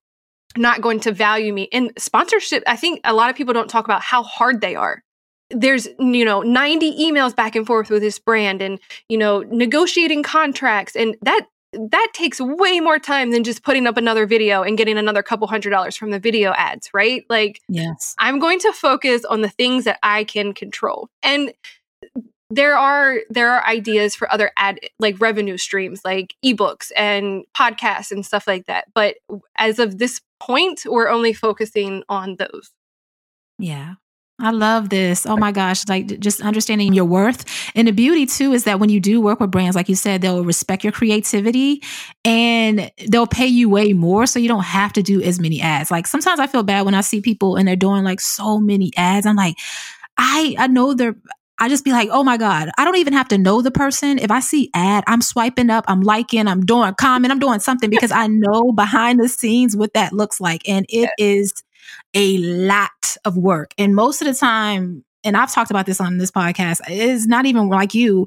not 0.57 0.81
going 0.81 1.01
to 1.01 1.13
value 1.13 1.53
me. 1.53 1.69
And 1.73 1.93
sponsorship, 1.99 2.63
I 2.67 2.77
think 2.77 3.01
a 3.05 3.15
lot 3.15 3.31
of 3.31 3.37
people 3.37 3.55
don't 3.55 3.71
talk 3.71 3.85
about 3.85 4.03
how 4.03 4.23
hard 4.23 4.61
they 4.61 4.75
are. 4.75 5.03
There's, 5.51 5.89
you 5.99 6.25
know, 6.25 6.43
90 6.43 6.99
emails 6.99 7.35
back 7.35 7.57
and 7.57 7.67
forth 7.67 7.91
with 7.91 8.03
this 8.03 8.19
brand 8.19 8.63
and, 8.63 8.79
you 9.09 9.19
know, 9.19 9.41
negotiating 9.41 10.23
contracts. 10.23 10.95
And 10.95 11.17
that 11.23 11.47
that 11.73 12.09
takes 12.13 12.41
way 12.41 12.81
more 12.81 12.99
time 12.99 13.31
than 13.31 13.45
just 13.45 13.63
putting 13.63 13.87
up 13.87 13.97
another 13.97 14.27
video 14.27 14.63
and 14.63 14.77
getting 14.77 14.99
another 14.99 15.23
couple 15.23 15.47
hundred 15.47 15.71
dollars 15.71 15.97
from 15.97 16.11
the 16.11 16.19
video 16.19 16.53
ads, 16.53 16.91
right? 16.93 17.25
Like, 17.31 17.61
yes, 17.69 18.15
I'm 18.19 18.41
going 18.41 18.59
to 18.61 18.73
focus 18.73 19.25
on 19.25 19.43
the 19.43 19.49
things 19.49 19.85
that 19.85 19.99
I 20.03 20.25
can 20.25 20.53
control. 20.53 21.09
And 21.23 21.53
there 22.51 22.77
are 22.77 23.19
there 23.31 23.51
are 23.51 23.67
ideas 23.67 24.15
for 24.15 24.31
other 24.33 24.51
ad 24.57 24.81
like 24.99 25.21
revenue 25.21 25.57
streams 25.57 26.03
like 26.05 26.35
ebooks 26.45 26.91
and 26.97 27.45
podcasts 27.57 28.11
and 28.11 28.27
stuff 28.27 28.47
like 28.47 28.67
that 28.67 28.87
but 28.93 29.17
as 29.57 29.79
of 29.79 29.99
this 29.99 30.21
point 30.41 30.83
we're 30.87 31.09
only 31.09 31.33
focusing 31.33 32.03
on 32.09 32.37
those 32.37 32.71
yeah 33.59 33.95
I 34.43 34.53
love 34.53 34.89
this. 34.89 35.27
Oh 35.27 35.37
my 35.37 35.53
gosh, 35.53 35.87
like 35.87 36.19
just 36.19 36.41
understanding 36.41 36.95
your 36.95 37.05
worth. 37.05 37.45
And 37.75 37.87
the 37.87 37.93
beauty 37.93 38.25
too 38.25 38.53
is 38.53 38.65
that 38.65 38.81
when 38.81 38.89
you 38.89 38.99
do 38.99 39.21
work 39.21 39.39
with 39.39 39.51
brands, 39.51 39.77
like 39.77 39.89
you 39.89 39.95
said, 39.95 40.23
they'll 40.23 40.45
respect 40.45 40.83
your 40.83 40.95
creativity 40.95 41.83
and 42.25 42.91
they'll 43.09 43.27
pay 43.27 43.47
you 43.47 43.69
way 43.69 43.93
more 43.93 44.27
so 44.27 44.39
you 44.39 44.49
don't 44.49 44.65
have 44.65 44.95
to 44.95 45.03
do 45.03 45.21
as 45.21 45.39
many 45.39 45.61
ads. 45.61 45.91
Like 45.91 46.07
sometimes 46.07 46.41
I 46.41 46.47
feel 46.47 46.63
bad 46.63 46.87
when 46.87 46.95
I 46.95 47.03
see 47.03 47.21
people 47.21 47.57
and 47.57 47.69
they're 47.69 47.77
doing 47.77 48.03
like 48.03 48.21
so 48.21 48.59
many 48.59 48.93
ads. 48.97 49.27
I'm 49.27 49.37
like, 49.37 49.57
I 50.17 50.55
I 50.59 50.69
know 50.69 50.95
they're 50.95 51.17
I 51.61 51.69
just 51.69 51.85
be 51.85 51.93
like, 51.93 52.09
oh 52.11 52.25
my 52.25 52.39
God, 52.39 52.71
I 52.79 52.85
don't 52.85 52.97
even 52.97 53.13
have 53.13 53.29
to 53.29 53.39
know 53.39 53.61
the 53.61 53.71
person. 53.71 54.19
If 54.19 54.31
I 54.31 54.41
see 54.41 54.71
ad, 54.75 55.05
I'm 55.07 55.21
swiping 55.21 55.69
up, 55.69 55.85
I'm 55.89 56.01
liking, 56.01 56.49
I'm 56.49 56.65
doing 56.65 56.95
comment, 56.95 57.31
I'm 57.31 57.39
doing 57.39 57.61
something 57.61 57.91
because 57.91 58.11
I 58.11 58.27
know 58.27 58.73
behind 58.73 59.21
the 59.21 59.29
scenes 59.29 59.77
what 59.77 59.93
that 59.93 60.15
looks 60.15 60.41
like. 60.41 60.67
And 60.67 60.87
it 60.89 61.11
is 61.19 61.53
a 62.15 62.39
lot 62.39 63.17
of 63.25 63.37
work. 63.37 63.75
And 63.77 63.95
most 63.95 64.23
of 64.23 64.27
the 64.27 64.35
time, 64.35 65.05
and 65.23 65.37
I've 65.37 65.53
talked 65.53 65.71
about 65.71 65.85
this 65.85 66.01
on 66.01 66.17
this 66.17 66.31
podcast, 66.31 66.81
it's 66.89 67.27
not 67.27 67.45
even 67.45 67.69
like 67.69 67.95
you 67.95 68.27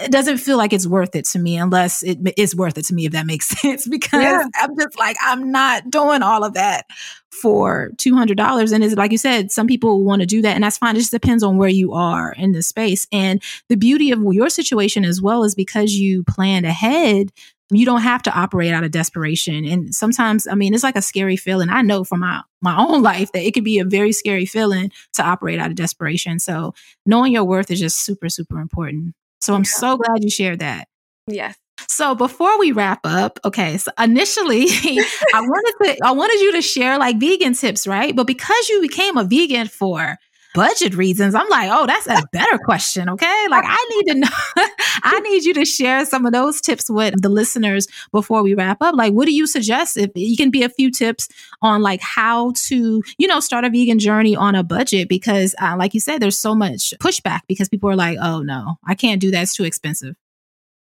it 0.00 0.10
doesn't 0.10 0.38
feel 0.38 0.56
like 0.56 0.72
it's 0.72 0.86
worth 0.86 1.14
it 1.14 1.24
to 1.24 1.38
me 1.38 1.56
unless 1.56 2.02
it 2.02 2.18
is 2.36 2.54
worth 2.54 2.78
it 2.78 2.84
to 2.84 2.94
me 2.94 3.06
if 3.06 3.12
that 3.12 3.26
makes 3.26 3.46
sense 3.60 3.86
because 3.86 4.22
yeah. 4.22 4.46
i'm 4.56 4.76
just 4.76 4.98
like 4.98 5.16
i'm 5.22 5.50
not 5.50 5.88
doing 5.90 6.22
all 6.22 6.44
of 6.44 6.54
that 6.54 6.86
for 7.30 7.90
$200 7.96 8.72
and 8.72 8.82
it's 8.82 8.94
like 8.94 9.12
you 9.12 9.18
said 9.18 9.50
some 9.50 9.66
people 9.66 10.02
want 10.02 10.20
to 10.20 10.26
do 10.26 10.40
that 10.40 10.54
and 10.54 10.64
that's 10.64 10.78
fine 10.78 10.96
it 10.96 11.00
just 11.00 11.10
depends 11.10 11.42
on 11.42 11.58
where 11.58 11.68
you 11.68 11.92
are 11.92 12.32
in 12.32 12.52
the 12.52 12.62
space 12.62 13.06
and 13.12 13.42
the 13.68 13.76
beauty 13.76 14.10
of 14.10 14.22
your 14.32 14.48
situation 14.48 15.04
as 15.04 15.20
well 15.20 15.44
is 15.44 15.54
because 15.54 15.92
you 15.92 16.24
planned 16.24 16.64
ahead 16.64 17.30
you 17.70 17.84
don't 17.84 18.02
have 18.02 18.22
to 18.22 18.38
operate 18.38 18.72
out 18.72 18.84
of 18.84 18.90
desperation 18.90 19.64
and 19.64 19.94
sometimes 19.94 20.46
i 20.46 20.54
mean 20.54 20.72
it's 20.72 20.84
like 20.84 20.96
a 20.96 21.02
scary 21.02 21.36
feeling 21.36 21.68
i 21.68 21.82
know 21.82 22.04
from 22.04 22.20
my 22.20 22.40
my 22.62 22.76
own 22.78 23.02
life 23.02 23.30
that 23.32 23.42
it 23.42 23.54
can 23.54 23.64
be 23.64 23.78
a 23.78 23.84
very 23.84 24.12
scary 24.12 24.46
feeling 24.46 24.90
to 25.12 25.22
operate 25.22 25.58
out 25.58 25.70
of 25.70 25.76
desperation 25.76 26.38
so 26.38 26.72
knowing 27.04 27.32
your 27.32 27.44
worth 27.44 27.70
is 27.70 27.80
just 27.80 28.04
super 28.04 28.28
super 28.28 28.60
important 28.60 29.14
so 29.46 29.54
I'm 29.54 29.60
yeah. 29.60 29.70
so 29.70 29.96
glad 29.96 30.24
you 30.24 30.30
shared 30.30 30.58
that. 30.58 30.88
Yes. 31.28 31.56
So 31.88 32.16
before 32.16 32.58
we 32.58 32.72
wrap 32.72 33.00
up, 33.04 33.38
okay, 33.44 33.76
so 33.78 33.92
initially 33.96 34.64
I 35.34 35.40
wanted 35.40 35.74
to 35.84 36.04
I 36.04 36.10
wanted 36.10 36.40
you 36.40 36.52
to 36.52 36.62
share 36.62 36.98
like 36.98 37.20
vegan 37.20 37.54
tips, 37.54 37.86
right? 37.86 38.14
But 38.16 38.26
because 38.26 38.68
you 38.68 38.80
became 38.80 39.16
a 39.16 39.22
vegan 39.22 39.68
for 39.68 40.16
budget 40.56 40.94
reasons, 40.94 41.34
I'm 41.34 41.48
like, 41.50 41.68
oh, 41.70 41.86
that's 41.86 42.06
a 42.06 42.22
better 42.32 42.58
question. 42.58 43.10
Okay. 43.10 43.46
Like 43.50 43.64
I 43.66 43.86
need 43.90 44.12
to 44.12 44.18
know, 44.20 44.28
I 45.02 45.20
need 45.20 45.44
you 45.44 45.52
to 45.54 45.66
share 45.66 46.04
some 46.06 46.24
of 46.24 46.32
those 46.32 46.62
tips 46.62 46.88
with 46.90 47.20
the 47.20 47.28
listeners 47.28 47.86
before 48.10 48.42
we 48.42 48.54
wrap 48.54 48.78
up. 48.80 48.94
Like, 48.94 49.12
what 49.12 49.26
do 49.26 49.34
you 49.34 49.46
suggest? 49.46 49.98
If 49.98 50.10
you 50.14 50.36
can 50.36 50.50
be 50.50 50.62
a 50.62 50.70
few 50.70 50.90
tips 50.90 51.28
on 51.60 51.82
like 51.82 52.00
how 52.00 52.52
to, 52.68 53.02
you 53.18 53.28
know, 53.28 53.38
start 53.38 53.66
a 53.66 53.70
vegan 53.70 53.98
journey 53.98 54.34
on 54.34 54.54
a 54.54 54.64
budget, 54.64 55.10
because 55.10 55.54
uh, 55.60 55.76
like 55.76 55.92
you 55.92 56.00
said, 56.00 56.20
there's 56.20 56.38
so 56.38 56.54
much 56.54 56.94
pushback 57.00 57.40
because 57.48 57.68
people 57.68 57.90
are 57.90 57.96
like, 57.96 58.16
oh 58.22 58.40
no, 58.40 58.78
I 58.86 58.94
can't 58.94 59.20
do 59.20 59.30
that. 59.32 59.42
It's 59.42 59.54
too 59.54 59.64
expensive. 59.64 60.16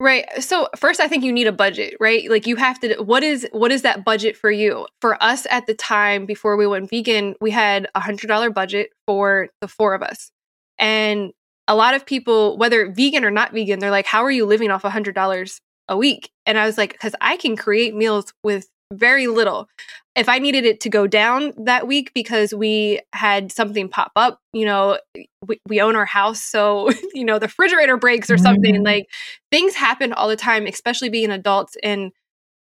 Right. 0.01 0.27
So 0.43 0.67
first 0.77 0.99
I 0.99 1.09
think 1.09 1.25
you 1.25 1.33
need 1.33 1.47
a 1.47 1.53
budget, 1.53 1.95
right? 2.01 2.29
Like 2.31 2.47
you 2.47 2.57
have 2.57 2.81
to 2.81 2.97
what 3.03 3.23
is 3.23 3.47
what 3.53 3.71
is 3.71 3.83
that 3.83 4.03
budget 4.03 4.35
for 4.35 4.51
you? 4.51 4.87
For 5.03 5.23
us 5.23 5.47
at 5.51 5.67
the 5.67 5.75
time 5.75 6.25
before 6.25 6.57
we 6.57 6.67
went 6.67 6.89
vegan, 6.89 7.35
we 7.39 7.51
had 7.51 7.87
a 7.95 8.01
$100 8.01 8.55
budget 8.55 8.91
for 9.07 9.49
the 9.61 9.69
four 9.69 9.93
of 9.93 10.03
us. 10.03 10.31
And 10.79 11.33
a 11.69 11.77
lot 11.77 11.95
of 11.95 12.07
people 12.07 12.57
whether 12.57 12.91
vegan 12.91 13.27
or 13.27 13.31
not 13.31 13.53
vegan, 13.53 13.79
they're 13.79 13.91
like 13.91 14.07
how 14.07 14.25
are 14.25 14.31
you 14.31 14.47
living 14.47 14.71
off 14.71 14.85
a 14.85 14.91
$100 14.91 15.61
a 15.89 15.97
week? 15.99 16.31
And 16.47 16.59
I 16.59 16.65
was 16.65 16.79
like 16.79 16.99
cuz 16.99 17.15
I 17.21 17.37
can 17.37 17.55
create 17.55 17.95
meals 17.95 18.33
with 18.43 18.69
very 18.93 19.27
little. 19.27 19.69
If 20.17 20.29
I 20.29 20.39
needed 20.39 20.65
it 20.65 20.81
to 20.81 20.89
go 20.89 21.07
down 21.07 21.53
that 21.57 21.87
week 21.87 22.13
because 22.15 22.53
we 22.53 23.01
had 23.13 23.53
something 23.53 23.89
pop 23.89 24.13
up, 24.17 24.41
you 24.53 24.65
know, 24.65 24.99
we, 25.47 25.61
we 25.69 25.81
own 25.81 25.97
our 25.97 26.05
house. 26.05 26.43
So, 26.43 26.91
you 27.15 27.25
know, 27.25 27.39
the 27.39 27.47
refrigerator 27.47 27.97
breaks 27.97 28.31
or 28.31 28.39
something, 28.39 28.75
mm-hmm. 28.75 28.85
like 28.85 29.09
things 29.51 29.75
happen 29.75 30.13
all 30.13 30.29
the 30.29 30.37
time, 30.37 30.67
especially 30.67 31.09
being 31.09 31.31
adults. 31.31 31.77
And 31.83 32.13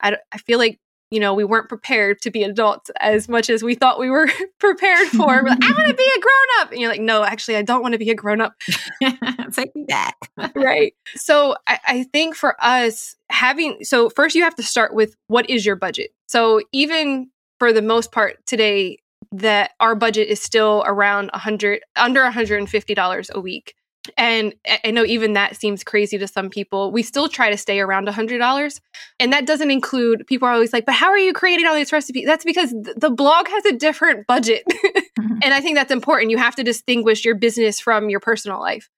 I, 0.02 0.18
I 0.32 0.38
feel 0.38 0.60
like 0.60 0.80
you 1.12 1.20
know, 1.20 1.34
we 1.34 1.44
weren't 1.44 1.70
prepared 1.70 2.22
to 2.22 2.30
be 2.30 2.44
adults 2.44 2.92
as 3.00 3.28
much 3.28 3.50
as 3.50 3.64
we 3.64 3.74
thought 3.74 4.00
we 4.00 4.10
were 4.10 4.30
prepared 4.60 5.08
for. 5.10 5.44
Like, 5.44 5.64
I 5.64 5.72
want 5.72 5.88
to 5.88 5.96
be 5.96 6.12
a 6.16 6.20
grown 6.20 6.62
up. 6.62 6.72
And 6.72 6.80
you're 6.80 6.90
like, 6.90 7.02
no, 7.02 7.24
actually, 7.24 7.56
I 7.56 7.64
don't 7.64 7.82
want 7.82 7.94
to 7.94 7.98
be 7.98 8.12
a 8.12 8.16
grown 8.16 8.42
up. 8.42 8.54
Take 9.54 9.76
me 9.76 9.86
back. 9.86 10.18
right. 10.56 10.94
So 11.16 11.56
I, 11.66 11.80
I 11.88 12.04
think 12.04 12.36
for 12.36 12.56
us, 12.64 13.16
having, 13.30 13.84
so 13.84 14.10
first 14.10 14.36
you 14.36 14.44
have 14.44 14.56
to 14.56 14.64
start 14.64 14.94
with 14.94 15.16
what 15.28 15.50
is 15.50 15.66
your 15.66 15.76
budget? 15.76 16.12
So 16.30 16.62
even 16.72 17.32
for 17.58 17.74
the 17.74 17.82
most 17.82 18.12
part 18.12 18.46
today, 18.46 19.00
that 19.32 19.72
our 19.80 19.96
budget 19.96 20.28
is 20.28 20.40
still 20.40 20.84
around 20.86 21.32
100 21.34 21.82
under 21.96 22.22
$150 22.22 23.30
a 23.32 23.40
week 23.40 23.76
and 24.18 24.54
I 24.84 24.92
know 24.92 25.06
even 25.06 25.34
that 25.34 25.56
seems 25.56 25.84
crazy 25.84 26.18
to 26.18 26.28
some 26.28 26.50
people. 26.50 26.92
We 26.92 27.04
still 27.04 27.28
try 27.28 27.50
to 27.50 27.58
stay 27.58 27.80
around 27.80 28.08
$100. 28.08 28.80
And 29.20 29.34
that 29.34 29.46
doesn't 29.46 29.70
include, 29.72 30.26
people 30.28 30.48
are 30.48 30.54
always 30.54 30.74
like, 30.74 30.86
but 30.86 30.96
how 30.96 31.10
are 31.10 31.18
you 31.18 31.34
creating 31.34 31.66
all 31.66 31.76
these 31.76 31.92
recipes? 31.92 32.26
That's 32.26 32.46
because 32.46 32.72
the 32.72 33.10
blog 33.10 33.48
has 33.48 33.66
a 33.66 33.74
different 33.74 34.26
budget. 34.26 34.64
mm-hmm. 34.70 35.40
And 35.44 35.54
I 35.54 35.62
think 35.62 35.78
that's 35.78 35.92
important. 35.92 36.32
You 36.32 36.38
have 36.38 36.56
to 36.56 36.64
distinguish 36.64 37.26
your 37.26 37.36
business 37.36 37.80
from 37.80 38.10
your 38.10 38.20
personal 38.20 38.60
life. 38.60 38.90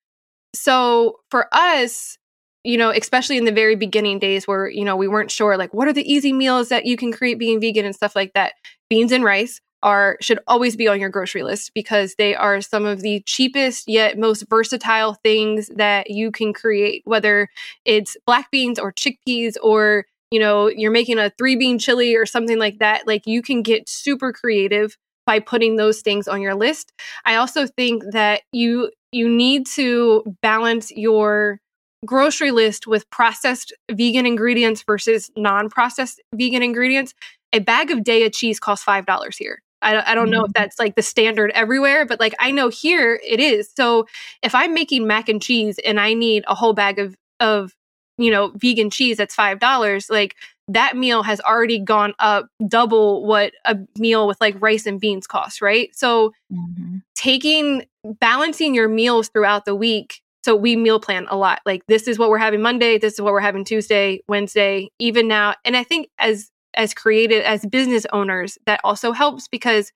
So 0.54 1.20
for 1.30 1.48
us, 1.52 2.18
you 2.64 2.78
know, 2.78 2.92
especially 2.92 3.38
in 3.38 3.46
the 3.46 3.52
very 3.52 3.76
beginning 3.76 4.20
days 4.20 4.48
where, 4.48 4.70
you 4.70 4.86
know, 4.86 4.96
we 4.96 5.08
weren't 5.08 5.32
sure, 5.32 5.58
like, 5.58 5.74
what 5.74 5.88
are 5.88 5.94
the 5.94 6.12
easy 6.12 6.34
meals 6.34 6.70
that 6.70 6.86
you 6.86 6.98
can 6.98 7.12
create 7.12 7.40
being 7.40 7.60
vegan 7.60 7.86
and 7.86 7.96
stuff 7.96 8.16
like 8.16 8.34
that? 8.34 8.54
Beans 8.90 9.12
and 9.12 9.24
rice 9.24 9.62
are 9.84 10.18
should 10.22 10.40
always 10.48 10.76
be 10.76 10.88
on 10.88 11.00
your 11.00 11.10
grocery 11.10 11.44
list 11.44 11.72
because 11.74 12.16
they 12.18 12.36
are 12.36 12.62
some 12.62 12.86
of 12.86 13.02
the 13.02 13.22
cheapest 13.26 13.88
yet 13.88 14.18
most 14.18 14.46
versatile 14.50 15.16
things 15.24 15.70
that 15.76 16.10
you 16.10 16.32
can 16.32 16.54
create 16.54 17.02
whether 17.06 17.50
it's 17.86 18.16
black 18.26 18.52
beans 18.52 18.78
or 18.78 18.94
chickpeas 18.94 19.56
or 19.62 20.06
you 20.30 20.40
know 20.40 20.68
you're 20.68 20.92
making 20.92 21.18
a 21.18 21.32
three 21.32 21.56
bean 21.56 21.80
chili 21.80 22.16
or 22.16 22.26
something 22.26 22.60
like 22.60 22.80
that 22.80 23.08
like 23.08 23.26
you 23.26 23.42
can 23.42 23.62
get 23.62 23.90
super 23.90 24.32
creative 24.32 24.98
by 25.26 25.40
putting 25.40 25.76
those 25.76 26.02
things 26.02 26.28
on 26.28 26.42
your 26.42 26.56
list 26.56 26.92
i 27.26 27.36
also 27.36 27.66
think 27.66 28.04
that 28.12 28.42
you 28.52 28.92
you 29.12 29.28
need 29.28 29.66
to 29.66 30.24
balance 30.42 30.92
your 30.92 31.60
grocery 32.06 32.52
list 32.52 32.88
with 32.88 33.10
processed 33.10 33.74
vegan 33.92 34.26
ingredients 34.26 34.84
versus 34.84 35.30
non-processed 35.36 36.22
vegan 36.34 36.64
ingredients 36.64 37.14
a 37.54 37.60
bag 37.60 37.92
of 37.92 38.00
Daiya 38.00 38.34
cheese 38.34 38.60
costs 38.60 38.86
$5 38.86 39.36
here 39.38 39.62
I, 39.82 40.12
I 40.12 40.16
don't 40.16 40.30
know 40.30 40.42
if 40.42 40.52
mm-hmm. 40.52 40.64
that's 40.64 40.80
like 40.80 40.96
the 40.96 41.02
standard 41.02 41.52
everywhere, 41.52 42.06
but 42.06 42.20
like 42.20 42.36
I 42.40 42.52
know 42.52 42.70
here 42.70 43.20
it 43.26 43.40
is. 43.40 43.72
So 43.76 44.08
if 44.44 44.54
I'm 44.56 44.74
making 44.74 45.08
mac 45.08 45.30
and 45.30 45.42
cheese 45.42 45.80
and 45.86 46.00
I 46.00 46.14
need 46.14 46.44
a 46.48 46.56
whole 46.56 46.74
bag 46.74 47.00
of 47.00 47.16
of 47.40 47.74
you 48.18 48.30
know 48.30 48.52
vegan 48.56 48.90
cheese 48.90 49.18
that's 49.18 49.36
five 49.36 49.60
dollars, 49.60 50.10
like 50.10 50.36
that 50.68 50.96
meal 50.96 51.24
has 51.24 51.42
already 51.42 51.80
gone 51.80 52.14
up 52.20 52.48
double 52.68 53.26
what 53.26 53.54
a 53.66 53.78
meal 53.98 54.28
with 54.28 54.40
like 54.40 54.56
rice 54.62 54.86
and 54.86 55.00
beans 55.00 55.28
costs, 55.28 55.62
right? 55.62 55.94
So 55.96 56.34
mm-hmm. 56.52 56.98
taking 57.16 57.86
balancing 58.04 58.76
your 58.76 58.88
meals 58.88 59.30
throughout 59.30 59.66
the 59.66 59.76
week. 59.76 60.22
So 60.44 60.56
we 60.56 60.76
meal 60.76 61.00
plan 61.00 61.28
a 61.30 61.38
lot. 61.38 61.62
Like 61.66 61.86
this 61.88 62.08
is 62.08 62.18
what 62.18 62.30
we're 62.30 62.38
having 62.38 62.62
Monday, 62.62 62.98
this 62.98 63.14
is 63.14 63.22
what 63.22 63.34
we're 63.34 63.40
having 63.40 63.64
Tuesday, 63.64 64.22
Wednesday, 64.28 64.90
even 65.00 65.28
now. 65.28 65.56
And 65.66 65.78
I 65.78 65.84
think 65.84 66.10
as 66.18 66.50
as 66.74 66.94
creative 66.94 67.44
as 67.44 67.66
business 67.66 68.06
owners, 68.14 68.58
that 68.66 68.80
also 68.84 69.12
helps 69.12 69.48
because 69.48 69.92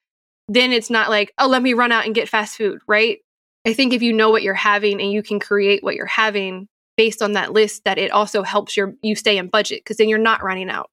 then 0.48 0.72
it's 0.72 0.90
not 0.90 1.10
like, 1.10 1.34
oh, 1.38 1.48
let 1.48 1.64
me 1.64 1.74
run 1.74 1.92
out 1.92 2.06
and 2.06 2.14
get 2.14 2.30
fast 2.30 2.58
food, 2.58 2.80
right? 2.88 3.20
I 3.66 3.74
think 3.74 3.94
if 3.94 4.04
you 4.04 4.14
know 4.14 4.30
what 4.30 4.44
you're 4.44 4.54
having 4.54 5.02
and 5.02 5.12
you 5.12 5.24
can 5.24 5.40
create 5.40 5.84
what 5.84 5.96
you're 5.96 6.06
having, 6.06 6.68
based 6.98 7.22
on 7.22 7.34
that 7.34 7.52
list 7.52 7.84
that 7.86 7.98
it 7.98 8.12
also 8.12 8.44
helps 8.44 8.78
your 8.78 8.96
you 9.02 9.16
stay 9.16 9.38
in 9.38 9.48
budget 9.48 9.82
because 9.84 9.98
then 9.98 10.10
you're 10.10 10.18
not 10.18 10.44
running 10.44 10.70
out. 10.70 10.90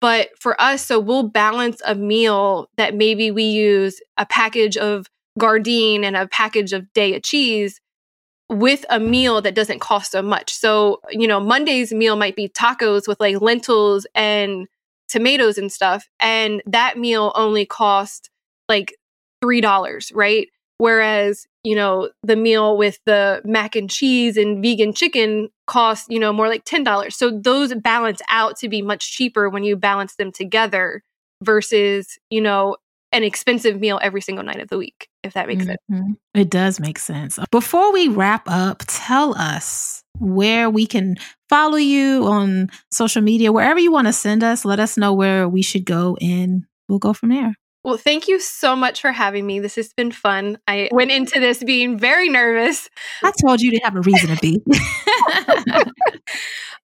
But 0.00 0.30
for 0.38 0.60
us, 0.60 0.84
so 0.84 1.00
we'll 1.00 1.28
balance 1.28 1.80
a 1.84 1.94
meal 1.94 2.68
that 2.76 2.94
maybe 2.94 3.30
we 3.30 3.44
use 3.44 4.00
a 4.16 4.26
package 4.26 4.76
of 4.76 5.06
Gardein 5.38 6.04
and 6.04 6.16
a 6.16 6.28
package 6.28 6.72
of 6.72 6.86
Daiya 6.94 7.20
cheese 7.22 7.80
with 8.54 8.84
a 8.90 9.00
meal 9.00 9.40
that 9.42 9.54
doesn't 9.54 9.80
cost 9.80 10.12
so 10.12 10.22
much. 10.22 10.54
So, 10.54 11.00
you 11.10 11.26
know, 11.26 11.40
Monday's 11.40 11.92
meal 11.92 12.16
might 12.16 12.36
be 12.36 12.48
tacos 12.48 13.08
with 13.08 13.20
like 13.20 13.40
lentils 13.40 14.06
and 14.14 14.66
tomatoes 15.08 15.58
and 15.58 15.70
stuff. 15.70 16.08
And 16.20 16.62
that 16.66 16.98
meal 16.98 17.32
only 17.34 17.66
cost 17.66 18.30
like 18.68 18.96
$3, 19.42 20.12
right? 20.14 20.48
Whereas, 20.78 21.46
you 21.62 21.76
know, 21.76 22.10
the 22.22 22.36
meal 22.36 22.76
with 22.76 22.98
the 23.06 23.40
mac 23.44 23.76
and 23.76 23.88
cheese 23.88 24.36
and 24.36 24.62
vegan 24.62 24.92
chicken 24.92 25.48
costs, 25.66 26.06
you 26.08 26.18
know, 26.18 26.32
more 26.32 26.48
like 26.48 26.64
$10. 26.64 27.12
So 27.12 27.30
those 27.30 27.74
balance 27.74 28.20
out 28.28 28.56
to 28.58 28.68
be 28.68 28.82
much 28.82 29.12
cheaper 29.12 29.48
when 29.48 29.62
you 29.62 29.76
balance 29.76 30.16
them 30.16 30.32
together 30.32 31.02
versus, 31.42 32.18
you 32.28 32.40
know, 32.40 32.76
an 33.12 33.22
expensive 33.22 33.78
meal 33.78 34.00
every 34.02 34.20
single 34.20 34.44
night 34.44 34.60
of 34.60 34.68
the 34.68 34.78
week, 34.78 35.08
if 35.24 35.32
that 35.34 35.48
makes 35.48 35.64
mm-hmm. 35.64 35.96
sense. 35.96 36.16
It 36.34 36.50
does 36.50 36.78
make 36.78 36.98
sense. 36.98 37.38
Before 37.50 37.92
we 37.92 38.08
wrap 38.08 38.44
up, 38.46 38.82
tell 38.86 39.36
us 39.36 40.02
where 40.18 40.70
we 40.70 40.86
can 40.86 41.16
follow 41.48 41.76
you 41.76 42.24
on 42.26 42.68
social 42.90 43.22
media, 43.22 43.52
wherever 43.52 43.80
you 43.80 43.90
want 43.90 44.06
to 44.06 44.12
send 44.12 44.44
us. 44.44 44.64
Let 44.64 44.80
us 44.80 44.96
know 44.96 45.12
where 45.12 45.48
we 45.48 45.62
should 45.62 45.84
go 45.84 46.16
and 46.20 46.64
we'll 46.88 46.98
go 46.98 47.12
from 47.12 47.30
there. 47.30 47.56
Well, 47.84 47.98
thank 47.98 48.28
you 48.28 48.40
so 48.40 48.74
much 48.74 49.02
for 49.02 49.12
having 49.12 49.46
me. 49.46 49.60
This 49.60 49.76
has 49.76 49.92
been 49.92 50.10
fun. 50.10 50.58
I 50.66 50.88
went 50.90 51.10
into 51.10 51.38
this 51.38 51.62
being 51.62 51.98
very 51.98 52.30
nervous. 52.30 52.88
I 53.22 53.30
told 53.42 53.60
you 53.60 53.70
to 53.72 53.80
have 53.84 53.94
a 53.94 54.00
reason 54.00 54.34
to 54.34 54.40
be. 54.40 54.62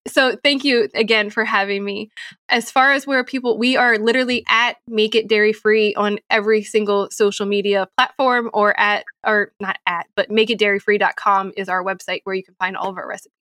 so, 0.09 0.37
thank 0.45 0.63
you 0.63 0.91
again 0.95 1.31
for 1.31 1.47
having 1.47 1.83
me. 1.83 2.11
As 2.51 2.71
far 2.71 2.93
as 2.93 3.07
where 3.07 3.25
people, 3.25 3.57
we 3.57 3.79
are 3.79 3.97
literally 3.97 4.45
at 4.47 4.77
Make 4.87 5.15
It 5.15 5.27
Dairy 5.27 5.55
Free 5.55 5.95
on 5.95 6.19
every 6.29 6.63
single 6.63 7.09
social 7.11 7.47
media 7.47 7.89
platform 7.97 8.51
or 8.53 8.79
at, 8.79 9.05
or 9.27 9.53
not 9.59 9.79
at, 9.87 10.07
but 10.15 10.29
makeitdairyfree.com 10.29 11.53
is 11.57 11.71
our 11.71 11.83
website 11.83 12.21
where 12.25 12.35
you 12.35 12.45
can 12.45 12.55
find 12.57 12.77
all 12.77 12.91
of 12.91 12.99
our 12.99 13.09
recipes. 13.09 13.40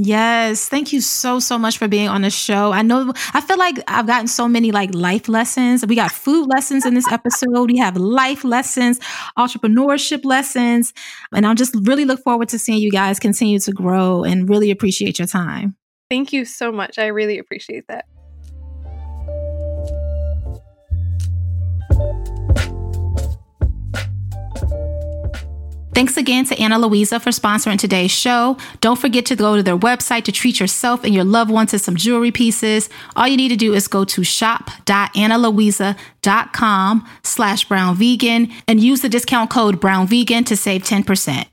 Yes. 0.00 0.68
Thank 0.68 0.92
you 0.92 1.00
so, 1.00 1.40
so 1.40 1.58
much 1.58 1.76
for 1.76 1.88
being 1.88 2.08
on 2.08 2.22
the 2.22 2.30
show. 2.30 2.70
I 2.70 2.82
know, 2.82 3.12
I 3.34 3.40
feel 3.40 3.58
like 3.58 3.80
I've 3.88 4.06
gotten 4.06 4.28
so 4.28 4.46
many 4.46 4.70
like 4.70 4.94
life 4.94 5.28
lessons. 5.28 5.84
We 5.84 5.96
got 5.96 6.12
food 6.12 6.46
lessons 6.48 6.86
in 6.86 6.94
this 6.94 7.10
episode. 7.10 7.72
We 7.72 7.78
have 7.78 7.96
life 7.96 8.44
lessons, 8.44 9.00
entrepreneurship 9.36 10.24
lessons. 10.24 10.92
And 11.34 11.44
I 11.44 11.52
just 11.54 11.74
really 11.82 12.04
look 12.04 12.22
forward 12.22 12.48
to 12.50 12.60
seeing 12.60 12.78
you 12.78 12.92
guys 12.92 13.18
continue 13.18 13.58
to 13.58 13.72
grow 13.72 14.22
and 14.22 14.48
really 14.48 14.70
appreciate 14.70 15.18
your 15.18 15.26
time. 15.26 15.74
Thank 16.08 16.32
you 16.32 16.44
so 16.44 16.70
much. 16.70 16.96
I 17.00 17.06
really 17.06 17.38
appreciate 17.38 17.88
that. 17.88 18.04
Thanks 25.98 26.16
again 26.16 26.44
to 26.44 26.56
Ana 26.60 26.78
Luisa 26.78 27.18
for 27.18 27.30
sponsoring 27.30 27.76
today's 27.76 28.12
show. 28.12 28.56
Don't 28.80 29.00
forget 29.00 29.26
to 29.26 29.34
go 29.34 29.56
to 29.56 29.64
their 29.64 29.76
website 29.76 30.22
to 30.26 30.32
treat 30.32 30.60
yourself 30.60 31.02
and 31.02 31.12
your 31.12 31.24
loved 31.24 31.50
ones 31.50 31.72
to 31.72 31.80
some 31.80 31.96
jewelry 31.96 32.30
pieces. 32.30 32.88
All 33.16 33.26
you 33.26 33.36
need 33.36 33.48
to 33.48 33.56
do 33.56 33.74
is 33.74 33.88
go 33.88 34.04
to 34.04 34.22
shop.analuisa.com 34.22 37.08
slash 37.24 37.64
brown 37.64 37.96
vegan 37.96 38.52
and 38.68 38.78
use 38.78 39.00
the 39.00 39.08
discount 39.08 39.50
code 39.50 39.80
brown 39.80 40.06
vegan 40.06 40.44
to 40.44 40.56
save 40.56 40.84
10%. 40.84 41.48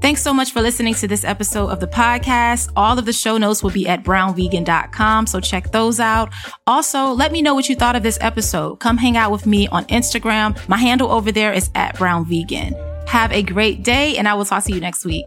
Thanks 0.00 0.22
so 0.22 0.32
much 0.32 0.52
for 0.52 0.62
listening 0.62 0.94
to 0.94 1.08
this 1.08 1.24
episode 1.24 1.68
of 1.68 1.80
the 1.80 1.88
podcast. 1.88 2.70
All 2.76 2.98
of 2.98 3.04
the 3.04 3.12
show 3.12 3.36
notes 3.36 3.62
will 3.62 3.70
be 3.70 3.88
at 3.88 4.04
brownvegan.com, 4.04 5.26
so 5.26 5.40
check 5.40 5.72
those 5.72 5.98
out. 5.98 6.32
Also, 6.66 7.06
let 7.08 7.32
me 7.32 7.42
know 7.42 7.54
what 7.54 7.68
you 7.68 7.74
thought 7.74 7.96
of 7.96 8.04
this 8.04 8.18
episode. 8.20 8.76
Come 8.76 8.96
hang 8.96 9.16
out 9.16 9.32
with 9.32 9.44
me 9.44 9.66
on 9.68 9.84
Instagram. 9.86 10.56
My 10.68 10.76
handle 10.76 11.10
over 11.10 11.32
there 11.32 11.52
is 11.52 11.70
at 11.74 11.96
brownvegan. 11.96 13.08
Have 13.08 13.32
a 13.32 13.42
great 13.42 13.82
day, 13.82 14.16
and 14.16 14.28
I 14.28 14.34
will 14.34 14.44
talk 14.44 14.64
to 14.64 14.72
you 14.72 14.80
next 14.80 15.04
week. 15.04 15.26